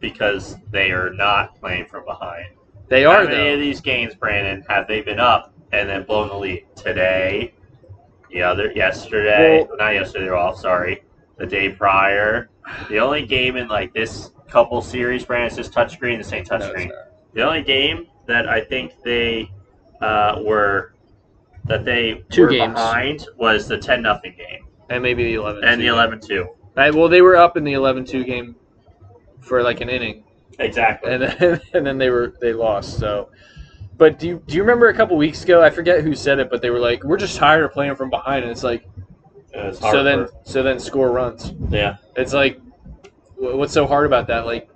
because 0.00 0.56
they 0.70 0.90
are 0.90 1.10
not 1.12 1.58
playing 1.60 1.86
from 1.86 2.04
behind. 2.04 2.46
They 2.88 3.04
are. 3.04 3.22
How 3.24 3.28
many 3.28 3.52
of 3.54 3.60
these 3.60 3.80
games, 3.80 4.14
Brandon, 4.14 4.64
have 4.68 4.88
they 4.88 5.00
been 5.02 5.20
up 5.20 5.52
and 5.72 5.88
then 5.88 6.02
blown 6.04 6.28
the 6.28 6.34
lead? 6.36 6.66
Today, 6.74 7.54
the 8.30 8.42
other 8.42 8.72
yesterday, 8.72 9.64
Well- 9.68 9.76
not 9.76 9.94
yesterday, 9.94 10.24
they're 10.24 10.36
off. 10.36 10.58
Sorry, 10.58 11.02
the 11.36 11.46
day 11.46 11.68
prior. 11.70 12.50
The 12.88 12.98
only 12.98 13.26
game 13.26 13.56
in 13.56 13.68
like 13.68 13.92
this 13.92 14.32
couple 14.48 14.82
series, 14.82 15.24
Brandon, 15.24 15.56
just 15.56 15.72
touchscreen. 15.72 16.18
This 16.18 16.32
ain't 16.32 16.50
No, 16.50 16.58
touchscreen. 16.58 16.88
not. 16.88 16.96
The 17.34 17.42
only 17.42 17.62
game 17.62 18.06
that 18.26 18.48
I 18.48 18.60
think 18.60 18.94
they 19.04 19.50
uh, 20.00 20.40
were 20.42 20.94
that 21.66 21.84
they 21.84 22.24
Two 22.30 22.42
were 22.42 22.48
games. 22.48 22.72
behind 22.74 23.26
was 23.36 23.68
the 23.68 23.76
ten 23.78 24.00
nothing 24.02 24.34
game 24.36 24.64
And 24.88 25.02
maybe 25.02 25.24
the 25.24 25.34
11 25.34 25.62
and 25.62 25.80
the 25.80 25.86
11-2. 25.88 26.46
Right, 26.74 26.92
well, 26.94 27.08
they 27.08 27.20
were 27.22 27.36
up 27.36 27.56
in 27.58 27.64
the 27.64 27.74
11-2 27.74 28.24
game 28.24 28.56
for 29.40 29.62
like 29.62 29.80
an 29.80 29.88
inning. 29.88 30.24
Exactly. 30.58 31.12
and 31.12 31.22
then 31.22 31.60
and 31.74 31.86
then 31.86 31.98
they 31.98 32.10
were 32.10 32.34
they 32.40 32.52
lost. 32.52 32.98
So, 32.98 33.30
but 33.96 34.18
do 34.18 34.28
you 34.28 34.42
do 34.46 34.54
you 34.56 34.62
remember 34.62 34.88
a 34.88 34.94
couple 34.94 35.16
weeks 35.16 35.42
ago? 35.44 35.62
I 35.62 35.70
forget 35.70 36.02
who 36.02 36.14
said 36.14 36.38
it, 36.38 36.50
but 36.50 36.60
they 36.62 36.70
were 36.70 36.78
like, 36.78 37.02
"We're 37.04 37.16
just 37.16 37.36
tired 37.36 37.64
of 37.64 37.72
playing 37.72 37.96
from 37.96 38.10
behind." 38.10 38.42
And 38.44 38.50
it's 38.52 38.62
like, 38.64 38.84
It 39.54 39.64
was 39.66 39.78
hard 39.78 39.92
so 39.92 40.02
then 40.04 40.26
for- 40.26 40.32
so 40.44 40.62
then 40.62 40.78
score 40.78 41.10
runs. 41.12 41.52
yeah, 41.70 41.96
It's 42.16 42.32
like, 42.34 42.60
what's 43.36 43.72
so 43.72 43.86
hard 43.86 44.06
about 44.06 44.26
that? 44.28 44.44
Like, 44.46 44.68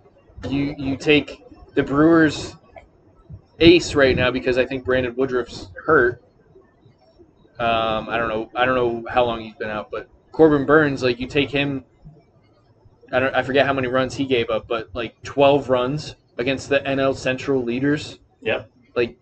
you 0.48 0.74
you 0.79 0.96
take 0.96 1.42
the 1.74 1.83
Brewers 1.83 2.57
ace 3.61 3.94
right 3.94 4.16
now 4.16 4.31
because 4.31 4.57
I 4.59 4.64
think 4.66 4.85
Brandon 4.85 5.14
Woodruff's 5.14 5.68
hurt. 5.85 6.22
Um, 7.59 8.09
I 8.09 8.16
don't 8.18 8.29
know. 8.29 8.50
I 8.55 8.64
don't 8.64 8.74
know 8.74 9.05
how 9.11 9.24
long 9.24 9.40
he's 9.40 9.55
been 9.55 9.70
out, 9.70 9.90
but 9.90 10.09
Corbin 10.33 10.66
Burnes, 10.66 11.03
like 11.03 11.20
you 11.20 11.27
take 11.27 11.50
him. 11.50 11.85
I 13.14 13.20
don't. 13.20 13.35
I 13.35 13.42
forget 13.42 13.64
how 13.64 13.72
many 13.72 13.87
runs 13.87 14.14
he 14.14 14.24
gave 14.27 14.50
up, 14.50 14.66
but 14.66 14.90
like 14.92 15.20
twelve 15.22 15.68
runs 15.70 16.16
against 16.37 16.68
the 16.68 16.81
NL 16.81 17.15
Central 17.15 17.62
leaders. 17.62 18.19
Yep. 18.42 18.69
Like 18.96 19.17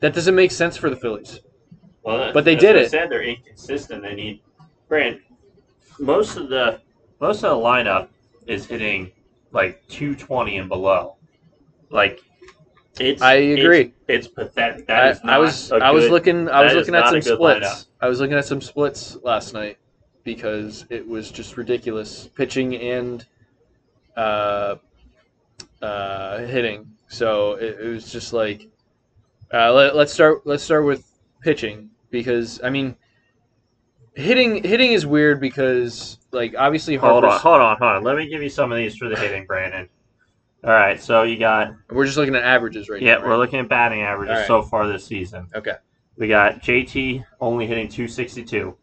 that 0.00 0.14
doesn't 0.14 0.34
make 0.34 0.50
sense 0.50 0.76
for 0.76 0.90
the 0.90 0.96
Phillies. 0.96 1.40
Well, 2.02 2.32
But 2.32 2.44
they 2.44 2.56
did 2.56 2.76
it. 2.76 2.90
said 2.90 3.08
they're 3.10 3.22
inconsistent. 3.22 4.02
They 4.02 4.14
need 4.14 4.40
Brand. 4.88 5.20
Most 6.00 6.36
of 6.36 6.48
the 6.48 6.80
most 7.20 7.44
of 7.44 7.56
the 7.56 7.64
lineup 7.64 8.08
is 8.46 8.66
hitting 8.66 9.12
like 9.52 9.86
220 9.88 10.58
and 10.58 10.68
below. 10.68 11.14
Like 11.90 12.20
it's. 12.98 13.22
I 13.22 13.34
agree. 13.34 13.92
It's, 14.08 14.26
it's 14.26 14.28
pathetic. 14.28 14.88
That 14.88 15.04
I, 15.04 15.10
is 15.10 15.24
not 15.24 15.34
I 15.34 15.38
was 15.38 15.70
a 15.70 15.76
I 15.76 15.90
was 15.92 16.08
looking 16.10 16.48
I 16.48 16.64
was 16.64 16.74
looking 16.74 16.96
at 16.96 17.08
some 17.08 17.22
splits. 17.22 17.66
lineup. 17.66 17.86
I 18.00 18.08
was 18.08 18.18
looking 18.20 18.36
at 18.36 18.44
some 18.44 18.60
splits 18.60 19.16
last 19.22 19.54
night 19.54 19.78
because 20.24 20.86
it 20.88 21.06
was 21.06 21.30
just 21.30 21.56
ridiculous 21.56 22.28
pitching 22.34 22.76
and 22.76 23.24
uh, 24.16 24.76
uh, 25.82 26.38
hitting. 26.38 26.90
So 27.08 27.52
it, 27.52 27.78
it 27.80 27.88
was 27.88 28.10
just 28.10 28.32
like 28.32 28.68
uh, 29.52 29.72
let, 29.72 29.94
let's 29.94 30.12
start 30.12 30.46
let's 30.46 30.64
start 30.64 30.84
with 30.84 31.06
pitching. 31.42 31.90
because 32.10 32.60
I 32.64 32.70
mean, 32.70 32.96
hitting 34.14 34.64
hitting 34.64 34.92
is 34.92 35.06
weird 35.06 35.40
because 35.40 36.18
like 36.32 36.54
obviously 36.58 36.96
Hold 36.96 37.24
on, 37.24 37.38
hold 37.38 37.60
on, 37.60 37.76
hold 37.78 37.92
on. 37.92 38.02
Let 38.02 38.16
me 38.16 38.28
give 38.28 38.42
you 38.42 38.50
some 38.50 38.72
of 38.72 38.78
these 38.78 38.96
for 38.96 39.08
the 39.08 39.16
hitting, 39.16 39.46
Brandon. 39.46 39.88
All 40.64 40.70
right, 40.70 41.00
so 41.00 41.24
you 41.24 41.38
got 41.38 41.74
We're 41.90 42.06
just 42.06 42.16
looking 42.16 42.34
at 42.34 42.42
averages 42.42 42.88
right 42.88 43.00
now. 43.00 43.06
yeah, 43.06 43.18
now. 43.18 43.26
we're 43.26 43.36
looking 43.36 43.60
at 43.60 43.68
batting 43.68 44.00
averages 44.00 44.38
right. 44.38 44.46
so 44.46 44.62
far 44.62 44.88
this 44.88 45.04
season. 45.04 45.46
Okay. 45.54 45.74
We 46.16 46.28
got 46.28 46.62
JT 46.62 47.24
only 47.40 47.66
hitting 47.66 47.88
262. 47.88 48.74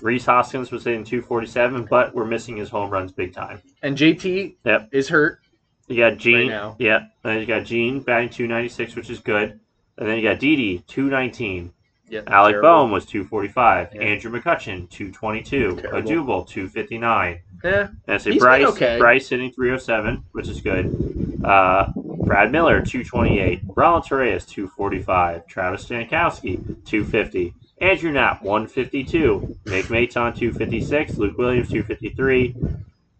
Rhys 0.00 0.24
Hoskins 0.24 0.70
was 0.70 0.84
hitting 0.84 1.04
247, 1.04 1.86
but 1.90 2.14
we're 2.14 2.24
missing 2.24 2.56
his 2.56 2.68
home 2.70 2.90
runs 2.90 3.12
big 3.12 3.32
time. 3.34 3.60
And 3.82 3.96
JT 3.96 4.56
Yep. 4.64 4.88
is 4.92 5.08
hurt. 5.08 5.40
You 5.88 5.96
got 5.96 6.16
Jean. 6.18 6.48
now. 6.48 6.76
Yeah. 6.78 6.98
And 6.98 7.06
then 7.24 7.38
you 7.40 7.46
got 7.46 7.64
Jean 7.64 8.00
batting 8.00 8.30
296, 8.30 8.94
which 8.96 9.10
is 9.10 9.18
good. 9.18 9.58
And 9.98 10.08
then 10.08 10.16
you 10.16 10.22
got 10.22 10.38
Didi 10.38 10.78
219. 10.86 11.72
Yep. 12.08 12.28
Alec 12.30 12.52
terrible. 12.54 12.68
Bohm 12.68 12.90
was 12.90 13.04
245. 13.06 13.88
Yeah. 13.94 14.02
Andrew 14.02 14.30
McCutchen 14.30 14.88
222. 14.90 15.76
Terrible. 15.76 16.00
Odubel 16.10 16.46
259. 16.48 17.40
Yeah. 17.64 17.80
And 17.80 17.90
I 18.06 18.16
say 18.18 18.32
He's 18.32 18.42
Bryce. 18.42 18.66
okay. 18.66 18.98
Bryce 18.98 19.28
hitting 19.28 19.50
307, 19.52 20.22
which 20.32 20.48
is 20.48 20.60
good. 20.60 21.40
Uh, 21.44 21.88
Brad 21.96 22.52
Miller 22.52 22.80
228. 22.82 23.60
Ronald 23.76 24.04
Torreyes 24.04 24.46
245. 24.48 25.46
Travis 25.46 25.86
Jankowski 25.86 26.56
250. 26.84 27.54
Andrew 27.80 28.12
Knapp 28.12 28.42
152. 28.42 29.58
Nick 29.66 29.86
Maton 29.86 30.36
256. 30.36 31.16
Luke 31.18 31.36
Williams 31.38 31.68
253. 31.68 32.54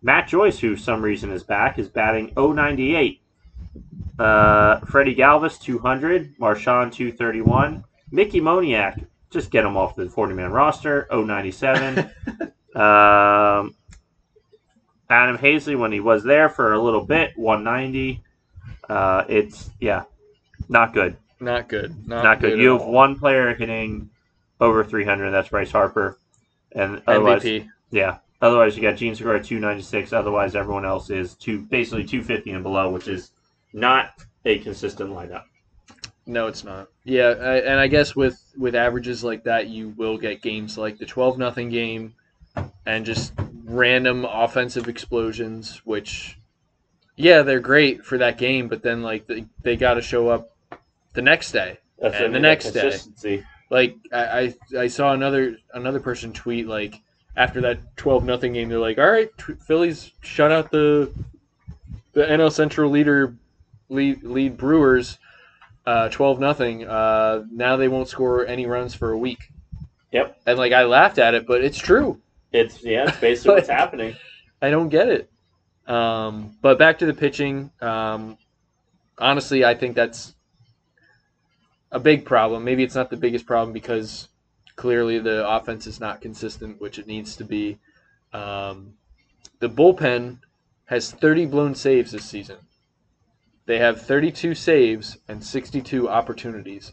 Matt 0.03 0.29
Joyce, 0.29 0.59
who 0.59 0.77
for 0.77 0.83
some 0.83 1.03
reason 1.03 1.31
is 1.31 1.43
back, 1.43 1.79
is 1.79 1.89
batting 1.89 2.33
098. 2.37 3.21
Uh, 4.19 4.81
Freddie 4.81 5.15
Galvis 5.15 5.61
200. 5.61 6.37
Marshawn 6.39 6.93
231. 6.93 7.85
Mickey 8.11 8.41
Moniak, 8.41 9.05
just 9.31 9.51
get 9.51 9.65
him 9.65 9.77
off 9.77 9.97
the 9.97 10.09
40 10.09 10.35
man 10.35 10.53
roster, 10.53 11.09
097. 11.11 11.99
um, 12.75 13.75
Adam 15.09 15.39
Haseley, 15.39 15.79
when 15.79 15.93
he 15.93 16.01
was 16.01 16.23
there 16.23 16.49
for 16.49 16.75
a 16.75 16.81
little 16.81 17.05
bit, 17.05 17.33
190. 17.37 18.23
Uh, 18.89 19.25
it's, 19.29 19.71
yeah, 19.81 20.05
not 20.69 20.93
good. 20.93 21.17
Not 21.41 21.69
good. 21.69 22.07
Not, 22.07 22.23
Not 22.23 22.41
good. 22.41 22.53
at 22.53 22.59
You 22.59 22.73
have 22.73 22.83
all. 22.83 22.93
one 22.93 23.19
player 23.19 23.55
hitting 23.55 24.11
over 24.63 24.85
300, 24.85 25.31
that's 25.31 25.49
Bryce 25.49 25.73
Harper. 25.73 26.19
And 26.73 27.03
otherwise, 27.07 27.43
MVP. 27.43 27.69
yeah. 27.91 28.19
Otherwise, 28.41 28.77
you 28.77 28.83
got 28.83 28.97
Jean 28.97 29.15
Segura 29.15 29.43
296. 29.43 30.13
Otherwise, 30.13 30.57
everyone 30.57 30.85
else 30.85 31.11
is 31.11 31.35
two, 31.35 31.61
basically 31.63 32.05
250 32.05 32.51
and 32.53 32.63
below, 32.63 32.91
which 32.91 33.09
is 33.09 33.33
not 33.73 34.15
a 34.45 34.59
consistent 34.59 35.11
lineup. 35.11 35.45
No, 36.27 36.47
it's 36.47 36.65
not. 36.65 36.89
Yeah, 37.05 37.35
I, 37.41 37.57
and 37.59 37.81
I 37.81 37.89
guess 37.89 38.15
with 38.15 38.41
with 38.57 38.77
averages 38.77 39.25
like 39.25 39.45
that, 39.45 39.67
you 39.67 39.89
will 39.97 40.19
get 40.19 40.41
games 40.41 40.79
like 40.79 40.99
the 40.99 41.07
twelve 41.07 41.37
nothing 41.37 41.69
game, 41.69 42.15
and 42.87 43.05
just 43.05 43.33
random 43.65 44.25
offensive 44.25 44.89
explosions. 44.89 45.83
Which, 45.85 46.39
yeah, 47.17 47.43
they're 47.43 47.59
great 47.59 48.05
for 48.05 48.19
that 48.19 48.39
game, 48.39 48.69
but 48.69 48.83
then 48.83 49.03
like 49.03 49.27
they, 49.27 49.47
they 49.63 49.77
got 49.77 49.95
to 49.95 50.03
show 50.03 50.29
up 50.29 50.57
the 51.15 51.23
next 51.23 51.51
day. 51.51 51.79
That's 51.99 52.15
And 52.17 52.33
the 52.35 52.41
next 52.41 52.71
day. 52.71 52.97
Like 53.73 53.97
I, 54.13 54.55
I 54.75 54.81
I 54.81 54.87
saw 54.87 55.15
another 55.15 55.57
another 55.73 55.99
person 55.99 56.35
tweet 56.35 56.67
like 56.67 57.01
after 57.37 57.63
that 57.63 57.97
twelve 57.97 58.23
nothing 58.23 58.53
game, 58.53 58.69
they're 58.69 58.79
like, 58.79 58.99
all 58.99 59.11
right, 59.11 59.31
t- 59.39 59.55
Phillies 59.67 60.11
shut 60.21 60.53
out 60.53 60.71
the 60.71 61.11
the 62.13 62.21
NL 62.21 62.53
Central 62.53 62.91
leader 62.91 63.35
lead 63.89 64.23
lead 64.25 64.59
Brewers. 64.59 65.17
Uh, 65.87 66.11
twelve 66.11 66.39
nothing. 66.39 66.87
Uh, 66.87 67.45
now 67.51 67.77
they 67.77 67.89
won't 67.89 68.09
score 68.09 68.47
any 68.47 68.67
runs 68.67 68.95
for 68.95 69.13
a 69.13 69.19
week. 69.19 69.49
Yep. 70.13 70.39
And 70.45 70.59
like 70.59 70.75
I 70.75 70.85
laughed 70.85 71.17
at 71.17 71.33
it, 71.33 71.47
but 71.47 71.65
it's 71.65 71.79
true. 71.79 72.21
It's, 72.53 72.85
yeah, 72.85 73.09
it's 73.09 73.19
basically 73.21 73.55
what's 73.55 73.69
happening. 73.71 74.15
I 74.61 74.69
don't 74.69 74.91
get 74.91 75.09
it. 75.09 75.31
Um, 75.89 76.59
but 76.61 76.79
back 76.79 76.99
to 76.99 77.07
the 77.07 77.15
pitching. 77.15 77.71
Um, 77.81 78.37
honestly, 79.17 79.65
I 79.65 79.75
think 79.75 79.97
that's 79.97 80.35
a 81.93 82.01
big 82.01 82.25
problem. 82.25 82.65
Maybe 82.65 82.83
it's 82.83 82.95
not 82.95 83.11
the 83.11 83.17
biggest 83.17 83.47
problem 83.47 83.73
because 83.73 84.29
clearly 84.77 85.19
the 85.19 85.49
offense 85.49 85.87
is 85.87 86.01
not 86.01 86.21
consistent, 86.21 86.81
which 86.81 86.99
it 86.99 87.07
needs 87.07 87.37
to 87.37 87.45
be. 87.45 87.79
Um, 88.33 88.95
the 89.61 89.69
bullpen 89.69 90.39
has 90.87 91.13
30 91.13 91.47
blown 91.47 91.75
saves 91.75 92.13
this 92.13 92.25
season. 92.25 92.57
They 93.67 93.79
have 93.79 94.03
32 94.03 94.55
saves 94.55 95.19
and 95.29 95.45
62 95.45 96.09
opportunities. 96.09 96.93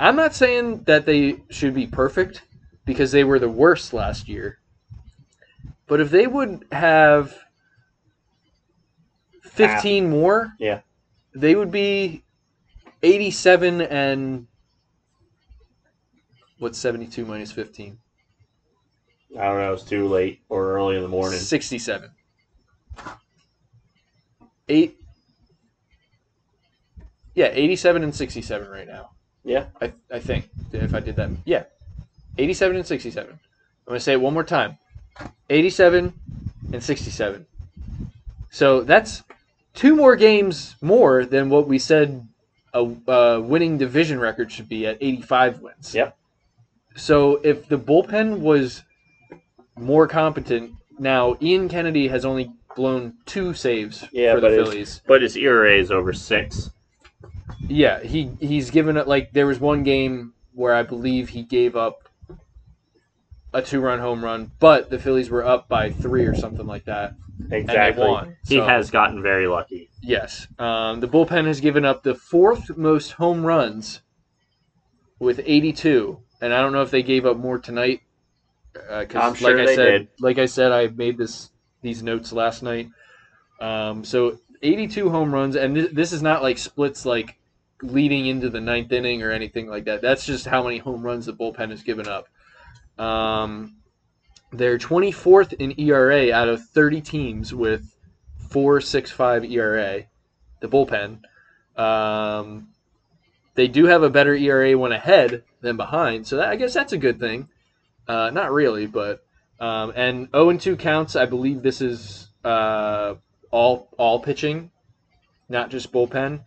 I'm 0.00 0.16
not 0.16 0.34
saying 0.34 0.84
that 0.84 1.04
they 1.04 1.42
should 1.50 1.74
be 1.74 1.86
perfect 1.86 2.42
because 2.84 3.12
they 3.12 3.24
were 3.24 3.38
the 3.38 3.50
worst 3.50 3.92
last 3.92 4.28
year. 4.28 4.58
But 5.86 6.00
if 6.00 6.10
they 6.10 6.26
would 6.26 6.64
have 6.72 7.36
15 9.42 10.08
more, 10.08 10.54
Yeah. 10.58 10.80
they 11.34 11.54
would 11.54 11.70
be 11.70 12.23
87 13.04 13.82
and 13.82 14.46
what's 16.58 16.78
72 16.78 17.26
minus 17.26 17.52
15? 17.52 17.98
I 19.38 19.44
don't 19.44 19.58
know. 19.58 19.72
It's 19.74 19.82
too 19.82 20.08
late 20.08 20.40
or 20.48 20.72
early 20.72 20.96
in 20.96 21.02
the 21.02 21.08
morning. 21.08 21.38
67. 21.38 22.10
Eight. 24.68 24.96
Yeah, 27.34 27.50
87 27.52 28.04
and 28.04 28.14
67 28.14 28.68
right 28.68 28.86
now. 28.86 29.10
Yeah. 29.44 29.66
I, 29.82 29.92
I 30.10 30.20
think 30.20 30.48
if 30.72 30.94
I 30.94 31.00
did 31.00 31.16
that. 31.16 31.30
Yeah. 31.44 31.64
87 32.38 32.76
and 32.76 32.86
67. 32.86 33.30
I'm 33.30 33.38
going 33.86 33.98
to 33.98 34.02
say 34.02 34.14
it 34.14 34.20
one 34.20 34.32
more 34.32 34.44
time 34.44 34.78
87 35.50 36.12
and 36.72 36.82
67. 36.82 37.46
So 38.50 38.80
that's 38.80 39.22
two 39.74 39.94
more 39.94 40.16
games 40.16 40.76
more 40.80 41.26
than 41.26 41.50
what 41.50 41.68
we 41.68 41.78
said 41.78 42.26
a, 42.74 42.80
a 43.10 43.40
winning 43.40 43.78
division 43.78 44.20
record 44.20 44.52
should 44.52 44.68
be 44.68 44.86
at 44.86 44.98
85 45.00 45.60
wins. 45.60 45.94
Yep. 45.94 46.16
So 46.96 47.36
if 47.42 47.68
the 47.68 47.78
bullpen 47.78 48.40
was 48.40 48.82
more 49.76 50.06
competent, 50.06 50.72
now 50.98 51.36
Ian 51.40 51.68
Kennedy 51.68 52.08
has 52.08 52.24
only 52.24 52.52
blown 52.76 53.14
two 53.24 53.54
saves 53.54 54.04
Yeah, 54.12 54.34
for 54.34 54.40
the 54.40 54.50
Phillies. 54.50 55.00
But 55.06 55.22
his 55.22 55.36
ERA 55.36 55.76
is 55.76 55.90
over 55.90 56.12
six. 56.12 56.70
Yeah, 57.68 58.02
he 58.02 58.30
he's 58.40 58.70
given 58.70 58.96
it 58.96 59.08
like 59.08 59.32
there 59.32 59.46
was 59.46 59.58
one 59.58 59.84
game 59.84 60.34
where 60.52 60.74
I 60.74 60.82
believe 60.82 61.30
he 61.30 61.42
gave 61.42 61.76
up 61.76 62.08
a 63.52 63.62
two-run 63.62 64.00
home 64.00 64.22
run, 64.24 64.50
but 64.58 64.90
the 64.90 64.98
Phillies 64.98 65.30
were 65.30 65.44
up 65.44 65.68
by 65.68 65.90
three 65.90 66.26
or 66.26 66.34
something 66.34 66.66
like 66.66 66.84
that, 66.84 67.14
Exactly. 67.50 67.76
and 67.76 67.96
they 67.96 68.00
won. 68.00 68.36
He 68.46 68.56
So, 68.56 68.64
has 68.64 68.90
gotten 68.90 69.22
very 69.22 69.46
lucky. 69.46 69.90
yes. 70.00 70.46
Um, 70.58 71.00
the 71.00 71.08
bullpen 71.08 71.46
has 71.46 71.60
given 71.60 71.84
up 71.84 72.02
the 72.02 72.14
fourth 72.14 72.76
most 72.76 73.12
home 73.12 73.44
runs 73.44 74.00
with 75.18 75.40
82, 75.44 76.18
and 76.40 76.52
I 76.54 76.60
don't 76.60 76.72
know 76.72 76.82
if 76.82 76.90
they 76.90 77.02
gave 77.02 77.26
up 77.26 77.36
more 77.36 77.58
tonight. 77.58 78.00
Because, 78.72 79.22
I'm 79.22 79.34
sure 79.34 79.56
like 79.56 79.62
I 79.62 79.66
they 79.66 79.74
said, 79.76 79.98
did. 79.98 80.08
like 80.20 80.38
I 80.38 80.46
said, 80.46 80.72
I 80.72 80.88
made 80.88 81.16
this 81.16 81.50
these 81.82 82.02
notes 82.02 82.32
last 82.32 82.62
night. 82.62 82.88
Um, 83.60 84.04
so 84.04 84.38
82 84.62 85.10
home 85.10 85.32
runs, 85.32 85.54
and 85.54 85.74
th- 85.76 85.90
this 85.92 86.12
is 86.12 86.22
not 86.22 86.42
like 86.42 86.58
splits 86.58 87.06
like 87.06 87.36
leading 87.82 88.26
into 88.26 88.50
the 88.50 88.60
ninth 88.60 88.90
inning 88.90 89.22
or 89.22 89.30
anything 89.30 89.68
like 89.68 89.84
that. 89.84 90.02
That's 90.02 90.26
just 90.26 90.46
how 90.46 90.62
many 90.64 90.78
home 90.78 91.02
runs 91.02 91.26
the 91.26 91.32
bullpen 91.34 91.70
has 91.70 91.82
given 91.82 92.08
up. 92.08 92.26
Um, 92.98 93.76
they're 94.58 94.78
24th 94.78 95.52
in 95.54 95.78
ERA 95.78 96.32
out 96.32 96.48
of 96.48 96.64
30 96.68 97.00
teams 97.00 97.54
with 97.54 97.94
4.65 98.48 99.50
ERA. 99.50 100.04
The 100.60 100.68
bullpen. 100.68 101.20
Um, 101.78 102.68
they 103.54 103.68
do 103.68 103.86
have 103.86 104.02
a 104.02 104.10
better 104.10 104.34
ERA 104.34 104.76
when 104.76 104.92
ahead 104.92 105.44
than 105.60 105.76
behind, 105.76 106.26
so 106.26 106.36
that, 106.36 106.48
I 106.48 106.56
guess 106.56 106.74
that's 106.74 106.92
a 106.92 106.98
good 106.98 107.20
thing. 107.20 107.48
Uh, 108.06 108.30
not 108.30 108.52
really, 108.52 108.86
but 108.86 109.24
um, 109.60 109.92
and 109.94 110.28
0 110.32 110.50
and 110.50 110.60
2 110.60 110.76
counts. 110.76 111.16
I 111.16 111.26
believe 111.26 111.62
this 111.62 111.80
is 111.80 112.28
uh, 112.44 113.14
all 113.50 113.88
all 113.96 114.20
pitching, 114.20 114.70
not 115.48 115.70
just 115.70 115.92
bullpen. 115.92 116.44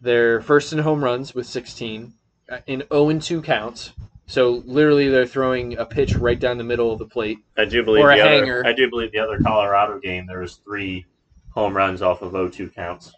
They're 0.00 0.40
first 0.40 0.72
in 0.72 0.78
home 0.78 1.02
runs 1.02 1.34
with 1.34 1.46
16 1.46 2.14
uh, 2.50 2.58
in 2.66 2.84
0 2.92 3.08
and 3.08 3.22
2 3.22 3.42
counts. 3.42 3.92
So 4.30 4.62
literally, 4.64 5.08
they're 5.08 5.26
throwing 5.26 5.76
a 5.76 5.84
pitch 5.84 6.14
right 6.14 6.38
down 6.38 6.56
the 6.56 6.64
middle 6.64 6.92
of 6.92 7.00
the 7.00 7.06
plate. 7.06 7.38
I 7.58 7.64
do 7.64 7.82
believe 7.82 8.04
Or 8.04 8.12
a 8.12 8.16
the 8.16 8.22
other. 8.22 8.64
I 8.64 8.72
do 8.72 8.88
believe 8.88 9.10
the 9.10 9.18
other 9.18 9.40
Colorado 9.40 9.98
game 9.98 10.26
there 10.26 10.38
was 10.38 10.54
three 10.56 11.04
home 11.50 11.76
runs 11.76 12.00
off 12.00 12.22
of 12.22 12.32
0-2 12.32 12.72
counts. 12.72 13.12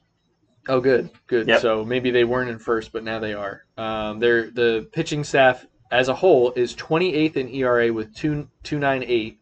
Oh, 0.69 0.81
good, 0.81 1.11
good. 1.27 1.49
Yep. 1.49 1.61
So 1.61 1.85
maybe 1.85 2.11
they 2.11 2.25
weren't 2.25 2.49
in 2.49 2.59
first, 2.59 2.93
but 2.93 3.05
now 3.05 3.19
they 3.19 3.35
are. 3.35 3.65
Um, 3.77 4.21
they're 4.21 4.51
the 4.51 4.89
pitching 4.93 5.23
staff 5.23 5.67
as 5.91 6.09
a 6.09 6.15
whole 6.15 6.53
is 6.53 6.75
28th 6.77 7.37
in 7.37 7.49
ERA 7.51 7.93
with 7.93 8.15
two 8.15 8.49
two 8.63 8.79
nine 8.79 9.05
eight, 9.07 9.39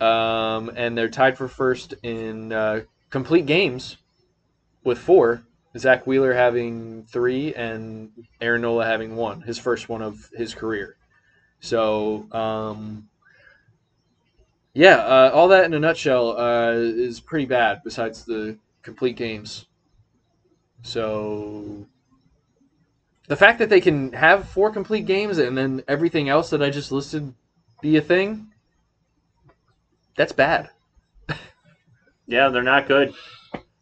um, 0.00 0.72
and 0.74 0.98
they're 0.98 1.08
tied 1.08 1.38
for 1.38 1.46
first 1.46 1.94
in 2.02 2.52
uh, 2.52 2.80
complete 3.10 3.46
games 3.46 3.96
with 4.82 4.98
four. 4.98 5.44
Zack 5.78 6.06
Wheeler 6.06 6.32
having 6.32 7.04
three 7.04 7.54
and 7.54 8.10
Aaron 8.40 8.62
Nola 8.62 8.86
having 8.86 9.14
one, 9.14 9.42
his 9.42 9.58
first 9.58 9.88
one 9.88 10.02
of 10.02 10.30
his 10.34 10.54
career. 10.54 10.95
So, 11.66 12.28
um, 12.30 13.08
yeah, 14.72 14.98
uh, 14.98 15.32
all 15.34 15.48
that 15.48 15.64
in 15.64 15.74
a 15.74 15.80
nutshell 15.80 16.38
uh, 16.38 16.70
is 16.74 17.18
pretty 17.18 17.46
bad. 17.46 17.80
Besides 17.82 18.24
the 18.24 18.56
complete 18.82 19.16
games, 19.16 19.66
so 20.82 21.84
the 23.26 23.34
fact 23.34 23.58
that 23.58 23.68
they 23.68 23.80
can 23.80 24.12
have 24.12 24.48
four 24.48 24.70
complete 24.70 25.06
games 25.06 25.38
and 25.38 25.58
then 25.58 25.82
everything 25.88 26.28
else 26.28 26.50
that 26.50 26.62
I 26.62 26.70
just 26.70 26.92
listed 26.92 27.34
be 27.82 27.96
a 27.96 28.02
thing, 28.02 28.46
that's 30.16 30.32
bad. 30.32 30.70
Yeah, 32.28 32.48
they're 32.48 32.64
not 32.64 32.88
good. 32.88 33.14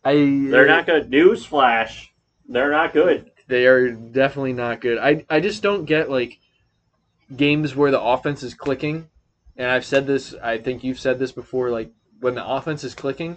I 0.04 0.12
They're 0.50 0.66
not 0.66 0.84
good. 0.84 1.10
Newsflash. 1.10 2.08
They're 2.46 2.70
not 2.70 2.92
good. 2.92 3.30
They 3.48 3.64
are 3.66 3.90
definitely 3.90 4.52
not 4.52 4.82
good. 4.82 4.98
I 4.98 5.24
I 5.30 5.40
just 5.40 5.62
don't 5.62 5.86
get 5.86 6.10
like 6.10 6.38
games 7.36 7.74
where 7.74 7.90
the 7.90 8.00
offense 8.00 8.42
is 8.42 8.54
clicking. 8.54 9.08
And 9.56 9.70
I've 9.70 9.84
said 9.84 10.06
this, 10.06 10.34
I 10.42 10.58
think 10.58 10.82
you've 10.82 10.98
said 10.98 11.18
this 11.18 11.32
before 11.32 11.70
like 11.70 11.90
when 12.20 12.34
the 12.34 12.46
offense 12.46 12.84
is 12.84 12.94
clicking, 12.94 13.36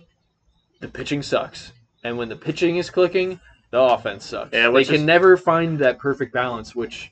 the 0.80 0.88
pitching 0.88 1.22
sucks. 1.22 1.72
And 2.04 2.18
when 2.18 2.30
the 2.30 2.36
pitching 2.36 2.78
is 2.78 2.90
clicking, 2.90 3.40
the 3.72 3.80
offense 3.80 4.26
sucks. 4.26 4.54
Yeah, 4.54 4.70
they 4.70 4.86
can 4.86 5.06
never 5.06 5.38
find 5.38 5.80
that 5.80 6.00
perfect 6.00 6.34
balance, 6.34 6.76
which 6.76 7.12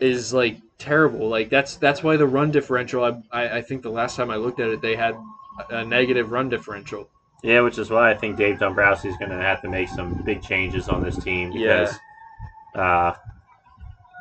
is 0.00 0.32
like 0.32 0.60
terrible. 0.78 1.28
Like 1.28 1.50
that's 1.50 1.76
that's 1.76 2.02
why 2.02 2.16
the 2.16 2.26
run 2.26 2.50
differential. 2.50 3.04
I 3.04 3.22
I, 3.32 3.58
I 3.58 3.62
think 3.62 3.82
the 3.82 3.90
last 3.90 4.16
time 4.16 4.30
I 4.30 4.36
looked 4.36 4.60
at 4.60 4.68
it, 4.68 4.80
they 4.80 4.96
had 4.96 5.16
a 5.70 5.84
negative 5.84 6.30
run 6.30 6.48
differential. 6.48 7.08
Yeah, 7.42 7.60
which 7.60 7.78
is 7.78 7.88
why 7.90 8.10
I 8.10 8.14
think 8.14 8.36
Dave 8.36 8.58
Dombrowski 8.58 9.08
is 9.08 9.16
going 9.16 9.30
to 9.30 9.36
have 9.36 9.62
to 9.62 9.68
make 9.68 9.88
some 9.88 10.14
big 10.24 10.42
changes 10.42 10.88
on 10.88 11.02
this 11.02 11.16
team 11.22 11.52
because, 11.52 11.94
uh, 12.74 13.12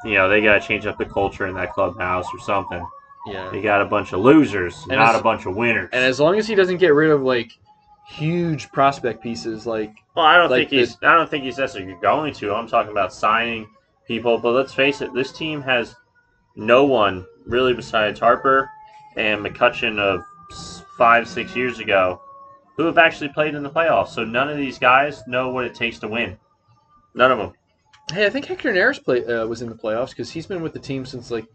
you 0.06 0.14
know, 0.16 0.30
they 0.30 0.42
got 0.42 0.62
to 0.62 0.68
change 0.68 0.86
up 0.86 0.98
the 0.98 1.06
culture 1.06 1.48
in 1.48 1.56
that 1.56 1.74
clubhouse 1.74 2.28
or 2.34 2.40
something. 2.40 2.86
Yeah. 3.28 3.50
They 3.50 3.62
got 3.62 3.82
a 3.82 3.86
bunch 3.86 4.14
of 4.14 4.20
losers, 4.20 4.76
And 4.90 4.98
not 5.00 5.16
as- 5.16 5.22
a 5.22 5.24
bunch 5.24 5.46
of 5.46 5.56
winners. 5.56 5.90
And 5.92 6.04
as 6.04 6.20
long 6.20 6.38
as 6.38 6.48
he 6.48 6.56
doesn't 6.56 6.78
get 6.78 6.94
rid 6.94 7.12
of 7.12 7.22
like 7.24 7.52
huge 8.08 8.72
prospect 8.72 9.22
pieces, 9.22 9.66
like 9.66 9.96
well, 10.16 10.26
I 10.26 10.38
don't 10.38 10.50
like 10.50 10.70
think 10.70 10.82
he's. 10.82 10.98
I 11.04 11.14
don't 11.16 11.30
think 11.30 11.44
he's 11.44 11.58
necessarily 11.58 11.96
going 12.02 12.34
to. 12.36 12.54
I'm 12.54 12.68
talking 12.68 12.92
about 12.92 13.14
signing 13.14 13.68
people. 14.08 14.38
But 14.38 14.52
let's 14.52 14.74
face 14.74 15.02
it, 15.02 15.14
this 15.14 15.32
team 15.32 15.62
has 15.62 15.96
no 16.56 16.86
one 16.86 17.26
really 17.46 17.74
besides 17.74 18.20
Harper 18.20 18.70
and 19.16 19.46
McCutchen 19.46 20.00
of 20.00 20.24
five, 20.98 21.28
six 21.28 21.56
years 21.56 21.80
ago 21.80 22.22
who 22.78 22.86
have 22.86 22.98
actually 22.98 23.30
played 23.30 23.56
in 23.56 23.64
the 23.64 23.70
playoffs. 23.70 24.10
So 24.10 24.24
none 24.24 24.50
of 24.50 24.58
these 24.58 24.78
guys 24.80 25.24
know 25.28 25.50
what 25.50 25.66
it 25.66 25.74
takes 25.76 26.00
to 26.00 26.08
win. 26.08 26.38
None 27.16 27.32
of 27.32 27.40
them. 27.40 27.54
Hey, 28.12 28.26
I 28.26 28.30
think 28.30 28.46
Hector 28.46 28.72
Neris 28.74 29.04
play 29.04 29.26
uh, 29.26 29.46
was 29.48 29.62
in 29.62 29.70
the 29.70 29.76
playoffs 29.76 30.10
because 30.10 30.32
he's 30.32 30.48
been 30.48 30.62
with 30.62 30.74
the 30.74 30.80
team 30.80 31.06
since 31.06 31.30
like 31.32 31.46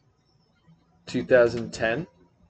2010. 1.06 2.06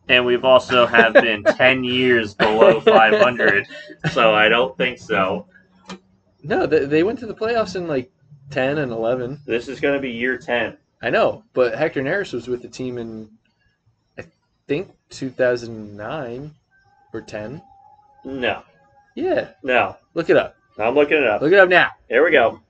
And 0.08 0.26
we've 0.26 0.44
also 0.44 0.84
have 0.86 1.12
been 1.14 1.42
10 1.56 1.84
years 1.84 2.34
below 2.34 2.80
500, 2.80 3.66
so 4.12 4.34
I 4.34 4.48
don't 4.48 4.76
think 4.76 4.98
so. 4.98 5.46
No, 6.42 6.66
they, 6.66 6.84
they 6.86 7.02
went 7.04 7.20
to 7.20 7.26
the 7.26 7.34
playoffs 7.34 7.76
in 7.76 7.86
like 7.86 8.10
10 8.50 8.78
and 8.78 8.90
11. 8.90 9.40
This 9.46 9.68
is 9.68 9.80
going 9.80 9.94
to 9.94 10.00
be 10.00 10.10
year 10.10 10.36
10. 10.36 10.76
I 11.02 11.10
know, 11.10 11.44
but 11.52 11.76
Hector 11.76 12.02
Neris 12.02 12.32
was 12.32 12.48
with 12.48 12.62
the 12.62 12.68
team 12.68 12.98
in 12.98 13.30
I 14.18 14.24
think 14.66 14.90
2009 15.10 16.54
or 17.12 17.20
10. 17.20 17.62
No, 18.24 18.62
Yeah, 19.14 19.50
no. 19.62 19.96
look 20.14 20.30
it 20.30 20.36
up. 20.36 20.56
I'm 20.78 20.94
looking 20.94 21.18
it 21.18 21.24
up. 21.24 21.42
Look 21.42 21.52
it 21.52 21.58
up 21.58 21.68
now. 21.68 21.90
Here 22.08 22.24
we 22.24 22.30
go. 22.30 22.60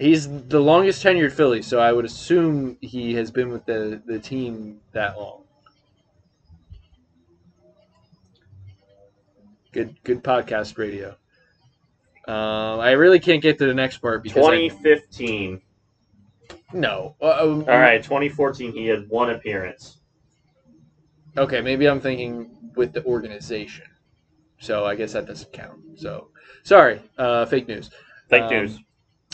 He's 0.00 0.26
the 0.48 0.60
longest 0.60 1.04
tenured 1.04 1.32
Philly, 1.32 1.60
so 1.60 1.78
I 1.78 1.92
would 1.92 2.06
assume 2.06 2.78
he 2.80 3.12
has 3.14 3.30
been 3.30 3.50
with 3.50 3.66
the, 3.66 4.00
the 4.06 4.18
team 4.18 4.80
that 4.92 5.18
long. 5.18 5.42
Good 9.72 9.94
good 10.02 10.24
podcast 10.24 10.78
radio. 10.78 11.10
Um, 12.26 12.80
I 12.80 12.92
really 12.92 13.20
can't 13.20 13.42
get 13.42 13.58
to 13.58 13.66
the 13.66 13.74
next 13.74 13.98
part 13.98 14.22
because 14.22 14.38
I, 14.38 14.68
2015. 14.68 15.60
no. 16.72 17.14
Uh, 17.20 17.24
uh, 17.26 17.38
All 17.68 17.78
right, 17.78 18.02
2014, 18.02 18.72
he 18.72 18.86
had 18.86 19.08
one 19.08 19.30
appearance. 19.30 19.98
Okay, 21.36 21.60
maybe 21.60 21.86
I'm 21.86 22.00
thinking 22.00 22.50
with 22.74 22.92
the 22.94 23.04
organization, 23.04 23.84
so 24.58 24.86
I 24.86 24.94
guess 24.94 25.12
that 25.12 25.26
doesn't 25.26 25.52
count. 25.52 25.78
So 25.96 26.28
sorry, 26.64 27.02
uh, 27.18 27.44
fake 27.44 27.68
news. 27.68 27.90
Fake 28.28 28.42
Um, 28.44 28.50
news. 28.50 28.78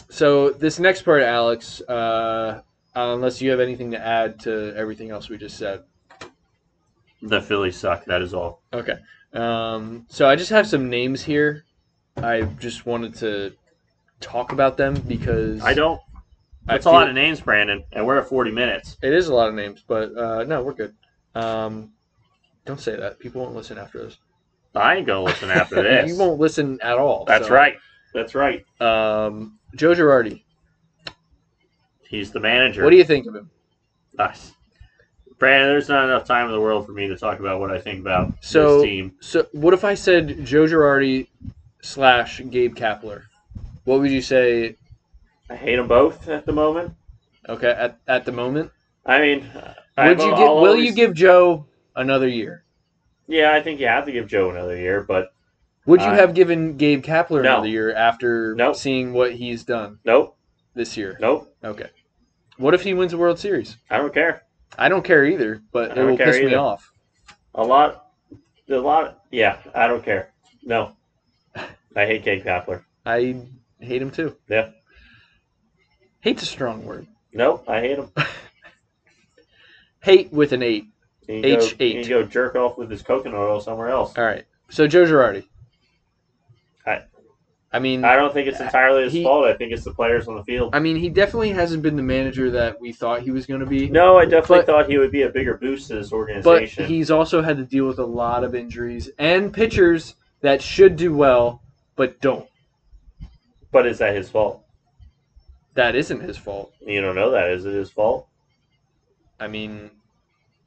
So 0.09 0.51
this 0.51 0.79
next 0.79 1.03
part, 1.03 1.23
Alex, 1.23 1.81
uh, 1.83 2.63
unless 2.95 3.41
you 3.43 3.51
have 3.51 3.61
anything 3.61 3.91
to 3.91 3.99
add 3.99 4.41
to 4.41 4.75
everything 4.77 5.11
else 5.11 5.29
we 5.29 5.37
just 5.37 5.59
said. 5.59 5.85
The 7.23 7.41
Phillies 7.41 7.77
suck. 7.77 8.05
That 8.05 8.23
is 8.23 8.35
all. 8.35 8.63
Okay. 8.73 8.99
Um, 9.33 10.07
so 10.09 10.29
I 10.29 10.37
just 10.37 10.51
have 10.51 10.67
some 10.67 10.89
names 10.89 11.23
here. 11.23 11.65
I 12.17 12.43
just 12.43 12.87
wanted 12.87 13.15
to 13.17 13.53
talk 14.21 14.53
about 14.53 14.77
them 14.77 14.95
because 14.95 15.63
I 15.63 15.75
don't. 15.75 16.01
I 16.69 16.75
That's 16.75 16.87
a 16.87 16.91
lot 16.91 17.09
of 17.09 17.15
names, 17.15 17.41
Brandon, 17.41 17.85
and 17.93 18.05
we're 18.07 18.19
at 18.19 18.29
40 18.29 18.51
minutes. 18.51 18.97
It 19.03 19.13
is 19.13 19.29
a 19.29 19.35
lot 19.35 19.49
of 19.49 19.55
names, 19.55 19.85
but 19.87 20.17
uh, 20.17 20.45
no, 20.45 20.63
we're 20.63 20.73
good. 20.73 20.95
Um, 21.35 21.93
don't 22.65 22.81
say 22.81 22.97
that. 22.97 23.21
People 23.21 23.43
won't 23.43 23.55
listen 23.55 23.79
after 23.79 24.03
this. 24.03 24.19
I 24.75 24.97
ain't 24.97 25.07
gonna 25.07 25.23
listen 25.23 25.51
after 25.51 25.77
this. 25.83 26.11
you 26.11 26.17
won't 26.17 26.41
listen 26.41 26.79
at 26.83 26.99
all. 26.99 27.25
That's 27.25 27.47
so. 27.47 27.55
right. 27.55 27.77
That's 28.13 28.35
right. 28.35 28.65
Um, 28.81 29.59
Joe 29.77 29.95
Girardi. 29.95 30.43
He's 32.09 32.31
the 32.31 32.41
manager. 32.41 32.83
What 32.85 32.91
do 32.91 32.97
you 32.97 33.05
think 33.05 33.27
of 33.27 33.35
him? 33.35 33.51
Us. 34.19 34.53
Brandon, 35.39 35.69
there's 35.69 35.89
not 35.89 36.05
enough 36.05 36.25
time 36.25 36.47
in 36.47 36.53
the 36.53 36.61
world 36.61 36.87
for 36.87 36.93
me 36.93 37.09
to 37.09 37.17
talk 37.17 37.41
about 37.41 37.61
what 37.61 37.71
I 37.71 37.79
think 37.79 38.01
about 38.01 38.33
So- 38.41 38.77
this 38.79 38.85
team. 38.85 39.15
So, 39.21 39.47
what 39.53 39.75
if 39.75 39.85
I 39.85 39.95
said 39.95 40.45
Joe 40.45 40.65
Girardi 40.65 41.29
slash 41.83 42.41
Gabe 42.49 42.75
Kapler? 42.75 43.25
What 43.85 44.01
would 44.01 44.11
you 44.11 44.23
say? 44.23 44.77
I 45.51 45.57
hate 45.57 45.77
them 45.77 45.89
both 45.89 46.29
at 46.29 46.47
the 46.47 46.53
moment. 46.53 46.95
Okay, 47.49 47.69
at, 47.71 47.99
at 48.09 48.25
the 48.25 48.33
moment, 48.33 48.73
I 49.05 49.21
mean, 49.21 49.41
would 49.55 49.75
I've- 49.97 50.23
you 50.23 50.31
I'll 50.31 50.37
give? 50.37 50.49
Will 50.49 50.57
always- 50.71 50.85
you 50.87 50.93
give 50.93 51.15
Joe 51.15 51.67
another 51.95 52.27
year? 52.29 52.65
Yeah, 53.29 53.53
I 53.53 53.61
think 53.61 53.79
you 53.81 53.87
have 53.89 54.07
to 54.07 54.13
give 54.13 54.27
Joe 54.29 54.51
another 54.51 54.77
year, 54.77 55.03
but 55.03 55.33
Would 55.87 56.01
you 56.03 56.09
Uh, 56.09 56.15
have 56.15 56.35
given 56.35 56.77
Gabe 56.77 57.03
Kapler 57.03 57.43
no. 57.43 57.53
another 57.55 57.69
year 57.69 57.95
after 57.95 58.55
Nope. 58.57 58.77
seeing 58.77 59.13
what 59.13 59.35
he's 59.35 59.65
done 59.65 59.99
nope, 60.05 60.37
this 60.75 60.97
year? 60.97 61.17
nope. 61.21 61.55
Okay. 61.63 61.89
What 62.59 62.75
if 62.75 62.83
he 62.83 62.93
wins 62.95 63.13
the 63.13 63.19
World 63.19 63.39
Series? 63.39 63.77
I 63.91 63.99
don't 63.99 64.13
care. 64.13 64.43
I 64.79 64.89
don't 64.89 65.05
care 65.05 65.25
either, 65.25 65.63
but 65.73 65.97
it 65.97 66.03
will 66.05 66.17
piss 66.17 66.39
me 66.41 66.55
off. 66.55 66.91
A 67.55 67.63
lot, 67.63 68.07
a 68.69 68.75
lot. 68.77 69.21
Yeah, 69.31 69.59
I 69.75 69.87
don't 69.87 70.05
care. 70.05 70.33
No, 70.63 70.97
I 71.55 72.05
hate 72.07 72.25
Gabe 72.25 72.45
Kapler. 72.45 72.83
I 73.05 73.37
hate 73.81 74.03
him 74.03 74.11
too. 74.11 74.37
Yeah. 74.49 74.71
Hate's 76.21 76.43
a 76.43 76.47
strong 76.47 76.85
word. 76.85 77.07
Nope, 77.33 77.65
I 77.69 77.81
hate 77.81 77.99
him. 77.99 78.11
Hate 80.03 80.33
with 80.33 80.53
an 80.53 80.63
eight. 80.63 80.87
H8. 81.29 81.81
He 81.81 81.93
can 82.01 82.09
go 82.09 82.23
jerk 82.23 82.55
off 82.55 82.79
with 82.79 82.89
his 82.91 83.03
coconut 83.03 83.39
oil 83.41 83.61
somewhere 83.61 83.89
else. 83.89 84.17
All 84.17 84.25
right. 84.25 84.45
So 84.71 84.87
Joe 84.87 85.05
Girardi. 85.05 85.45
I- 86.87 87.03
I 87.73 87.79
mean, 87.79 88.05
I 88.05 88.17
don't 88.17 88.33
think 88.33 88.49
it's 88.49 88.61
entirely 88.61 89.05
his 89.05 89.13
He- 89.13 89.25
fault. 89.25 89.45
I 89.45 89.53
think 89.53 89.73
it's 89.73 89.85
the 89.85 89.93
players 89.93 90.29
on 90.29 90.37
the 90.37 90.45
field. 90.45 90.71
I 90.75 90.79
mean, 90.79 90.97
he 90.97 91.09
definitely 91.11 91.51
hasn't 91.51 91.83
been 91.83 91.97
the 91.97 92.03
manager 92.03 92.51
that 92.53 92.81
we 92.81 92.93
thought 92.93 93.23
he 93.23 93.31
was 93.33 93.45
going 93.45 93.61
to 93.61 93.67
be. 93.67 93.89
No, 93.91 94.17
I 94.17 94.25
definitely 94.25 94.59
But- 94.59 94.67
thought 94.67 94.89
he 94.89 94.97
would 94.99 95.11
be 95.11 95.23
a 95.23 95.29
bigger 95.29 95.57
boost 95.59 95.89
to 95.89 95.97
this 95.97 96.11
but 96.11 96.17
organization. 96.17 96.87
he's 96.87 97.11
also 97.11 97.43
had 97.43 97.57
to 97.59 97.65
deal 97.65 97.87
with 97.87 97.99
a 97.99 98.07
lot 98.07 98.45
of 98.45 98.55
injuries 98.55 99.11
and 99.19 99.53
pitchers 99.53 100.15
that 100.41 100.63
should 100.63 100.97
do 100.97 101.15
well 101.15 101.61
but 101.97 102.21
don't. 102.21 102.47
but 103.73 103.85
is 103.87 103.99
that 103.99 104.15
his 104.15 104.31
fault? 104.31 104.63
That 105.75 105.95
isn't 105.95 106.21
his 106.21 106.39
fault. 106.39 106.73
You 106.87 107.03
don't 107.03 107.15
know 107.17 107.31
that. 107.33 107.51
Is 107.51 107.67
it 107.67 107.75
his 107.75 107.91
fault? 107.91 108.27
I 109.39 109.49
mean, 109.49 109.91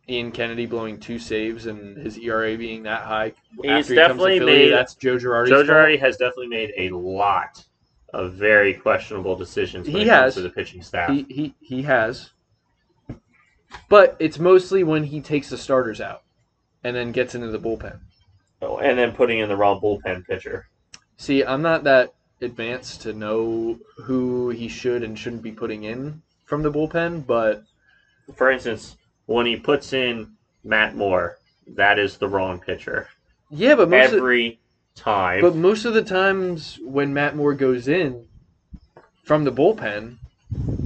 Ian 0.09 0.31
Kennedy 0.31 0.65
blowing 0.65 0.99
two 0.99 1.19
saves 1.19 1.67
and 1.67 1.95
his 1.97 2.17
ERA 2.17 2.57
being 2.57 2.83
that 2.83 3.03
high 3.03 3.33
He's 3.61 3.71
after 3.71 3.93
he 3.93 3.95
definitely 3.99 4.39
comes 4.39 4.39
to 4.39 4.45
Philly, 4.45 4.65
made- 4.65 4.71
that's 4.73 4.95
Joe 4.95 5.17
Girardi's 5.17 5.49
Joe. 5.49 5.63
Girardi 5.63 5.99
has 5.99 6.17
definitely 6.17 6.47
made 6.47 6.73
a 6.77 6.89
lot 6.89 7.63
of 8.13 8.33
very 8.33 8.73
questionable 8.73 9.35
decisions 9.35 9.87
when 9.87 9.95
He 9.97 10.01
it 10.03 10.05
comes 10.09 10.23
has. 10.23 10.33
to 10.35 10.41
the 10.41 10.49
pitching 10.49 10.81
staff. 10.81 11.11
He, 11.11 11.25
he 11.29 11.55
he 11.61 11.81
has. 11.83 12.31
But 13.87 14.15
it's 14.19 14.39
mostly 14.39 14.83
when 14.83 15.03
he 15.03 15.21
takes 15.21 15.49
the 15.49 15.57
starters 15.57 16.01
out 16.01 16.23
and 16.83 16.95
then 16.95 17.11
gets 17.11 17.35
into 17.35 17.47
the 17.49 17.59
bullpen. 17.59 17.99
Oh, 18.61 18.77
and 18.79 18.97
then 18.97 19.11
putting 19.13 19.39
in 19.39 19.47
the 19.49 19.55
wrong 19.55 19.79
bullpen 19.79 20.25
pitcher. 20.25 20.67
See, 21.17 21.43
I'm 21.43 21.61
not 21.61 21.83
that 21.83 22.13
advanced 22.41 23.01
to 23.01 23.13
know 23.13 23.77
who 23.97 24.49
he 24.49 24.67
should 24.67 25.03
and 25.03 25.17
shouldn't 25.17 25.43
be 25.43 25.51
putting 25.51 25.83
in 25.83 26.21
from 26.45 26.63
the 26.63 26.71
bullpen, 26.71 27.27
but 27.27 27.63
For 28.35 28.49
instance, 28.49 28.95
when 29.35 29.45
he 29.45 29.55
puts 29.55 29.93
in 29.93 30.31
Matt 30.63 30.95
Moore, 30.95 31.37
that 31.67 31.99
is 31.99 32.17
the 32.17 32.27
wrong 32.27 32.59
pitcher 32.59 33.07
yeah, 33.49 33.75
but 33.75 33.89
most 33.89 34.11
of, 34.11 34.19
every 34.19 34.59
time. 34.95 35.41
but 35.41 35.55
most 35.55 35.85
of 35.85 35.93
the 35.93 36.03
times 36.03 36.79
when 36.83 37.13
Matt 37.13 37.35
Moore 37.35 37.53
goes 37.53 37.87
in 37.87 38.25
from 39.23 39.43
the 39.43 39.51
bullpen, 39.51 40.17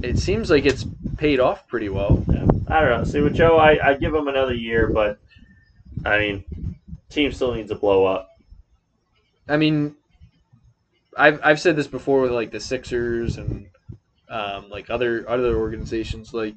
it 0.02 0.18
seems 0.18 0.50
like 0.50 0.64
it's 0.64 0.86
paid 1.16 1.40
off 1.40 1.66
pretty 1.68 1.88
well. 1.88 2.24
I 2.68 2.80
don't 2.80 2.98
know. 2.98 3.04
See 3.04 3.20
with 3.20 3.34
Joe, 3.34 3.58
I 3.58 3.90
I 3.90 3.94
give 3.94 4.14
him 4.14 4.28
another 4.28 4.54
year, 4.54 4.88
but 4.88 5.18
I 6.04 6.18
mean, 6.18 6.76
team 7.10 7.32
still 7.32 7.54
needs 7.54 7.68
to 7.68 7.74
blow 7.74 8.06
up. 8.06 8.30
I 9.48 9.58
mean, 9.58 9.94
I've 11.16 11.40
I've 11.42 11.60
said 11.60 11.76
this 11.76 11.86
before 11.86 12.22
with 12.22 12.32
like 12.32 12.50
the 12.50 12.60
Sixers 12.60 13.36
and 13.36 13.66
um, 14.30 14.70
like 14.70 14.88
other 14.88 15.28
other 15.28 15.56
organizations. 15.56 16.32
Like, 16.32 16.54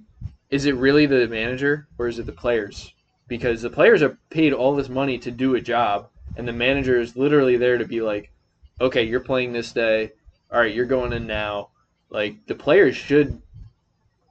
is 0.49 0.65
it 0.65 0.75
really 0.75 1.05
the 1.05 1.27
manager 1.27 1.87
or 1.97 2.07
is 2.07 2.19
it 2.19 2.25
the 2.25 2.31
players? 2.31 2.93
Because 3.27 3.61
the 3.61 3.69
players 3.69 4.01
are 4.01 4.17
paid 4.29 4.53
all 4.53 4.75
this 4.75 4.89
money 4.89 5.17
to 5.19 5.31
do 5.31 5.55
a 5.55 5.61
job, 5.61 6.09
and 6.37 6.47
the 6.47 6.53
manager 6.53 6.99
is 6.99 7.17
literally 7.17 7.57
there 7.57 7.77
to 7.77 7.85
be 7.85 8.01
like, 8.01 8.31
okay, 8.79 9.03
you're 9.03 9.19
playing 9.19 9.51
this 9.51 9.73
day. 9.73 10.11
All 10.51 10.59
right, 10.59 10.73
you're 10.73 10.85
going 10.85 11.11
in 11.11 11.27
now. 11.27 11.69
Like 12.09 12.45
the 12.47 12.55
players 12.55 12.95
should. 12.95 13.41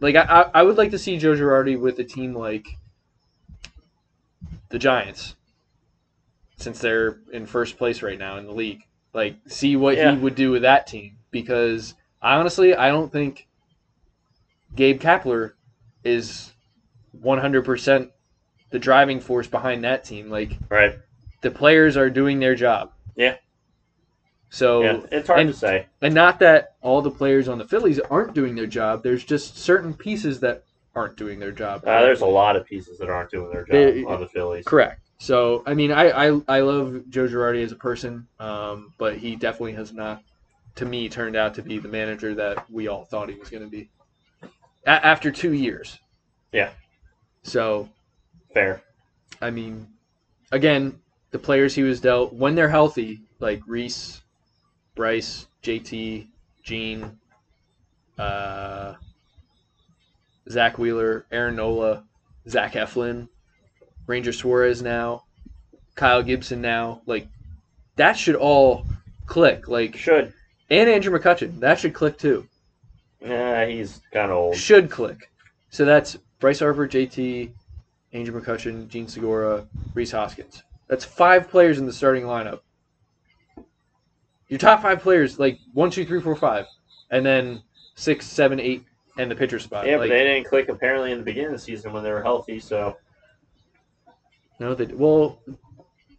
Like 0.01 0.14
I, 0.17 0.23
I 0.23 0.61
I 0.61 0.62
would 0.62 0.79
like 0.79 0.91
to 0.93 0.99
see 0.99 1.19
Joe 1.19 1.35
Girardi 1.35 1.79
with 1.79 1.99
a 1.99 2.05
team 2.05 2.35
like 2.35 2.67
the 4.71 4.79
Giants, 4.79 5.35
since 6.57 6.79
they're 6.81 7.19
in 7.33 7.45
first 7.47 7.77
place 7.77 8.03
right 8.03 8.19
now 8.19 8.39
in 8.39 8.47
the 8.47 8.53
league. 8.53 8.83
Like, 9.12 9.37
see 9.47 9.77
what 9.77 9.97
Yeah. 9.97 10.12
he 10.14 10.19
would 10.19 10.35
do 10.35 10.51
with 10.51 10.62
that 10.62 10.87
team 10.87 11.17
because 11.31 11.95
honestly, 12.23 12.75
I 12.75 12.89
don't 12.89 13.12
think 13.12 13.47
Gabe 14.75 15.01
Kapler 15.01 15.53
is 16.07 16.52
100% 17.22 18.11
the 18.70 18.78
driving 18.78 19.20
force 19.20 19.46
behind 19.46 19.84
that 19.84 20.04
team. 20.04 20.30
Like, 20.30 20.52
Right? 20.68 20.98
the 21.42 21.50
players 21.50 21.96
are 21.96 22.11
doing 22.11 22.38
their 22.40 22.54
job. 22.54 22.92
Yeah. 23.16 23.36
So, 24.48 24.82
yeah, 24.82 25.00
it's 25.11 25.26
hard 25.26 25.40
and- 25.40 25.50
to 25.52 25.57
say. 25.57 25.86
and 26.00 26.14
not 26.14 26.38
that 26.38 26.74
all 26.80 27.02
the 27.02 27.11
players 27.11 27.48
on 27.48 27.59
the 27.59 27.64
Phillies 27.66 27.98
aren't 27.98 28.34
doing 28.34 28.54
their 28.54 28.66
job. 28.66 29.02
There's 29.02 29.24
just 29.24 29.59
certain 29.59 29.92
pieces 29.92 30.40
that 30.40 30.62
aren't 30.94 31.16
doing 31.16 31.38
their 31.40 31.52
job. 31.52 31.82
Uh, 31.86 32.00
there's 32.02 32.20
a 32.22 32.26
lot 32.26 32.57
of 32.57 32.64
pieces 32.64 32.98
that 32.98 33.09
aren't 33.11 33.30
doing 33.30 33.50
their 33.50 33.64
job 33.64 33.72
They- 33.72 34.04
on 34.04 34.20
the 34.20 34.28
Phillies. 34.28 34.64
Correct. 34.64 35.00
So 35.18 35.62
I 35.66 35.72
mean, 35.74 35.92
I 35.92 36.11
I, 36.28 36.40
I 36.46 36.61
love 36.61 37.02
Joe 37.09 37.26
Girardi 37.26 37.62
as 37.64 37.72
a 37.72 37.76
person, 37.76 38.26
um, 38.38 38.92
but 38.98 39.16
he 39.16 39.34
definitely 39.34 39.72
has 39.72 39.92
not, 39.94 40.22
to 40.76 40.84
me, 40.84 41.09
turned 41.09 41.36
out 41.36 41.54
to 41.54 41.62
be 41.62 41.78
the 41.78 41.88
manager 41.88 42.34
that 42.34 42.70
we 42.70 42.86
all 42.88 43.04
thought 43.07 43.28
he 43.30 43.34
was 43.34 43.48
going 43.48 43.62
to 43.62 43.68
be. 43.70 43.88
A- 44.87 45.05
after 45.07 45.30
two 45.30 45.53
years. 45.53 45.99
Yeah. 46.53 46.70
So 47.43 47.89
Fair. 48.55 48.82
I 49.43 49.51
mean, 49.51 49.87
again, 50.53 50.99
the 51.30 51.39
players 51.39 51.74
he 51.74 51.82
was 51.82 52.01
dealt 52.01 52.32
when 52.32 52.55
they're 52.55 52.70
healthy, 52.70 53.20
like 53.39 53.61
Rhys, 53.66 54.22
Bryce, 54.95 55.47
JT, 55.62 56.28
Jean, 56.62 57.18
uh, 58.18 58.95
Zack 60.49 60.78
Wheeler, 60.78 61.26
Aaron 61.30 61.57
Nola, 61.57 62.05
Zach 62.49 62.72
Eflin, 62.72 63.28
Ranger 64.07 64.32
Suarez 64.32 64.80
now, 64.80 65.24
Kyle 65.97 66.22
Gibson 66.22 66.62
now. 66.62 67.03
Like 67.05 67.28
that 67.97 68.14
should 68.14 68.37
all 68.37 68.87
click. 69.26 69.68
Like 69.68 69.97
Should. 69.97 70.32
and 70.70 70.89
Andrew 70.89 71.16
McCutchen, 71.16 71.61
that 71.61 71.78
should 71.78 71.93
click 71.93 72.16
too. 72.16 72.49
Yeah, 73.21 73.67
he's 73.67 74.01
kind 74.12 74.31
of 74.31 74.37
old. 74.37 74.57
Should 74.57 74.91
click. 74.91 75.31
So 75.71 75.85
that's 75.85 76.17
Bryce 76.39 76.61
Harper, 76.61 76.87
JT, 76.87 77.51
Andrew 78.12 78.41
McCutchen, 78.41 78.89
Jean 78.89 79.09
Segura, 79.09 79.67
Rhys 79.95 80.12
Hoskins. 80.12 80.62
That's 80.89 81.05
five 81.05 81.51
players 81.51 81.79
in 81.79 81.87
the 81.87 81.93
starting 81.93 82.25
lineup. 82.25 82.61
Your 84.49 84.59
top 84.59 84.83
five 84.83 85.01
players, 85.01 85.39
like 85.39 85.59
one, 85.73 85.91
two, 85.91 86.05
three, 86.05 86.21
four, 86.21 86.37
five, 86.37 86.67
and 87.11 87.27
then 87.27 87.62
six, 87.97 88.27
seven, 88.27 88.61
eight, 88.61 88.85
and 89.19 89.31
the 89.31 89.35
pitcher 89.35 89.59
spot. 89.59 89.87
Yeah, 89.87 89.97
like, 89.97 90.09
but 90.09 90.14
they 90.14 90.25
didn't 90.25 90.47
click 90.47 90.69
apparently 90.69 91.11
in 91.11 91.19
the 91.19 91.25
beginning 91.25 91.49
of 91.49 91.55
the 91.55 91.59
season 91.59 91.93
when 91.93 92.05
they 92.05 92.12
were 92.12 92.23
healthy. 92.23 92.61
So 92.61 92.97
no, 94.61 94.75
they 94.75 94.87
well, 94.87 95.41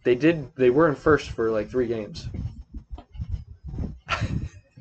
they 0.03 0.15
did. 0.15 0.53
They 0.55 0.69
were 0.69 0.89
in 0.89 0.95
first 0.95 1.31
for 1.31 1.51
like 1.51 1.69
three 1.69 1.87
games, 1.87 2.27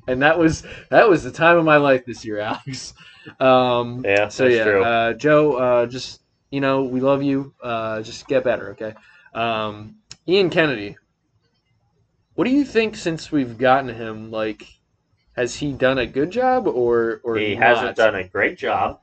and 0.06 0.22
that 0.22 0.38
was 0.38 0.62
that 0.90 1.08
was 1.08 1.22
the 1.24 1.30
time 1.32 1.56
of 1.56 1.64
my 1.64 1.76
life 1.76 2.04
this 2.06 2.24
year, 2.24 2.38
Alex. 2.40 2.94
Um, 3.40 4.04
yeah, 4.04 4.28
So 4.28 4.46
yeah, 4.46 4.64
true. 4.64 4.84
Uh, 4.84 5.12
Joe, 5.14 5.52
uh, 5.54 5.86
just 5.86 6.22
you 6.50 6.60
know, 6.60 6.84
we 6.84 7.00
love 7.00 7.22
you. 7.22 7.52
Uh, 7.62 8.02
just 8.02 8.26
get 8.28 8.44
better, 8.44 8.70
okay? 8.70 8.94
Um, 9.34 9.96
Ian 10.28 10.48
Kennedy, 10.50 10.96
what 12.34 12.44
do 12.44 12.50
you 12.50 12.64
think 12.64 12.96
since 12.96 13.32
we've 13.32 13.58
gotten 13.58 13.88
him? 13.94 14.30
Like, 14.30 14.66
has 15.34 15.56
he 15.56 15.72
done 15.72 15.98
a 15.98 16.06
good 16.06 16.30
job 16.30 16.66
or 16.66 17.20
or 17.24 17.36
he 17.36 17.54
not? 17.54 17.62
hasn't 17.76 17.96
done 17.96 18.14
a 18.14 18.24
great 18.24 18.56
job. 18.58 19.00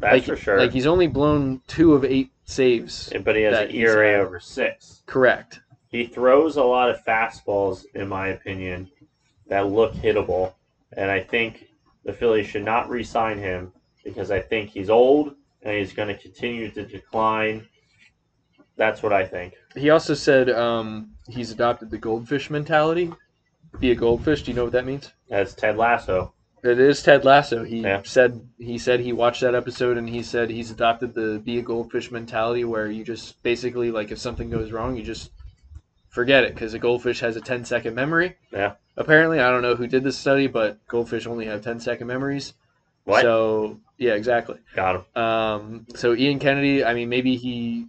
That's 0.00 0.12
like, 0.12 0.24
for 0.24 0.36
sure. 0.36 0.58
Like 0.58 0.72
he's 0.72 0.86
only 0.86 1.06
blown 1.06 1.60
two 1.66 1.94
of 1.94 2.04
eight 2.04 2.30
saves. 2.44 3.12
but 3.24 3.36
he 3.36 3.42
has 3.42 3.58
an 3.58 3.74
ERA 3.74 4.14
over 4.14 4.40
six. 4.40 5.02
Correct. 5.06 5.60
He 5.88 6.06
throws 6.06 6.56
a 6.56 6.62
lot 6.64 6.90
of 6.90 7.04
fastballs, 7.04 7.84
in 7.94 8.08
my 8.08 8.28
opinion, 8.28 8.90
that 9.48 9.68
look 9.68 9.94
hittable. 9.94 10.54
And 10.96 11.10
I 11.10 11.20
think 11.20 11.66
the 12.04 12.12
Phillies 12.12 12.46
should 12.46 12.64
not 12.64 12.88
re 12.88 13.02
sign 13.04 13.38
him 13.38 13.72
because 14.04 14.30
I 14.30 14.40
think 14.40 14.70
he's 14.70 14.90
old 14.90 15.34
and 15.62 15.76
he's 15.76 15.92
going 15.92 16.08
to 16.08 16.20
continue 16.20 16.70
to 16.70 16.84
decline. 16.84 17.66
That's 18.76 19.02
what 19.02 19.12
I 19.12 19.26
think. 19.26 19.54
He 19.74 19.90
also 19.90 20.14
said 20.14 20.50
um, 20.50 21.10
he's 21.28 21.50
adopted 21.50 21.90
the 21.90 21.98
goldfish 21.98 22.50
mentality. 22.50 23.12
Be 23.80 23.90
a 23.90 23.94
goldfish. 23.94 24.42
Do 24.42 24.50
you 24.50 24.56
know 24.56 24.64
what 24.64 24.72
that 24.72 24.86
means? 24.86 25.12
That's 25.28 25.54
Ted 25.54 25.76
Lasso. 25.76 26.32
It 26.62 26.80
is 26.80 27.02
Ted 27.02 27.24
Lasso. 27.24 27.64
He 27.64 27.82
Yeah. 27.82 28.02
said 28.04 28.48
he 28.58 28.78
said 28.78 29.00
he 29.00 29.12
watched 29.12 29.42
that 29.42 29.54
episode 29.54 29.96
and 29.98 30.08
he 30.08 30.22
said 30.22 30.50
he's 30.50 30.70
adopted 30.70 31.14
the 31.14 31.40
be 31.44 31.58
a 31.58 31.62
goldfish 31.62 32.10
mentality 32.10 32.64
where 32.64 32.90
you 32.90 33.04
just 33.04 33.42
basically 33.42 33.90
like 33.90 34.10
if 34.10 34.18
something 34.18 34.50
goes 34.50 34.72
wrong 34.72 34.96
you 34.96 35.02
just 35.02 35.30
forget 36.16 36.44
it 36.44 36.54
because 36.54 36.72
a 36.72 36.78
goldfish 36.78 37.20
has 37.20 37.36
a 37.36 37.42
10 37.42 37.66
second 37.66 37.94
memory. 37.94 38.36
Yeah. 38.50 38.76
Apparently, 38.96 39.38
I 39.38 39.50
don't 39.50 39.60
know 39.60 39.76
who 39.76 39.86
did 39.86 40.02
this 40.02 40.16
study, 40.16 40.46
but 40.46 40.78
goldfish 40.88 41.26
only 41.26 41.44
have 41.44 41.60
10 41.60 41.78
second 41.78 42.06
memories. 42.06 42.54
What? 43.04 43.20
So 43.20 43.80
yeah, 43.98 44.14
exactly. 44.14 44.56
Got 44.74 44.96
him. 44.96 45.22
Um, 45.22 45.86
so 45.94 46.14
Ian 46.14 46.38
Kennedy, 46.38 46.82
I 46.82 46.94
mean, 46.94 47.10
maybe 47.10 47.36
he 47.36 47.88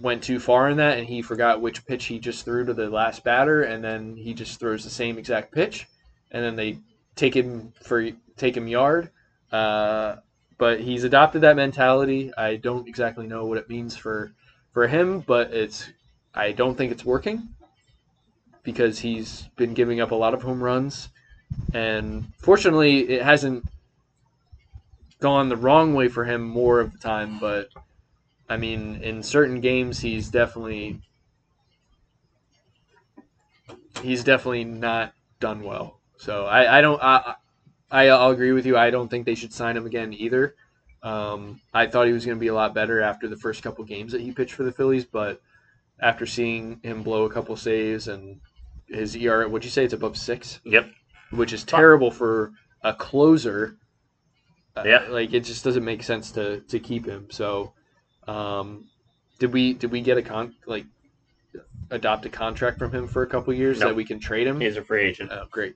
went 0.00 0.22
too 0.22 0.38
far 0.38 0.70
in 0.70 0.76
that 0.76 0.98
and 0.98 1.08
he 1.08 1.20
forgot 1.20 1.60
which 1.60 1.84
pitch 1.84 2.04
he 2.04 2.20
just 2.20 2.44
threw 2.44 2.64
to 2.64 2.74
the 2.74 2.88
last 2.88 3.24
batter, 3.24 3.64
and 3.64 3.82
then 3.82 4.14
he 4.14 4.34
just 4.34 4.60
throws 4.60 4.84
the 4.84 4.90
same 4.90 5.18
exact 5.18 5.52
pitch, 5.52 5.88
and 6.30 6.44
then 6.44 6.54
they 6.54 6.78
take 7.16 7.34
him 7.34 7.72
for 7.82 8.08
take 8.36 8.56
him 8.56 8.68
yard. 8.68 9.10
Uh, 9.50 10.16
but 10.58 10.78
he's 10.78 11.02
adopted 11.02 11.40
that 11.40 11.56
mentality. 11.56 12.32
I 12.38 12.54
don't 12.54 12.86
exactly 12.86 13.26
know 13.26 13.46
what 13.46 13.58
it 13.58 13.68
means 13.68 13.96
for 13.96 14.32
for 14.72 14.86
him, 14.86 15.20
but 15.26 15.52
it's 15.52 15.88
I 16.38 16.52
don't 16.52 16.76
think 16.76 16.92
it's 16.92 17.04
working 17.04 17.48
because 18.62 19.00
he's 19.00 19.48
been 19.56 19.74
giving 19.74 20.00
up 20.00 20.12
a 20.12 20.14
lot 20.14 20.34
of 20.34 20.42
home 20.42 20.62
runs, 20.62 21.08
and 21.74 22.32
fortunately, 22.38 23.10
it 23.10 23.22
hasn't 23.22 23.64
gone 25.20 25.48
the 25.48 25.56
wrong 25.56 25.94
way 25.94 26.06
for 26.06 26.24
him 26.24 26.42
more 26.42 26.78
of 26.78 26.92
the 26.92 26.98
time, 26.98 27.38
but 27.40 27.70
I 28.48 28.56
mean, 28.56 29.02
in 29.02 29.22
certain 29.22 29.60
games, 29.60 29.98
he's 29.98 30.28
definitely 30.30 31.00
he's 34.02 34.22
definitely 34.22 34.64
not 34.64 35.12
done 35.40 35.64
well. 35.64 35.98
So 36.18 36.46
I, 36.46 36.78
I 36.78 36.80
don't 36.80 37.02
I, 37.02 37.34
I 37.90 38.08
I'll 38.08 38.30
agree 38.30 38.52
with 38.52 38.64
you. 38.64 38.76
I 38.76 38.90
don't 38.90 39.08
think 39.08 39.26
they 39.26 39.34
should 39.34 39.52
sign 39.52 39.76
him 39.76 39.86
again 39.86 40.12
either. 40.12 40.54
Um, 41.02 41.60
I 41.74 41.86
thought 41.86 42.06
he 42.06 42.12
was 42.12 42.24
going 42.24 42.38
to 42.38 42.40
be 42.40 42.48
a 42.48 42.54
lot 42.54 42.74
better 42.74 43.00
after 43.00 43.28
the 43.28 43.36
first 43.36 43.62
couple 43.62 43.84
games 43.84 44.12
that 44.12 44.20
he 44.20 44.32
pitched 44.32 44.54
for 44.54 44.64
the 44.64 44.72
Phillies, 44.72 45.04
but 45.04 45.40
after 46.00 46.26
seeing 46.26 46.80
him 46.82 47.02
blow 47.02 47.24
a 47.24 47.30
couple 47.30 47.56
saves 47.56 48.08
and 48.08 48.40
his 48.88 49.16
ERA, 49.16 49.48
would 49.48 49.64
you 49.64 49.70
say 49.70 49.84
it's 49.84 49.94
above 49.94 50.16
six? 50.16 50.60
Yep. 50.64 50.90
Which 51.30 51.52
is 51.52 51.64
terrible 51.64 52.10
for 52.10 52.52
a 52.82 52.94
closer. 52.94 53.76
Uh, 54.76 54.82
Yeah. 54.86 55.06
like 55.08 55.32
it 55.34 55.40
just 55.40 55.64
doesn't 55.64 55.84
make 55.84 56.02
sense 56.02 56.30
to 56.32 56.60
to 56.60 56.78
keep 56.78 57.04
him. 57.06 57.26
So, 57.30 57.72
um, 58.26 58.86
did 59.38 59.52
we 59.52 59.72
did 59.74 59.90
we 59.90 60.00
get 60.00 60.16
a 60.18 60.22
con 60.22 60.54
like 60.66 60.86
adopt 61.90 62.26
a 62.26 62.28
contract 62.28 62.78
from 62.78 62.92
him 62.92 63.06
for 63.08 63.22
a 63.22 63.26
couple 63.26 63.52
years 63.52 63.80
Nope. 63.80 63.90
that 63.90 63.94
we 63.96 64.04
can 64.04 64.20
trade 64.20 64.46
him? 64.46 64.60
He's 64.60 64.76
a 64.76 64.82
free 64.84 65.04
agent. 65.04 65.30
Oh, 65.32 65.46
great. 65.50 65.74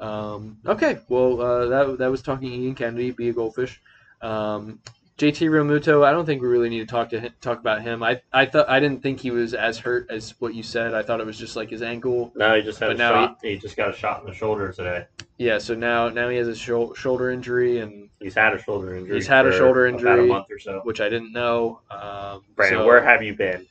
Um, 0.00 0.58
okay, 0.66 0.98
well, 1.08 1.40
uh, 1.40 1.66
that 1.66 1.98
that 1.98 2.10
was 2.10 2.22
talking 2.22 2.52
Ian 2.52 2.74
Kennedy, 2.74 3.10
be 3.10 3.28
a 3.28 3.32
goldfish. 3.32 3.80
Um, 4.22 4.80
JT 5.16 5.48
Realmuto, 5.48 6.04
I 6.04 6.10
don't 6.10 6.26
think 6.26 6.42
we 6.42 6.48
really 6.48 6.68
need 6.68 6.80
to 6.80 6.86
talk 6.86 7.08
to 7.10 7.20
him, 7.20 7.32
talk 7.40 7.60
about 7.60 7.82
him. 7.82 8.02
I 8.02 8.20
I 8.32 8.46
thought 8.46 8.68
I 8.68 8.80
didn't 8.80 9.00
think 9.00 9.20
he 9.20 9.30
was 9.30 9.54
as 9.54 9.78
hurt 9.78 10.08
as 10.10 10.34
what 10.40 10.54
you 10.54 10.64
said. 10.64 10.92
I 10.92 11.02
thought 11.02 11.20
it 11.20 11.26
was 11.26 11.38
just 11.38 11.54
like 11.54 11.70
his 11.70 11.82
ankle. 11.82 12.32
No, 12.34 12.56
he 12.56 12.62
just 12.62 12.80
had 12.80 12.88
But 12.88 12.96
a 12.96 12.98
now 12.98 13.10
shot. 13.12 13.38
He, 13.40 13.56
just 13.56 13.76
got 13.76 13.90
a 13.90 13.92
shot 13.96 14.20
in 14.22 14.26
the 14.26 14.34
shoulder 14.34 14.72
today. 14.72 15.06
Yeah, 15.38 15.58
so 15.58 15.74
now 15.76 16.08
now 16.08 16.28
he 16.30 16.36
has 16.38 16.48
a 16.48 16.54
shou- 16.56 16.94
shoulder 16.96 17.30
injury, 17.30 17.78
and 17.78 18.08
He's 18.20 18.34
had 18.34 18.54
a 18.54 18.58
shoulder 18.62 18.96
injury. 18.96 19.14
He's 19.16 19.26
had 19.28 19.46
a 19.46 19.52
shoulder 19.52 19.86
About 19.86 20.00
injury. 20.00 20.24
a 20.24 20.26
month 20.26 20.46
or 20.50 20.58
so. 20.58 20.80
which 20.82 21.00
I 21.00 21.08
didn't 21.08 21.32
know. 21.32 21.80
Um, 21.90 22.42
Brandon, 22.56 22.80
so- 22.80 22.86
where 22.86 23.02
have 23.04 23.22
you 23.22 23.36
been? 23.36 23.66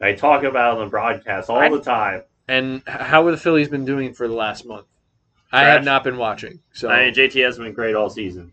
I 0.00 0.14
talk 0.14 0.42
about 0.42 0.74
it 0.74 0.78
on 0.80 0.84
the 0.86 0.90
broadcast 0.90 1.48
all 1.48 1.58
I- 1.58 1.68
the 1.68 1.80
time. 1.80 2.22
and 2.48 2.82
how 2.88 3.24
have 3.24 3.30
the 3.32 3.40
Phillies 3.40 3.68
been 3.68 3.84
doing 3.84 4.14
for 4.14 4.26
the 4.26 4.34
last 4.34 4.66
month? 4.66 4.86
I 5.52 5.62
have 5.64 5.84
not 5.84 6.02
been 6.02 6.16
watching. 6.16 6.58
So 6.72 6.88
I 6.88 7.04
mean, 7.04 7.14
JT 7.14 7.40
hasn't 7.40 7.64
been 7.64 7.72
great 7.74 7.94
all 7.94 8.10
season. 8.10 8.52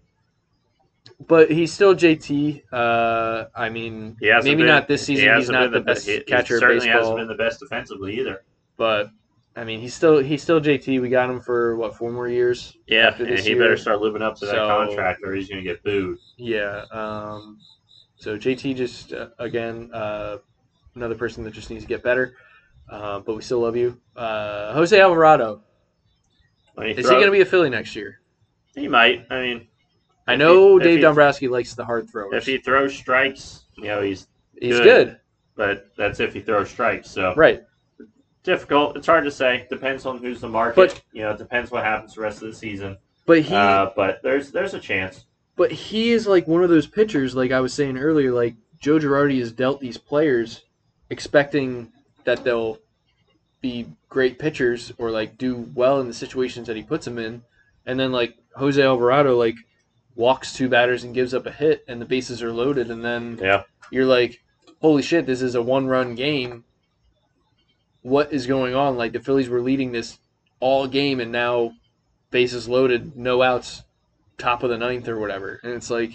But 1.28 1.50
he's 1.52 1.72
still 1.74 1.96
JT. 1.96 2.64
Uh, 2.72 3.46
I 3.56 3.70
mean, 3.70 4.18
He 4.20 4.32
maybe 4.32 4.56
been- 4.58 4.66
not 4.68 4.88
this 4.88 5.06
he 5.08 5.16
season. 5.16 5.30
He's 5.36 5.48
hasn't 5.48 5.58
not 5.60 5.72
the 5.72 5.82
best 5.82 6.06
he- 6.06 6.14
he 6.18 6.22
catcher 6.24 6.56
of 6.56 6.60
certainly 6.60 6.88
hasn't 6.88 7.16
been 7.18 7.28
the 7.28 7.36
best 7.36 7.60
defensively 7.60 8.20
either. 8.20 8.44
but 8.78 9.10
I 9.58 9.64
mean, 9.64 9.80
he's 9.80 9.94
still 9.94 10.18
he's 10.20 10.42
still 10.44 10.60
JT. 10.60 11.00
We 11.00 11.08
got 11.08 11.30
him 11.30 11.40
for 11.40 11.78
what 11.78 11.96
four 11.96 12.12
more 12.12 12.28
years? 12.28 12.76
Yeah, 12.88 13.16
and 13.18 13.40
he 13.40 13.52
year. 13.52 13.60
better 13.60 13.78
start 13.78 14.02
living 14.02 14.22
up 14.22 14.36
to 14.40 14.46
that 14.48 14.56
contract, 14.56 15.22
or 15.24 15.34
he's 15.34 15.48
going 15.48 15.64
to 15.64 15.68
get 15.70 15.82
booed. 15.82 16.18
Yeah. 16.36 16.84
Um, 16.92 17.60
so 18.18 18.38
JT 18.38 18.74
just 18.76 19.14
uh, 19.14 19.30
again 19.40 19.90
uh, 19.94 20.40
another 20.96 21.16
person 21.16 21.46
that 21.46 21.54
just 21.54 21.70
needs 21.70 21.84
to 21.86 21.88
get 21.88 22.04
better. 22.04 22.36
Uh, 22.90 23.20
but 23.22 23.36
we 23.36 23.42
still 23.42 23.62
love 23.62 23.78
you, 23.78 23.98
uh, 24.18 24.74
Jose 24.74 25.00
Alvarado. 25.00 25.62
Is 26.78 26.98
he 26.98 27.04
going 27.04 27.26
to 27.26 27.32
be 27.32 27.42
a 27.42 27.46
Philly 27.46 27.70
next 27.70 27.96
year? 27.96 28.20
He 28.76 28.88
might. 28.90 29.26
I 29.32 29.42
mean, 29.42 29.68
I 30.28 30.36
know 30.36 30.78
he- 30.78 30.84
Dave 30.84 31.02
Dombrowski 31.02 31.48
likes 31.48 31.74
the 31.76 31.86
hard 31.86 32.10
throwers. 32.10 32.34
if 32.36 32.46
he 32.46 32.58
throws 32.58 32.96
strikes, 32.96 33.66
you 33.78 33.86
know, 33.86 34.02
he's 34.02 34.28
he's 34.60 34.78
good. 34.80 34.84
good. 34.84 35.20
but 35.56 35.88
that's 35.98 36.20
if 36.20 36.34
he 36.34 36.42
throws 36.42 36.70
strikes. 36.70 37.10
So 37.10 37.34
right? 37.36 37.64
difficult. 38.44 38.96
It's 38.98 39.08
hard 39.08 39.26
to 39.26 39.32
say. 39.32 39.66
Depends 39.70 40.06
on 40.06 40.20
who's 40.20 40.42
the 40.42 40.50
market. 40.50 40.76
But- 40.76 41.02
you 41.12 41.22
know, 41.22 41.32
it 41.32 41.38
depends 41.38 41.72
what 41.72 41.84
happens 41.84 42.16
the 42.16 42.22
rest 42.22 42.42
of 42.42 42.50
the 42.50 42.56
season. 42.56 42.98
But 43.26 43.42
he 43.42 43.56
uh, 43.56 43.90
but 43.96 44.22
there's 44.22 44.52
there's 44.52 44.74
a 44.74 44.80
chance. 44.80 45.26
But 45.56 45.72
he 45.72 46.12
is 46.12 46.28
like 46.28 46.48
one 46.48 46.64
of 46.64 46.70
those 46.70 46.86
pitchers, 46.86 47.36
like 47.36 47.52
I 47.52 47.60
was 47.60 47.74
saying 47.74 47.98
earlier, 47.98 48.32
like 48.32 48.56
Joe 48.80 49.00
Girardi 49.00 49.40
has 49.40 49.52
dealt 49.52 49.80
these 49.80 49.98
players 49.98 50.64
expecting 51.10 51.92
that 52.26 52.44
they'll 52.44 52.78
be 53.62 53.88
great 54.10 54.38
pitchers 54.38 54.92
or 54.98 55.10
like 55.12 55.38
do 55.38 55.70
well 55.74 56.00
in 56.02 56.08
the 56.08 56.14
situations 56.14 56.68
that 56.68 56.76
he 56.76 56.84
puts 56.84 57.06
them 57.06 57.18
in. 57.18 57.42
And 57.86 58.00
then 58.00 58.12
like 58.12 58.36
Jose 58.56 58.82
Alvarado 58.82 59.38
like 59.38 59.56
walks 60.16 60.54
two 60.54 60.70
batters 60.70 61.04
and 61.04 61.14
gives 61.14 61.34
up 61.34 61.46
a 61.46 61.52
hit 61.52 61.84
and 61.88 62.02
the 62.02 62.06
bases 62.06 62.42
are 62.42 62.52
loaded 62.54 62.90
and 62.90 63.04
then 63.04 63.38
Yeah, 63.42 63.64
you're 63.92 64.06
like, 64.06 64.40
Holy 64.82 65.02
shit, 65.02 65.26
this 65.26 65.42
is 65.42 65.56
a 65.56 65.62
one 65.62 65.88
run 65.88 66.16
game. 66.16 66.64
What 68.02 68.32
is 68.32 68.46
going 68.46 68.76
on? 68.76 68.98
Like 68.98 69.14
the 69.14 69.20
Phillies 69.20 69.50
were 69.50 69.62
leading 69.62 69.92
this 69.92 70.20
all 70.60 70.88
game 70.88 71.20
and 71.20 71.32
now 71.32 71.72
bases 72.30 72.68
loaded, 72.70 73.16
no 73.18 73.42
outs, 73.42 73.84
top 74.38 74.62
of 74.64 74.70
the 74.70 74.78
ninth 74.78 75.08
or 75.08 75.20
whatever. 75.20 75.60
And 75.64 75.74
it's 75.74 75.90
like 75.90 76.12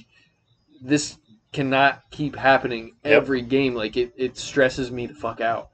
this 0.81 1.17
cannot 1.53 2.03
keep 2.11 2.37
happening 2.37 2.93
Yep. 3.05 3.23
every 3.23 3.43
game. 3.43 3.75
Like 3.75 3.97
it, 3.97 4.13
it 4.17 4.37
stresses 4.39 4.91
me 4.93 5.07
the 5.07 5.15
fuck 5.15 5.41
out. 5.41 5.71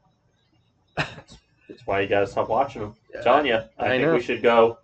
that's 0.96 1.36
why 1.84 2.00
you 2.00 2.08
got 2.08 2.20
to 2.20 2.26
stop 2.26 2.48
watching 2.48 2.82
them. 2.82 2.94
I'm 3.16 3.22
telling 3.22 3.46
you, 3.46 3.56
I, 3.78 3.86
I 3.86 3.88
think 3.88 4.02
know. 4.04 4.14
we 4.14 4.22
should 4.22 4.42
go. 4.42 4.78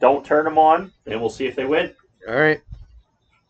Don't 0.00 0.24
turn 0.24 0.44
them 0.44 0.58
on, 0.58 0.92
and 1.06 1.20
we'll 1.20 1.30
see 1.30 1.46
if 1.46 1.54
they 1.56 1.64
win. 1.64 1.94
All 2.28 2.34
right. 2.34 2.60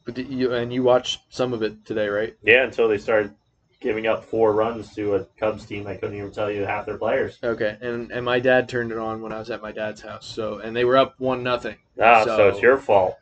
But 0.04 0.14
did 0.14 0.28
you 0.28 0.52
and 0.52 0.72
you 0.72 0.82
watched 0.82 1.20
some 1.30 1.52
of 1.52 1.62
it 1.62 1.84
today, 1.84 2.08
right? 2.08 2.34
Yeah, 2.42 2.64
until 2.64 2.88
they 2.88 2.98
started 2.98 3.34
giving 3.80 4.06
up 4.06 4.24
four 4.24 4.52
runs 4.52 4.94
to 4.94 5.16
a 5.16 5.24
Cubs 5.38 5.66
team. 5.66 5.86
I 5.86 5.96
couldn't 5.96 6.16
even 6.16 6.30
tell 6.30 6.50
you 6.50 6.64
half 6.64 6.86
their 6.86 6.98
players. 6.98 7.38
Okay. 7.42 7.76
And 7.80 8.10
and 8.10 8.24
my 8.24 8.40
dad 8.40 8.68
turned 8.68 8.92
it 8.92 8.98
on 8.98 9.22
when 9.22 9.32
I 9.32 9.38
was 9.38 9.50
at 9.50 9.62
my 9.62 9.72
dad's 9.72 10.00
house. 10.00 10.26
So 10.26 10.58
and 10.58 10.74
they 10.74 10.84
were 10.84 10.96
up 10.96 11.14
one 11.18 11.42
nothing. 11.42 11.76
Ah, 12.00 12.24
so, 12.24 12.36
So- 12.36 12.48
it's 12.48 12.62
your 12.62 12.78
fault. 12.78 13.16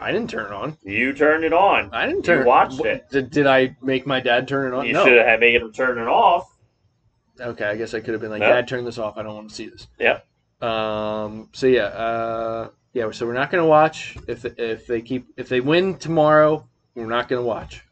I 0.00 0.12
didn't 0.12 0.30
turn 0.30 0.46
it 0.46 0.52
on. 0.52 0.78
You 0.84 1.12
turned 1.12 1.44
it 1.44 1.52
on. 1.52 1.90
I 1.92 2.06
didn't 2.06 2.24
You 2.26 2.44
watched 2.44 2.80
it. 2.84 3.10
Did, 3.10 3.30
did 3.30 3.46
I 3.48 3.76
make 3.82 4.06
my 4.06 4.20
dad 4.20 4.46
turn 4.46 4.72
it 4.72 4.76
on? 4.76 4.86
You 4.86 4.92
no. 4.92 5.04
should 5.04 5.18
have 5.18 5.40
made 5.40 5.60
him 5.60 5.72
turn 5.72 5.98
it 5.98 6.06
off. 6.06 6.54
Okay, 7.40 7.64
I 7.64 7.76
guess 7.76 7.94
I 7.94 8.00
could 8.00 8.14
have 8.14 8.20
been 8.20 8.30
like, 8.30 8.40
No. 8.40 8.48
Dad, 8.48 8.68
turn 8.68 8.84
this 8.84 8.98
off. 8.98 9.18
I 9.18 9.22
don't 9.22 9.34
want 9.34 9.48
to 9.48 9.54
see 9.54 9.68
this. 9.68 9.88
Yeah. 9.98 10.20
Um. 10.60 11.48
So 11.52 11.66
yeah. 11.66 11.86
Uh. 11.86 12.68
Yeah. 12.92 13.10
So 13.10 13.26
we're 13.26 13.34
not 13.34 13.50
gonna 13.50 13.66
watch 13.66 14.16
if 14.26 14.44
if 14.44 14.86
they 14.86 15.00
keep 15.00 15.26
if 15.36 15.48
they 15.48 15.60
win 15.60 15.96
tomorrow. 15.96 16.66
We're 16.94 17.06
not 17.06 17.28
gonna 17.28 17.42
watch, 17.42 17.84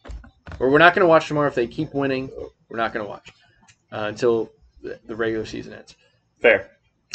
or 0.58 0.68
we're 0.70 0.78
not 0.78 0.94
gonna 0.94 1.06
watch 1.06 1.28
tomorrow 1.28 1.46
if 1.48 1.54
they 1.54 1.66
keep 1.66 1.94
winning. 1.94 2.30
We're 2.68 2.76
not 2.76 2.92
gonna 2.92 3.06
watch 3.08 3.30
uh, 3.92 4.06
until 4.08 4.50
the, 4.82 4.98
the 5.06 5.14
regular 5.14 5.46
season 5.46 5.74
ends. 5.74 5.94
Fair. 6.40 6.70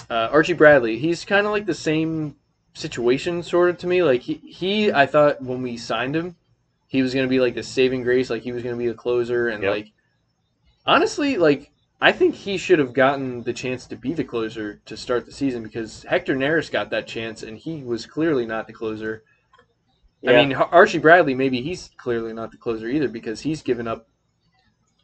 Uh, 0.09 0.29
Archie 0.31 0.53
Bradley, 0.53 0.97
he's 0.97 1.25
kind 1.25 1.45
of 1.45 1.51
like 1.51 1.65
the 1.65 1.73
same 1.73 2.35
situation, 2.73 3.43
sort 3.43 3.69
of 3.69 3.77
to 3.79 3.87
me. 3.87 4.03
Like 4.03 4.21
he, 4.21 4.35
he, 4.35 4.91
I 4.91 5.05
thought 5.05 5.41
when 5.41 5.61
we 5.61 5.75
signed 5.77 6.15
him, 6.15 6.35
he 6.87 7.01
was 7.01 7.13
gonna 7.13 7.27
be 7.27 7.39
like 7.39 7.55
the 7.55 7.63
saving 7.63 8.03
grace, 8.03 8.29
like 8.29 8.41
he 8.43 8.51
was 8.53 8.63
gonna 8.63 8.77
be 8.77 8.87
the 8.87 8.93
closer, 8.93 9.49
and 9.49 9.61
Yep. 9.63 9.71
like 9.71 9.91
honestly, 10.85 11.37
like 11.37 11.70
I 12.01 12.11
think 12.11 12.33
he 12.33 12.57
should 12.57 12.79
have 12.79 12.93
gotten 12.93 13.43
the 13.43 13.53
chance 13.53 13.85
to 13.85 13.95
be 13.95 14.13
the 14.13 14.23
closer 14.23 14.81
to 14.87 14.97
start 14.97 15.27
the 15.27 15.31
season 15.31 15.61
because 15.61 16.03
Hector 16.03 16.35
Neris 16.35 16.71
got 16.71 16.89
that 16.89 17.05
chance, 17.05 17.43
and 17.43 17.55
he 17.55 17.83
was 17.83 18.07
clearly 18.07 18.45
not 18.47 18.65
the 18.65 18.73
closer. 18.73 19.23
I 20.27 20.33
mean, 20.33 20.53
Archie 20.53 20.99
Bradley, 20.99 21.35
maybe 21.35 21.61
he's 21.61 21.91
clearly 21.97 22.33
not 22.33 22.51
the 22.51 22.57
closer 22.57 22.87
either 22.87 23.07
because 23.07 23.41
he's 23.41 23.61
given 23.61 23.87
up. 23.87 24.07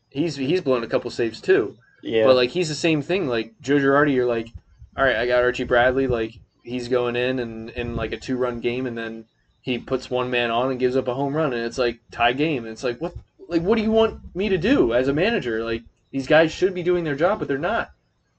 He's 0.09 0.35
he's 0.35 0.61
blown 0.61 0.83
a 0.83 0.87
couple 0.87 1.11
saves 1.11 1.39
too. 1.39 1.77
Yeah. 2.01 2.25
But 2.25 2.35
like 2.35 2.49
he's 2.49 2.69
the 2.69 2.75
same 2.75 3.01
thing. 3.01 3.27
Like 3.27 3.53
Joe 3.61 3.77
Girardi, 3.77 4.13
you're 4.13 4.25
like, 4.25 4.49
all 4.95 5.03
right, 5.03 5.15
I 5.15 5.27
got 5.27 5.43
Archie 5.43 5.63
Bradley. 5.65 6.07
Like 6.07 6.33
he's 6.63 6.87
going 6.87 7.15
in 7.15 7.39
and 7.39 7.69
in 7.71 7.95
like 7.95 8.11
a 8.11 8.17
two 8.17 8.37
run 8.37 8.59
game, 8.59 8.87
and 8.87 8.97
then 8.97 9.25
he 9.61 9.77
puts 9.77 10.09
one 10.09 10.31
man 10.31 10.49
on 10.49 10.71
and 10.71 10.79
gives 10.79 10.95
up 10.95 11.07
a 11.07 11.13
home 11.13 11.35
run, 11.35 11.53
and 11.53 11.63
it's 11.63 11.77
like 11.77 11.99
tie 12.11 12.33
game. 12.33 12.63
And 12.63 12.73
it's 12.73 12.83
like 12.83 12.99
what 12.99 13.13
like 13.47 13.61
what 13.61 13.77
do 13.77 13.83
you 13.83 13.91
want 13.91 14.35
me 14.35 14.49
to 14.49 14.57
do 14.57 14.93
as 14.93 15.07
a 15.07 15.13
manager? 15.13 15.63
Like 15.63 15.83
these 16.11 16.27
guys 16.27 16.51
should 16.51 16.73
be 16.73 16.83
doing 16.83 17.03
their 17.03 17.15
job, 17.15 17.39
but 17.39 17.47
they're 17.47 17.57
not. 17.57 17.91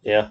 Yeah, 0.02 0.30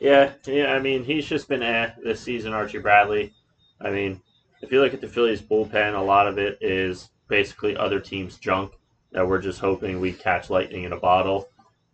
yeah, 0.00 0.32
yeah. 0.46 0.72
I 0.72 0.80
mean, 0.80 1.04
he's 1.04 1.26
just 1.26 1.48
been 1.48 1.62
eh 1.62 1.92
this 2.02 2.20
season, 2.20 2.52
Archie 2.52 2.78
Bradley. 2.78 3.32
I 3.80 3.90
mean, 3.90 4.20
if 4.60 4.72
you 4.72 4.80
look 4.80 4.94
at 4.94 5.00
the 5.00 5.08
Phillies 5.08 5.42
bullpen, 5.42 5.94
a 5.94 6.02
lot 6.02 6.26
of 6.26 6.38
it 6.38 6.58
is 6.60 7.10
basically 7.28 7.76
other 7.76 8.00
teams' 8.00 8.38
junk 8.38 8.72
that 9.12 9.26
we're 9.26 9.40
just 9.40 9.60
hoping 9.60 10.00
we 10.00 10.12
catch 10.12 10.50
lightning 10.50 10.84
in 10.84 10.92
a 10.92 10.98
bottle. 10.98 11.48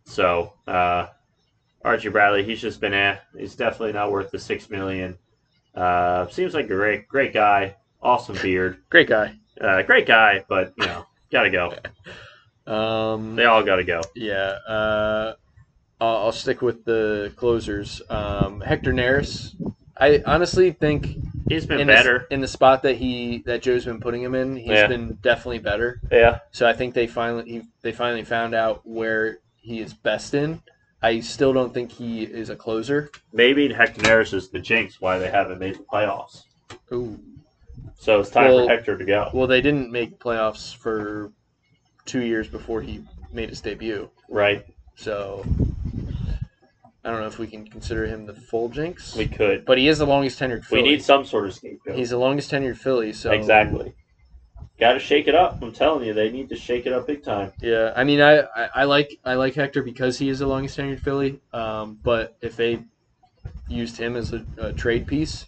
So, 0.04 0.54
uh, 0.66 1.06
Archie 1.84 2.08
Bradley, 2.08 2.44
he's 2.44 2.60
just 2.60 2.80
been 2.80 2.94
eh. 2.94 3.16
He's 3.36 3.54
definitely 3.54 3.92
not 3.92 4.10
worth 4.10 4.30
the 4.30 4.38
six 4.38 4.68
million. 4.70 5.18
Uh, 5.74 6.26
seems 6.28 6.54
like 6.54 6.66
a 6.66 6.68
great, 6.68 7.08
great 7.08 7.32
guy. 7.32 7.76
Awesome 8.02 8.36
beard. 8.42 8.78
Great 8.90 9.08
guy. 9.08 9.38
Uh, 9.60 9.82
great 9.82 10.06
guy, 10.06 10.44
but 10.48 10.72
you 10.78 10.86
know, 10.86 11.06
gotta 11.30 11.50
go. 11.50 11.74
Um, 12.66 13.36
They 13.36 13.44
all 13.44 13.62
gotta 13.62 13.84
go. 13.84 14.00
Yeah, 14.14 14.58
uh, 14.68 15.34
I'll, 16.00 16.16
I'll 16.16 16.32
stick 16.32 16.62
with 16.62 16.84
the 16.84 17.32
closers. 17.36 18.02
Um, 18.10 18.60
Hector 18.60 18.92
Neris, 18.92 19.54
I 19.96 20.22
honestly 20.26 20.72
think 20.72 21.16
He's 21.48 21.66
been 21.66 21.80
in 21.80 21.86
better. 21.88 22.26
the, 22.28 22.34
in 22.34 22.40
the 22.40 22.48
spot 22.48 22.82
that 22.84 22.96
he 22.96 23.38
that 23.46 23.62
Joe's 23.62 23.84
been 23.84 23.98
putting 24.00 24.22
him 24.22 24.34
in, 24.34 24.56
he's 24.56 24.68
Yeah. 24.68 24.86
been 24.86 25.18
definitely 25.22 25.58
better. 25.58 26.00
yeah, 26.12 26.38
So 26.52 26.68
I 26.68 26.72
think 26.72 26.94
they 26.94 27.06
finally 27.06 27.44
he, 27.50 27.62
they 27.82 27.92
finally 27.92 28.24
found 28.24 28.54
out 28.54 28.86
where 28.86 29.38
he 29.56 29.80
is 29.80 29.92
best 29.92 30.34
in. 30.34 30.62
I 31.02 31.20
still 31.20 31.52
don't 31.52 31.72
think 31.74 31.90
he 31.90 32.22
is 32.22 32.50
a 32.50 32.56
closer. 32.56 33.10
maybe 33.32 33.72
Hector 33.72 34.02
Neris 34.02 34.32
is 34.34 34.48
the 34.50 34.58
jinx 34.60 35.00
why 35.00 35.18
they 35.18 35.30
haven't 35.30 35.58
made 35.58 35.74
the 35.76 35.82
playoffs. 35.84 36.42
Ooh. 36.92 37.18
So 37.98 38.20
it's 38.20 38.30
time 38.30 38.48
Well- 38.52 38.66
for 38.66 38.72
Hector 38.72 38.96
to 38.96 39.04
go. 39.04 39.30
Well, 39.34 39.46
they 39.48 39.60
didn't 39.60 39.90
make 39.90 40.18
playoffs 40.18 40.74
for 40.76 41.32
two 42.06 42.20
years 42.20 42.48
before 42.48 42.82
he 42.82 43.04
made 43.32 43.48
his 43.48 43.60
debut. 43.60 44.10
Right. 44.28 44.64
So 44.96 45.44
I 47.04 47.10
don't 47.10 47.20
know 47.20 47.26
if 47.26 47.38
we 47.38 47.46
can 47.46 47.66
consider 47.66 48.06
him 48.06 48.26
the 48.26 48.34
full 48.34 48.68
jinx. 48.68 49.16
We 49.16 49.26
could. 49.26 49.64
But 49.64 49.78
he 49.78 49.88
is 49.88 49.98
the 49.98 50.06
longest 50.06 50.38
tenured 50.38 50.70
We 50.70 50.82
need 50.82 51.02
some 51.02 51.24
sort 51.24 51.46
of 51.46 51.54
scapegoat. 51.54 51.96
He's 51.96 52.10
the 52.10 52.18
longest 52.18 52.50
tenured 52.50 52.76
Philly, 52.76 53.12
so 53.12 53.30
Exactly. 53.30 53.94
Got 54.78 54.94
to 54.94 54.98
shake 54.98 55.28
it 55.28 55.34
up. 55.34 55.62
I'm 55.62 55.72
telling 55.72 56.06
you, 56.06 56.14
they 56.14 56.30
need 56.30 56.48
to 56.48 56.56
shake 56.56 56.86
it 56.86 56.92
up 56.92 57.06
big 57.06 57.22
time. 57.22 57.52
Yeah, 57.60 57.92
I 57.94 58.04
mean, 58.04 58.22
I, 58.22 58.40
I, 58.40 58.68
I 58.76 58.84
like 58.84 59.18
I 59.26 59.34
like 59.34 59.54
Hector 59.54 59.82
because 59.82 60.18
he 60.18 60.30
is 60.30 60.38
the 60.38 60.46
longest 60.46 60.78
tenured 60.78 61.00
Philly. 61.00 61.38
Um, 61.52 61.98
but 62.02 62.36
if 62.40 62.56
they 62.56 62.82
used 63.68 63.98
him 63.98 64.16
as 64.16 64.32
a, 64.32 64.44
a 64.58 64.72
trade 64.72 65.06
piece 65.06 65.44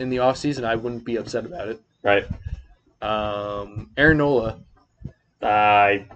in 0.00 0.10
the 0.10 0.16
offseason, 0.16 0.64
I 0.64 0.74
wouldn't 0.74 1.04
be 1.04 1.16
upset 1.16 1.44
about 1.44 1.68
it. 1.68 1.80
Right. 2.02 2.26
Um, 3.00 3.90
Aaron 3.96 4.18
Nola, 4.18 4.60
I 5.42 6.06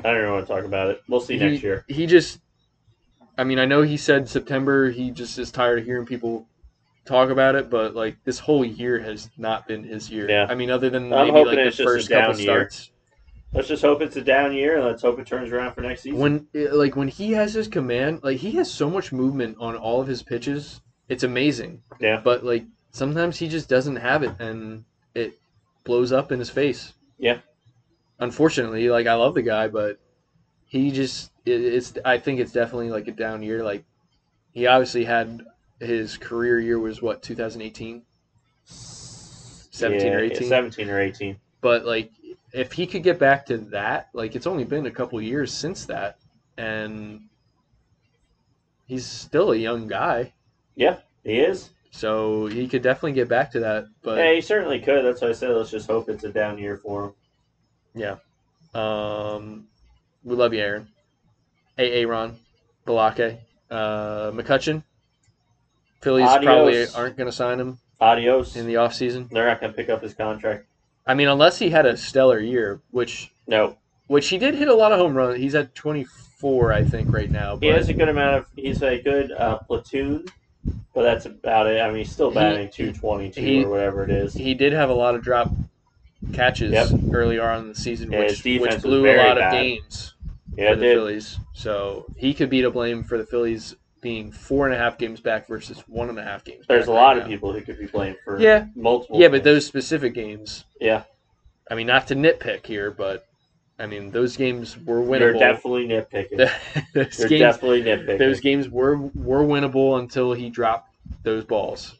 I 0.00 0.12
don't 0.12 0.22
know 0.22 0.34
what 0.34 0.40
to 0.42 0.46
talk 0.46 0.64
about 0.64 0.90
it. 0.90 1.02
We'll 1.08 1.20
see 1.20 1.38
he, 1.38 1.44
next 1.44 1.62
year. 1.62 1.84
he 1.88 2.06
just, 2.06 2.40
I 3.38 3.44
mean, 3.44 3.58
I 3.58 3.64
know 3.64 3.82
he 3.82 3.96
said 3.96 4.28
September. 4.28 4.90
He 4.90 5.10
just 5.10 5.38
is 5.38 5.50
tired 5.50 5.78
of 5.78 5.84
hearing 5.84 6.04
people 6.06 6.46
talk 7.04 7.30
about 7.30 7.54
it, 7.54 7.70
but 7.70 7.94
like 7.94 8.16
this 8.24 8.38
whole 8.38 8.64
year 8.64 8.98
has 9.00 9.30
not 9.36 9.66
been 9.66 9.84
his 9.84 10.10
year. 10.10 10.28
Yeah. 10.28 10.46
I 10.48 10.54
mean, 10.54 10.70
other 10.70 10.90
than 10.90 11.12
I'm 11.12 11.28
maybe 11.28 11.44
like 11.44 11.56
the 11.56 11.66
it's 11.66 11.76
just 11.76 11.80
a 11.80 11.84
first 11.92 12.08
couple 12.10 12.36
year. 12.38 12.44
starts. 12.44 12.90
Let's 13.52 13.68
just 13.68 13.82
hope 13.82 14.02
it's 14.02 14.16
a 14.16 14.20
down 14.22 14.52
year, 14.52 14.76
and 14.78 14.84
let's 14.84 15.02
hope 15.02 15.18
it 15.20 15.26
turns 15.28 15.52
around 15.52 15.74
for 15.74 15.80
next 15.82 16.02
season. 16.02 16.18
when 16.18 16.46
eh, 16.54 16.66
like 16.72 16.96
when 16.96 17.06
he 17.08 17.32
has 17.32 17.54
his 17.54 17.68
command 17.68 18.20
like 18.24 18.38
he 18.38 18.50
has 18.52 18.68
so 18.70 18.90
much 18.90 19.12
movement 19.12 19.56
on 19.60 19.76
all 19.76 20.00
of 20.00 20.08
his 20.08 20.22
pitches 20.24 20.80
it's 21.08 21.22
amazing 21.22 21.80
Yeah. 22.00 22.20
but 22.24 22.44
like 22.44 22.64
sometimes 22.90 23.38
he 23.38 23.46
just 23.48 23.68
doesn't 23.68 23.94
have 23.96 24.24
it 24.24 24.32
and 24.40 24.84
it 25.14 25.38
blows 25.84 26.10
up 26.10 26.32
in 26.32 26.40
his 26.40 26.50
face 26.50 26.94
Yeah. 27.18 27.38
Unfortunately 28.18 28.88
like 28.88 29.06
i 29.06 29.14
love 29.14 29.34
the 29.34 29.42
guy 29.42 29.68
but 29.68 29.98
he 30.66 30.90
just 30.90 31.30
it, 31.44 31.60
it's 31.60 31.94
i 32.04 32.18
think 32.18 32.40
it's 32.40 32.52
definitely 32.52 32.90
like 32.90 33.08
a 33.08 33.12
down 33.12 33.42
year 33.42 33.62
like 33.62 33.84
he 34.52 34.66
obviously 34.66 35.04
had 35.04 35.42
his 35.80 36.16
career 36.16 36.58
year 36.60 36.78
was 36.78 37.02
what 37.02 37.22
2018 37.22 38.02
17 38.64 40.14
or 40.14 40.20
Yeah, 40.22 40.32
18 40.32 40.48
17 40.48 40.88
or 40.90 41.00
18. 41.00 41.36
but 41.60 41.84
like 41.84 42.10
if 42.52 42.72
he 42.72 42.86
could 42.86 43.02
get 43.02 43.18
back 43.18 43.46
to 43.46 43.58
that, 43.58 44.10
like 44.12 44.36
it's 44.36 44.46
only 44.46 44.62
been 44.62 44.86
a 44.86 44.90
couple 44.90 45.20
years 45.20 45.52
since 45.52 45.86
that, 45.86 46.18
and 46.56 47.22
he's 48.86 49.04
still 49.04 49.50
a 49.50 49.56
young 49.56 49.88
guy, 49.88 50.32
Yeah, 50.76 50.98
he 51.24 51.40
is. 51.40 51.70
so 51.90 52.46
he 52.46 52.68
could 52.68 52.82
definitely 52.82 53.14
get 53.14 53.28
back 53.28 53.50
to 53.52 53.60
that. 53.60 53.86
But 54.02 54.18
yeah, 54.18 54.32
he 54.34 54.40
certainly 54.40 54.78
could. 54.78 55.04
That's 55.04 55.20
why 55.20 55.30
I 55.30 55.32
said 55.32 55.50
let's 55.50 55.72
just 55.72 55.88
hope 55.88 56.08
it's 56.08 56.22
a 56.22 56.30
down 56.30 56.58
year 56.58 56.76
for 56.76 57.06
him. 57.06 57.12
Um, 58.74 59.66
we 60.24 60.34
love 60.36 60.52
you, 60.54 60.60
Aaron. 60.60 60.88
Hey, 61.76 62.02
Aaron, 62.02 62.36
Balake, 62.86 63.38
uh, 63.70 64.30
McCutchen. 64.32 64.82
Phillies 66.02 66.26
Adios. 66.28 66.44
probably 66.44 66.86
aren't 66.94 67.16
going 67.16 67.28
to 67.28 67.32
sign 67.36 67.58
him 67.58 67.78
Adios. 68.00 68.56
in 68.56 68.66
the 68.66 68.74
offseason. 68.74 69.28
They're 69.30 69.46
not 69.46 69.60
going 69.60 69.72
to 69.72 69.76
pick 69.76 69.88
up 69.88 70.02
his 70.02 70.12
contract. 70.14 70.66
I 71.06 71.14
mean, 71.14 71.28
unless 71.28 71.58
he 71.58 71.70
had 71.70 71.86
a 71.86 71.96
stellar 71.96 72.38
year, 72.40 72.80
which 72.90 73.30
No, 73.46 73.76
which 74.06 74.28
he 74.28 74.38
did 74.38 74.54
hit 74.54 74.68
a 74.68 74.74
lot 74.74 74.92
of 74.92 74.98
home 74.98 75.14
runs. 75.14 75.38
He's 75.38 75.54
at 75.54 75.74
24, 75.74 76.72
I 76.72 76.84
think, 76.84 77.12
right 77.12 77.30
now. 77.30 77.56
he 77.56 77.68
But 77.68 77.78
has 77.78 77.88
a 77.88 77.94
good 77.94 78.08
amount 78.08 78.36
of. 78.36 78.46
He's 78.56 78.82
a 78.82 79.00
good 79.00 79.32
uh, 79.32 79.58
platoon, 79.58 80.26
but 80.94 81.02
that's 81.02 81.26
about 81.26 81.66
it. 81.66 81.80
I 81.80 81.88
mean, 81.88 81.98
he's 81.98 82.12
still 82.12 82.30
He- 82.30 82.34
batting 82.36 82.70
two 82.70 82.92
twenty 82.92 83.30
two 83.30 83.40
he- 83.40 83.64
or 83.64 83.70
whatever 83.70 84.02
it 84.04 84.10
is. 84.10 84.34
he 84.34 84.54
did 84.54 84.72
have 84.72 84.90
a 84.90 84.94
lot 84.94 85.14
of 85.14 85.22
drop 85.22 85.50
catches 86.32 86.72
Yep. 86.72 86.88
earlier 87.12 87.42
on 87.48 87.62
in 87.64 87.68
the 87.68 87.74
season, 87.74 88.10
Yeah, 88.12 88.20
which, 88.20 88.44
which 88.44 88.82
blew 88.82 89.06
a 89.06 89.16
lot 89.16 89.36
bad. 89.36 89.38
of 89.38 89.52
games 89.52 90.14
yeah, 90.56 90.70
for 90.70 90.76
the 90.76 90.82
did. 90.84 90.96
Phillies. 90.96 91.38
So 91.52 92.06
he 92.16 92.34
could 92.34 92.50
be 92.50 92.62
to 92.62 92.70
blame 92.70 93.04
for 93.04 93.18
the 93.18 93.26
Phillies 93.26 93.76
being 94.00 94.30
four 94.32 94.66
and 94.66 94.74
a 94.74 94.78
half 94.78 94.98
games 94.98 95.20
back 95.20 95.46
versus 95.48 95.78
one 95.86 96.08
and 96.10 96.18
a 96.18 96.22
half 96.22 96.44
games. 96.44 96.66
There's 96.68 96.88
a 96.88 96.90
right 96.90 96.96
lot 96.96 97.16
of 97.16 97.22
now. 97.24 97.28
people 97.28 97.52
who 97.52 97.60
could 97.62 97.78
be 97.78 97.86
blamed 97.86 98.16
for 98.24 98.38
Yeah, 98.40 98.66
multiple. 98.76 99.18
yeah, 99.20 99.28
but 99.28 99.44
those 99.44 99.64
specific 99.66 100.12
games. 100.14 100.64
Yeah, 100.80 101.04
I 101.70 101.74
mean, 101.74 101.86
not 101.86 102.06
to 102.08 102.14
nitpick 102.14 102.66
here, 102.66 102.90
but 102.90 103.24
I 103.78 103.86
mean 103.86 104.10
those 104.10 104.36
games 104.36 104.78
were 104.78 105.00
winnable. 105.00 105.20
you're 105.20 105.32
definitely 105.32 105.88
nitpicking. 105.88 106.36
those 106.94 107.18
You're 107.18 107.28
games, 107.28 107.40
definitely 107.40 107.82
nitpicking. 107.82 108.18
those 108.18 108.40
games 108.40 108.68
were 108.68 108.96
were 108.98 109.42
winnable 109.42 109.98
until 109.98 110.32
he 110.34 110.50
dropped 110.50 110.90
those 111.22 111.44
balls. 111.44 111.96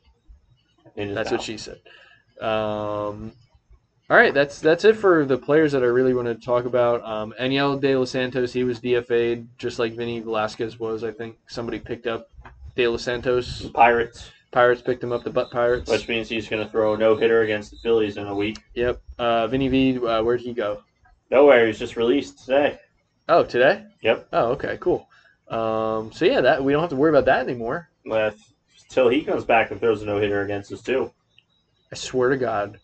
That's 0.97 1.33
what 1.33 1.43
she 1.43 1.57
said. 1.57 1.81
Um, 2.41 3.33
all 4.11 4.17
right, 4.17 4.35
that's 4.35 4.61
that's 4.61 4.85
it 4.85 4.97
for 4.97 5.25
the 5.25 5.39
players 5.39 5.73
that 5.73 5.83
I 5.83 5.87
really 5.87 6.15
want 6.15 6.29
to 6.29 6.35
talk 6.35 6.67
about. 6.67 7.03
Um, 7.05 7.35
Enyel 7.41 7.81
De 7.81 7.97
Los 7.97 8.11
Santos, 8.11 8.53
he 8.53 8.65
was 8.65 8.81
DFA'd 8.81 9.49
just 9.59 9.79
like 9.79 9.95
Vinny 9.95 10.21
Velasquez 10.21 10.79
was. 10.79 11.05
I 11.05 11.11
think 11.11 11.37
somebody 11.47 11.79
picked 11.79 12.07
up 12.07 12.31
De 12.77 12.87
Los 12.87 13.03
Santos. 13.03 13.67
Pirates, 13.71 14.31
Pirates 14.51 14.83
picked 14.83 15.03
him 15.03 15.13
up. 15.13 15.25
The 15.25 15.31
Butt 15.31 15.51
Pirates. 15.51 15.91
which 15.91 16.07
means 16.07 16.29
he's 16.29 16.49
going 16.49 16.63
to 16.63 16.71
throw 16.71 16.95
a 16.95 16.99
no 16.99 17.17
hitter 17.17 17.43
against 17.43 17.71
the 17.71 17.79
Phillies 17.79 18.17
in 18.19 18.27
a 18.27 18.35
week. 18.35 18.59
Yep. 18.75 19.01
Uh, 19.19 19.47
Vinny 19.47 19.69
V, 19.69 19.99
uh, 19.99 20.23
where'd 20.23 20.41
he 20.41 20.53
go? 20.53 20.83
Nowhere. 21.31 21.67
He's 21.67 21.79
just 21.79 21.97
released 21.97 22.45
today. 22.45 22.79
Oh, 23.29 23.43
today. 23.43 23.87
Yep. 24.03 24.29
Oh, 24.35 24.51
okay, 24.53 24.77
cool. 24.81 25.09
Um, 25.49 26.13
so 26.13 26.25
yeah, 26.27 26.43
that 26.43 26.63
we 26.63 26.73
don't 26.73 26.83
have 26.83 26.91
to 26.91 26.97
worry 26.97 27.11
about 27.11 27.25
that 27.25 27.41
anymore. 27.49 27.89
Till 28.91 29.09
he 29.09 29.23
comes 29.23 29.45
back 29.45 29.71
and 29.71 29.81
throws 29.81 30.03
a 30.03 30.07
no 30.07 30.21
hitter 30.21 30.43
against 30.43 30.71
us 30.73 30.83
too. 30.83 31.11
I 31.91 31.97
swear 31.97 32.29
to 32.29 32.37
God, 32.37 32.79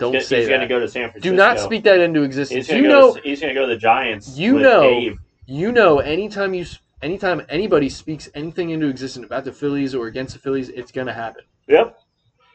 don't 0.00 0.14
he's 0.14 0.26
say 0.26 0.38
he's 0.40 0.48
going 0.48 0.60
to 0.60 0.66
go 0.66 0.80
to 0.80 0.88
San 0.88 1.10
Francisco. 1.10 1.30
Do 1.30 1.36
not 1.36 1.60
speak 1.60 1.84
that 1.84 2.00
into 2.00 2.20
He's 2.20 2.26
existence. 2.38 2.66
going 2.68 2.82
You 2.82 2.88
know. 2.88 3.14
To, 3.14 3.20
he's 3.22 3.40
going 3.40 3.54
to 3.54 3.60
go 3.60 3.66
to 3.68 3.72
the 3.74 3.78
Giants. 3.80 4.36
You 4.36 4.54
with 4.54 4.62
know- 4.64 4.82
Dave. 4.82 5.18
you 5.46 5.70
know, 5.72 5.98
anytime 6.00 6.54
you, 6.54 6.66
anytime 7.02 7.42
anybody 7.48 7.88
speaks 7.88 8.28
anything 8.34 8.70
into 8.70 8.88
existence 8.88 9.26
about 9.26 9.44
the 9.44 9.52
Phillies 9.52 9.94
or 9.94 10.06
against 10.08 10.34
the 10.34 10.40
Phillies, 10.40 10.68
it's 10.70 10.90
gonna 10.92 11.12
happen. 11.12 11.44
Yep. 11.68 11.98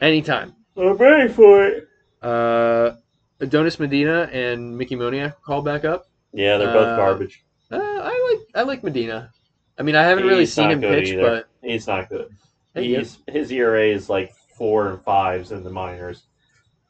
Anytime. 0.02 0.54
I'm 0.78 0.94
ready 0.98 1.32
for 1.32 1.66
it. 1.66 1.88
Uh, 2.22 2.92
Adonis 3.40 3.80
Medina 3.80 4.30
and 4.32 4.78
Mickey 4.78 4.96
Moniak 4.96 5.36
call 5.42 5.62
back 5.62 5.86
up. 5.86 6.08
Yeah, 6.34 6.58
they're 6.58 6.74
both 6.74 6.88
Uh, 6.88 6.96
garbage. 6.98 7.44
Uh, 7.72 7.78
I 7.78 8.32
like, 8.32 8.48
I 8.56 8.62
like 8.68 8.84
Medina. 8.84 9.32
I 9.78 9.84
mean, 9.84 9.96
I 9.96 10.04
haven't 10.04 10.26
really 10.26 10.46
seen 10.46 10.72
him 10.72 10.82
pitch, 10.82 11.10
either. 11.12 11.22
but 11.22 11.48
He's 11.62 11.88
not 11.88 12.10
good. 12.10 12.30
He's 12.76 13.20
his 13.28 13.52
ERA 13.52 13.86
is 13.88 14.10
like 14.10 14.34
four 14.58 14.90
and 14.90 15.02
fives 15.02 15.52
in 15.52 15.64
the 15.64 15.70
minors. 15.70 16.24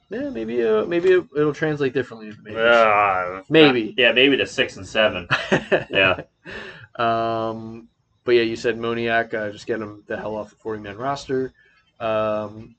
Yeah, 0.10 0.30
maybe, 0.30 0.64
uh, 0.64 0.86
maybe 0.86 1.10
it, 1.12 1.26
it'll 1.36 1.54
translate 1.54 1.94
differently. 1.94 2.32
majors. 2.44 2.58
Uh, 2.76 3.42
Maybe. 3.50 3.94
Yeah, 3.98 4.12
maybe 4.12 4.38
to 4.38 4.46
six 4.46 4.78
and 4.78 4.86
seven. 4.88 5.28
Yeah. 5.90 6.22
um, 6.96 7.88
but 8.24 8.34
yeah, 8.34 8.42
you 8.44 8.56
said 8.56 8.78
Moniak. 8.78 9.34
Uh, 9.34 9.52
just 9.52 9.68
get 9.68 9.80
him 9.82 10.04
the 10.08 10.18
hell 10.18 10.36
off 10.36 10.50
the 10.50 10.56
forty-man 10.58 10.98
roster. 10.98 11.54
Um, 12.00 12.76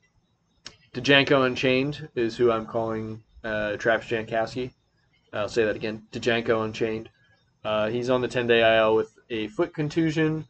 Django 0.93 1.45
Unchained 1.45 2.07
is 2.15 2.35
who 2.35 2.51
I'm 2.51 2.65
calling 2.65 3.21
uh, 3.43 3.77
Travis 3.77 4.07
Jankowski. 4.07 4.71
I'll 5.33 5.47
say 5.49 5.63
that 5.65 5.75
again. 5.75 6.03
Django 6.11 6.65
Unchained. 6.65 7.09
Uh, 7.63 7.89
he's 7.89 8.09
on 8.09 8.21
the 8.21 8.27
10-day 8.27 8.77
IL 8.77 8.95
with 8.95 9.13
a 9.29 9.47
foot 9.49 9.73
contusion. 9.73 10.45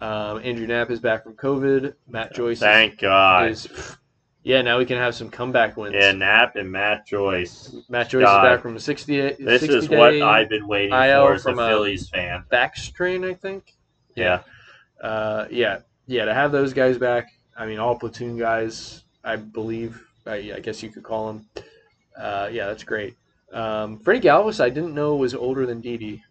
Um, 0.00 0.40
Andrew 0.42 0.66
Knapp 0.66 0.90
is 0.90 0.98
back 0.98 1.22
from 1.22 1.34
COVID. 1.34 1.94
Matt 2.08 2.34
Joyce 2.34 2.56
is, 2.58 2.60
Thank 2.62 2.98
God. 3.00 3.50
is 3.50 3.68
yeah. 4.44 4.62
Now 4.62 4.78
we 4.78 4.84
can 4.86 4.96
have 4.98 5.14
some 5.16 5.28
comeback 5.30 5.76
wins. 5.76 5.94
yeah, 5.98 6.12
Knapp 6.12 6.54
and 6.54 6.70
Matt 6.70 7.06
Joyce. 7.06 7.74
Matt 7.88 8.08
Joyce 8.10 8.24
God. 8.24 8.44
is 8.44 8.50
back 8.50 8.62
from 8.62 8.76
a 8.76 8.80
60. 8.80 9.20
This 9.20 9.60
60 9.62 9.76
is 9.76 9.88
what 9.88 10.14
I've 10.22 10.48
been 10.48 10.68
waiting 10.68 10.92
IL 10.94 11.26
for 11.26 11.34
as 11.34 11.46
a 11.46 11.54
Phillies 11.56 12.08
fan. 12.08 12.44
back 12.50 12.76
strain, 12.76 13.24
I 13.24 13.34
think. 13.34 13.74
Yeah. 14.14 14.42
uh, 15.02 15.46
yeah, 15.50 15.80
yeah. 16.06 16.24
To 16.26 16.32
have 16.32 16.52
those 16.52 16.72
guys 16.72 16.98
back, 16.98 17.32
I 17.56 17.66
mean, 17.66 17.78
all 17.80 17.98
platoon 17.98 18.38
guys, 18.38 19.02
I 19.24 19.34
believe. 19.36 20.00
I, 20.26 20.52
I 20.56 20.60
guess 20.60 20.82
you 20.82 20.88
could 20.90 21.02
call 21.02 21.26
them. 21.26 21.46
Uh, 22.16 22.48
yeah, 22.52 22.66
that's 22.66 22.84
great. 22.84 23.16
Um, 23.52 23.98
Freddie 23.98 24.20
Galvis, 24.26 24.60
I 24.60 24.68
didn't 24.70 24.94
know 24.94 25.16
was 25.16 25.34
older 25.34 25.66
than 25.66 25.80
Didi. 25.80 26.22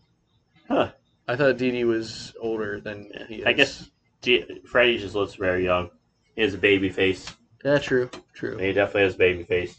Huh. 0.68 0.92
I 1.28 1.36
thought 1.36 1.58
Didi 1.58 1.84
was 1.84 2.34
older 2.42 2.80
than 2.82 3.10
he 3.28 3.36
is. 3.36 3.46
I 3.46 3.54
guess 3.54 3.90
G- 4.22 4.62
Freddie 4.66 4.98
just 4.98 5.16
looks 5.16 5.36
very 5.36 5.64
young. 5.64 5.90
He 6.36 6.42
has 6.42 6.54
a 6.54 6.58
baby 6.58 6.90
face. 6.90 7.34
Yeah, 7.64 7.78
true, 7.80 8.10
true, 8.34 8.58
He 8.58 8.74
definitely 8.74 9.04
has 9.04 9.16
a 9.16 9.18
baby 9.18 9.44
face. 9.44 9.76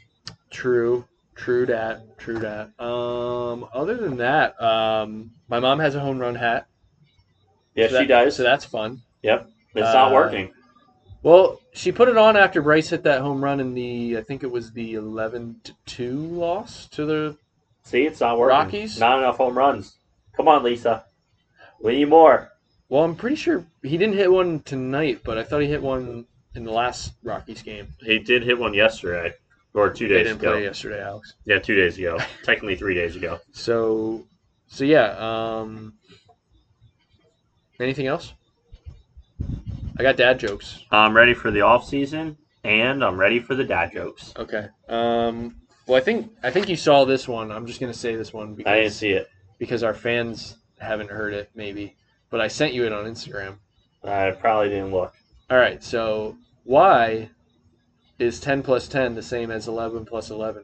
true, 0.50 1.04
true. 1.34 1.66
Dat, 1.66 2.16
true. 2.18 2.38
Dat. 2.40 2.70
Um, 2.80 3.66
other 3.74 3.96
than 3.96 4.16
that, 4.18 4.60
um, 4.62 5.32
my 5.48 5.60
mom 5.60 5.78
has 5.80 5.94
a 5.94 6.00
home 6.00 6.18
run 6.18 6.34
hat. 6.34 6.66
Yeah, 7.74 7.88
so 7.88 8.00
she 8.00 8.06
that- 8.06 8.24
does. 8.24 8.36
So 8.36 8.42
that's 8.42 8.64
fun. 8.64 9.02
Yep. 9.22 9.48
It's 9.74 9.92
not 9.92 10.12
Uh, 10.12 10.14
working. 10.14 10.52
Well, 11.22 11.60
she 11.72 11.90
put 11.90 12.08
it 12.08 12.16
on 12.16 12.36
after 12.36 12.62
Bryce 12.62 12.90
hit 12.90 13.02
that 13.04 13.20
home 13.22 13.42
run 13.42 13.58
in 13.58 13.74
the 13.74 14.16
I 14.18 14.22
think 14.22 14.42
it 14.42 14.50
was 14.50 14.72
the 14.72 14.94
eleven 14.94 15.56
to 15.64 15.72
two 15.86 16.16
loss 16.18 16.86
to 16.90 17.04
the 17.04 17.36
See, 17.82 18.06
it's 18.06 18.20
not 18.20 18.38
working. 18.38 18.56
Rockies? 18.56 18.98
Not 19.00 19.18
enough 19.18 19.36
home 19.38 19.58
runs. 19.58 19.96
Come 20.36 20.48
on, 20.48 20.62
Lisa. 20.62 21.04
We 21.82 21.96
need 21.96 22.08
more. 22.08 22.50
Well, 22.88 23.04
I'm 23.04 23.16
pretty 23.16 23.36
sure 23.36 23.66
he 23.82 23.96
didn't 23.98 24.14
hit 24.16 24.30
one 24.32 24.60
tonight, 24.60 25.20
but 25.24 25.36
I 25.36 25.42
thought 25.42 25.60
he 25.60 25.68
hit 25.68 25.82
one 25.82 26.26
in 26.54 26.64
the 26.64 26.70
last 26.72 27.12
Rockies 27.22 27.62
game. 27.62 27.88
He 28.00 28.18
did 28.18 28.42
hit 28.42 28.58
one 28.58 28.74
yesterday, 28.74 29.34
or 29.74 29.90
two 29.90 30.08
They 30.08 30.14
days 30.16 30.26
didn't 30.28 30.40
ago. 30.40 30.52
play 30.52 30.64
yesterday, 30.64 31.02
Alex. 31.02 31.34
Yeah, 31.44 31.58
two 31.58 31.74
days 31.74 31.98
ago. 31.98 32.18
Technically, 32.44 32.76
three 32.76 32.94
days 32.94 33.16
ago. 33.16 33.40
So, 33.52 34.26
so 34.66 34.84
yeah. 34.84 35.16
Um, 35.18 35.94
anything 37.80 38.06
else? 38.06 38.32
I 39.98 40.02
got 40.02 40.16
dad 40.16 40.38
jokes. 40.40 40.80
I'm 40.90 41.14
ready 41.16 41.34
for 41.34 41.50
the 41.50 41.60
off 41.60 41.86
season, 41.86 42.36
and 42.64 43.04
I'm 43.04 43.18
ready 43.18 43.38
for 43.40 43.54
the 43.54 43.64
dad 43.64 43.92
jokes. 43.92 44.32
Okay. 44.36 44.66
Um, 44.88 45.56
well, 45.86 45.96
I 45.98 46.00
think 46.00 46.30
I 46.42 46.50
think 46.50 46.68
you 46.68 46.76
saw 46.76 47.04
this 47.04 47.28
one. 47.28 47.52
I'm 47.52 47.66
just 47.66 47.80
gonna 47.80 47.92
say 47.94 48.16
this 48.16 48.32
one 48.32 48.54
because 48.54 48.70
I 48.72 48.76
didn't 48.80 48.92
see 48.92 49.10
it. 49.10 49.28
because 49.58 49.82
our 49.82 49.94
fans 49.94 50.56
haven't 50.80 51.10
heard 51.10 51.32
it, 51.34 51.50
maybe. 51.54 51.96
But 52.30 52.40
I 52.40 52.48
sent 52.48 52.72
you 52.74 52.84
it 52.86 52.92
on 52.92 53.04
Instagram. 53.04 53.56
I 54.02 54.32
probably 54.32 54.70
didn't 54.70 54.90
look. 54.90 55.12
All 55.50 55.58
right, 55.58 55.84
so 55.84 56.36
why 56.64 57.28
is 58.18 58.40
10 58.40 58.62
plus 58.62 58.88
10 58.88 59.14
the 59.14 59.22
same 59.22 59.50
as 59.50 59.68
11 59.68 60.06
plus 60.06 60.30
11? 60.30 60.62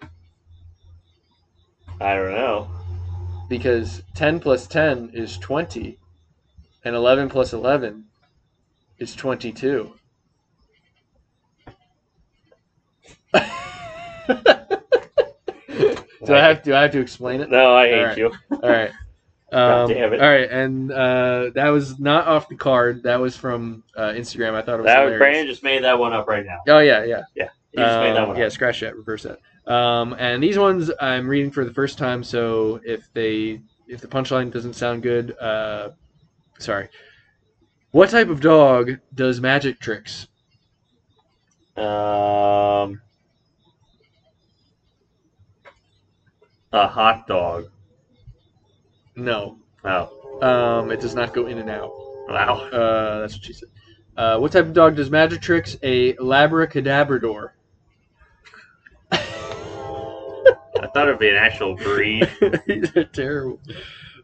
I 2.00 2.14
don't 2.14 2.30
know. 2.30 2.70
Because 3.48 4.02
10 4.14 4.40
plus 4.40 4.66
10 4.66 5.10
is 5.12 5.36
20, 5.36 5.98
and 6.84 6.96
11 6.96 7.28
plus 7.28 7.52
11 7.52 8.06
is 8.98 9.14
22. 9.14 9.92
do 16.26 16.34
I 16.34 16.38
have 16.38 16.62
do 16.62 16.74
I 16.74 16.82
have 16.82 16.92
to 16.92 17.00
explain 17.00 17.40
it? 17.40 17.50
No, 17.50 17.74
I 17.74 17.86
hate 17.88 17.98
All 17.98 18.04
right. 18.06 18.18
you. 18.18 18.32
All 18.50 18.70
right. 18.70 18.90
God 19.52 19.82
Um, 19.84 19.88
damn 19.90 20.12
it. 20.12 20.20
All 20.20 20.28
right, 20.28 20.50
and 20.50 20.92
uh, 20.92 21.50
that 21.54 21.68
was 21.70 21.98
not 21.98 22.26
off 22.26 22.48
the 22.48 22.54
card. 22.56 23.02
That 23.02 23.18
was 23.20 23.36
from 23.36 23.82
uh, 23.96 24.10
Instagram. 24.10 24.54
I 24.54 24.62
thought 24.62 24.74
it 24.74 24.78
was 24.78 24.86
That 24.86 24.98
hilarious. 25.00 25.18
Brandon 25.18 25.46
just 25.46 25.62
made 25.62 25.82
that 25.84 25.98
one 25.98 26.12
up 26.12 26.28
right 26.28 26.44
now. 26.46 26.58
Oh 26.68 26.78
yeah, 26.78 27.04
yeah. 27.04 27.22
He 27.34 27.42
just 27.78 28.00
made 28.00 28.14
that 28.14 28.22
Um, 28.22 28.28
one 28.28 28.36
yeah, 28.38 28.46
up. 28.46 28.52
scratch 28.52 28.80
that, 28.80 28.96
reverse 28.96 29.24
that. 29.24 29.38
Um, 29.72 30.14
and 30.18 30.42
these 30.42 30.58
ones 30.58 30.90
I'm 31.00 31.28
reading 31.28 31.50
for 31.50 31.64
the 31.64 31.72
first 31.72 31.98
time, 31.98 32.22
so 32.24 32.80
if 32.84 33.12
they 33.12 33.60
if 33.88 34.00
the 34.00 34.08
punchline 34.08 34.52
doesn't 34.52 34.74
sound 34.74 35.02
good, 35.02 35.36
uh, 35.38 35.90
sorry. 36.58 36.88
What 37.92 38.10
type 38.10 38.28
of 38.28 38.40
dog 38.40 38.98
does 39.14 39.40
magic 39.40 39.80
tricks? 39.80 40.28
Um, 41.76 43.00
A 46.72 46.86
hot 46.86 47.26
dog. 47.26 47.68
No. 49.20 49.58
Wow. 49.84 50.10
Um, 50.40 50.90
it 50.90 51.00
does 51.00 51.14
not 51.14 51.34
go 51.34 51.46
in 51.46 51.58
and 51.58 51.68
out. 51.70 51.92
wow. 52.28 52.68
Uh, 52.72 53.20
that's 53.20 53.34
what 53.34 53.44
she 53.44 53.52
said. 53.52 53.68
Uh, 54.16 54.38
what 54.38 54.52
type 54.52 54.64
of 54.64 54.72
dog 54.72 54.96
does 54.96 55.10
magic 55.10 55.40
tricks? 55.40 55.76
A 55.82 56.14
Labracadabrador. 56.14 57.50
I 59.12 60.86
thought 60.94 61.08
it'd 61.08 61.18
be 61.20 61.28
an 61.28 61.36
actual 61.36 61.74
breed. 61.76 62.28
These 62.66 62.96
are 62.96 63.04
terrible. 63.04 63.60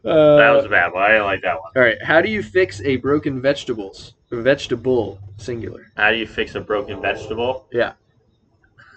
Uh, 0.03 0.37
that 0.37 0.49
was 0.51 0.65
a 0.65 0.69
bad 0.69 0.91
one. 0.93 1.03
I 1.03 1.09
didn't 1.09 1.25
like 1.25 1.41
that 1.43 1.59
one. 1.61 1.71
all 1.75 1.81
right. 1.81 2.01
How 2.03 2.21
do 2.21 2.29
you 2.29 2.41
fix 2.41 2.81
a 2.81 2.95
broken 2.97 3.41
vegetables? 3.41 4.13
Vegetable 4.31 5.19
singular. 5.37 5.91
How 5.95 6.11
do 6.11 6.17
you 6.17 6.27
fix 6.27 6.55
a 6.55 6.61
broken 6.61 7.01
vegetable? 7.01 7.67
Yeah. 7.71 7.93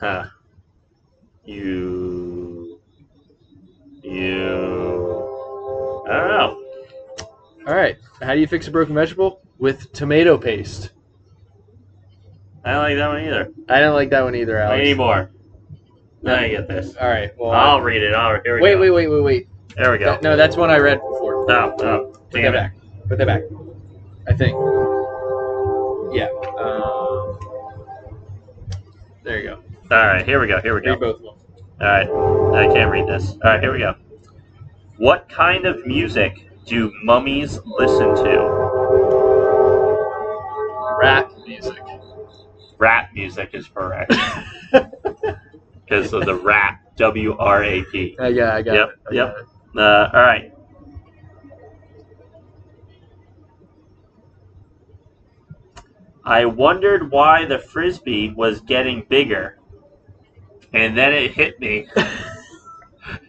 Huh. 0.01 0.25
You. 1.45 2.81
You. 4.03 4.90
I 6.11 6.17
don't 6.19 6.29
know. 6.29 6.65
All 7.67 7.75
right. 7.75 7.97
How 8.21 8.35
do 8.35 8.41
you 8.41 8.47
fix 8.47 8.67
a 8.69 8.71
broken 8.71 8.95
vegetable? 8.95 9.41
With 9.59 9.93
tomato 9.93 10.37
paste. 10.39 10.91
I 12.65 12.73
don't 12.73 12.83
like 12.83 12.97
that 12.97 13.09
one 13.09 13.25
either. 13.25 13.53
I 13.69 13.77
didn't 13.79 13.95
like 13.95 14.11
that 14.11 14.23
one 14.23 14.35
either, 14.35 14.61
I 14.61 14.65
Alex. 14.67 14.85
need 14.85 14.97
more. 14.97 15.31
Now 16.23 16.35
I 16.37 16.49
get 16.49 16.69
this. 16.69 16.95
All 16.97 17.09
right. 17.09 17.31
Well, 17.39 17.51
I'll 17.53 17.81
read 17.81 18.03
it. 18.03 18.15
All 18.15 18.35
right, 18.35 18.43
here 18.45 18.57
we 18.57 18.61
wait, 18.63 18.75
go. 18.75 18.81
wait, 18.81 18.91
wait, 18.91 19.09
wait, 19.09 19.23
wait. 19.23 19.49
There 19.77 19.91
we 19.93 19.99
go. 19.99 20.19
No, 20.23 20.37
that's 20.37 20.57
one 20.57 20.69
I 20.71 20.77
read 20.79 20.97
before. 21.01 21.51
Oh, 21.51 21.75
oh, 21.81 22.05
Put 22.31 22.31
damn 22.33 22.43
that 22.43 22.49
it. 22.49 22.53
back. 22.53 23.09
Put 23.09 23.19
that 23.19 23.27
back. 23.27 23.43
I 24.29 24.35
think. 24.35 24.53
Yeah. 26.13 26.29
Um, 26.59 27.39
there 29.23 29.39
you 29.41 29.49
go. 29.49 29.63
All 29.91 30.07
right, 30.07 30.25
here 30.27 30.41
we 30.41 30.47
go. 30.47 30.61
Here 30.61 30.75
we 30.75 30.83
go. 30.83 30.91
Read 30.91 31.01
both 31.01 31.17
of 31.17 31.23
them. 31.23 31.35
All 31.81 32.53
right, 32.57 32.69
I 32.71 32.73
can't 32.75 32.91
read 32.91 33.07
this. 33.07 33.31
All 33.33 33.39
right, 33.45 33.61
here 33.61 33.73
we 33.73 33.79
go. 33.79 33.95
What 35.01 35.31
kind 35.31 35.65
of 35.65 35.87
music 35.87 36.47
do 36.67 36.93
mummies 37.03 37.59
listen 37.65 38.15
to? 38.17 38.61
Rap 41.01 41.33
music. 41.47 41.79
Rap 42.77 43.09
music 43.15 43.49
is 43.55 43.67
correct 43.69 44.13
because 45.87 46.13
of 46.13 46.27
the 46.27 46.35
rap. 46.35 46.83
W 46.97 47.35
R 47.39 47.65
A 47.65 47.83
P. 47.85 48.15
I 48.21 48.31
got, 48.35 48.57
I 48.57 48.61
got 48.61 48.75
Yep, 48.75 48.89
it. 48.91 48.95
I 49.11 49.15
yep. 49.15 49.33
got 49.33 49.41
it. 49.41 49.47
Uh, 49.79 50.11
all 50.13 50.21
right. 50.23 50.53
I 56.27 56.45
wondered 56.45 57.11
why 57.11 57.47
the 57.47 57.59
frisbee 57.59 58.35
was 58.37 58.61
getting 58.61 59.07
bigger, 59.09 59.59
and 60.75 60.95
then 60.95 61.15
it 61.15 61.31
hit 61.33 61.59
me. 61.59 61.89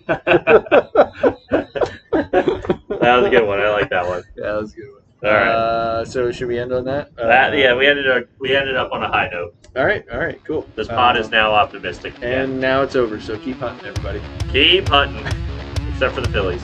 that 0.07 1.51
was 3.01 3.26
a 3.26 3.30
good 3.30 3.47
one. 3.47 3.59
I 3.59 3.69
like 3.69 3.89
that 3.89 4.07
one. 4.07 4.24
Yeah, 4.36 4.43
that 4.53 4.61
was 4.61 4.74
a 4.74 4.76
good 4.78 4.91
one. 4.91 5.01
All 5.24 5.30
right. 5.32 5.47
Uh, 5.47 6.05
so 6.05 6.32
should 6.32 6.47
we 6.47 6.57
end 6.57 6.74
on 6.74 6.84
that? 6.86 7.11
Uh, 7.19 7.51
yeah, 7.55 7.76
we 7.76 7.86
ended 7.88 8.09
up 8.09 8.24
we 8.39 8.55
ended 8.55 8.76
up 8.76 8.91
on 8.91 9.03
a 9.03 9.07
high 9.07 9.30
note. 9.32 9.55
All 9.76 9.86
right. 9.86 10.03
All 10.11 10.19
right. 10.19 10.43
Cool. 10.43 10.67
This 10.76 10.88
pod 10.88 11.15
Um, 11.15 11.22
is 11.22 11.30
now 11.30 11.51
optimistic. 11.51 12.13
And 12.22 12.59
now 12.59 12.82
it's 12.82 12.95
over. 12.95 13.22
So 13.22 13.38
keep 13.38 13.57
hunting, 13.57 13.86
everybody. 13.88 14.22
keep 14.51 14.88
hunting, 14.89 15.26
except 15.91 16.15
for 16.15 16.22
the 16.22 16.30
Phillies. 16.30 16.61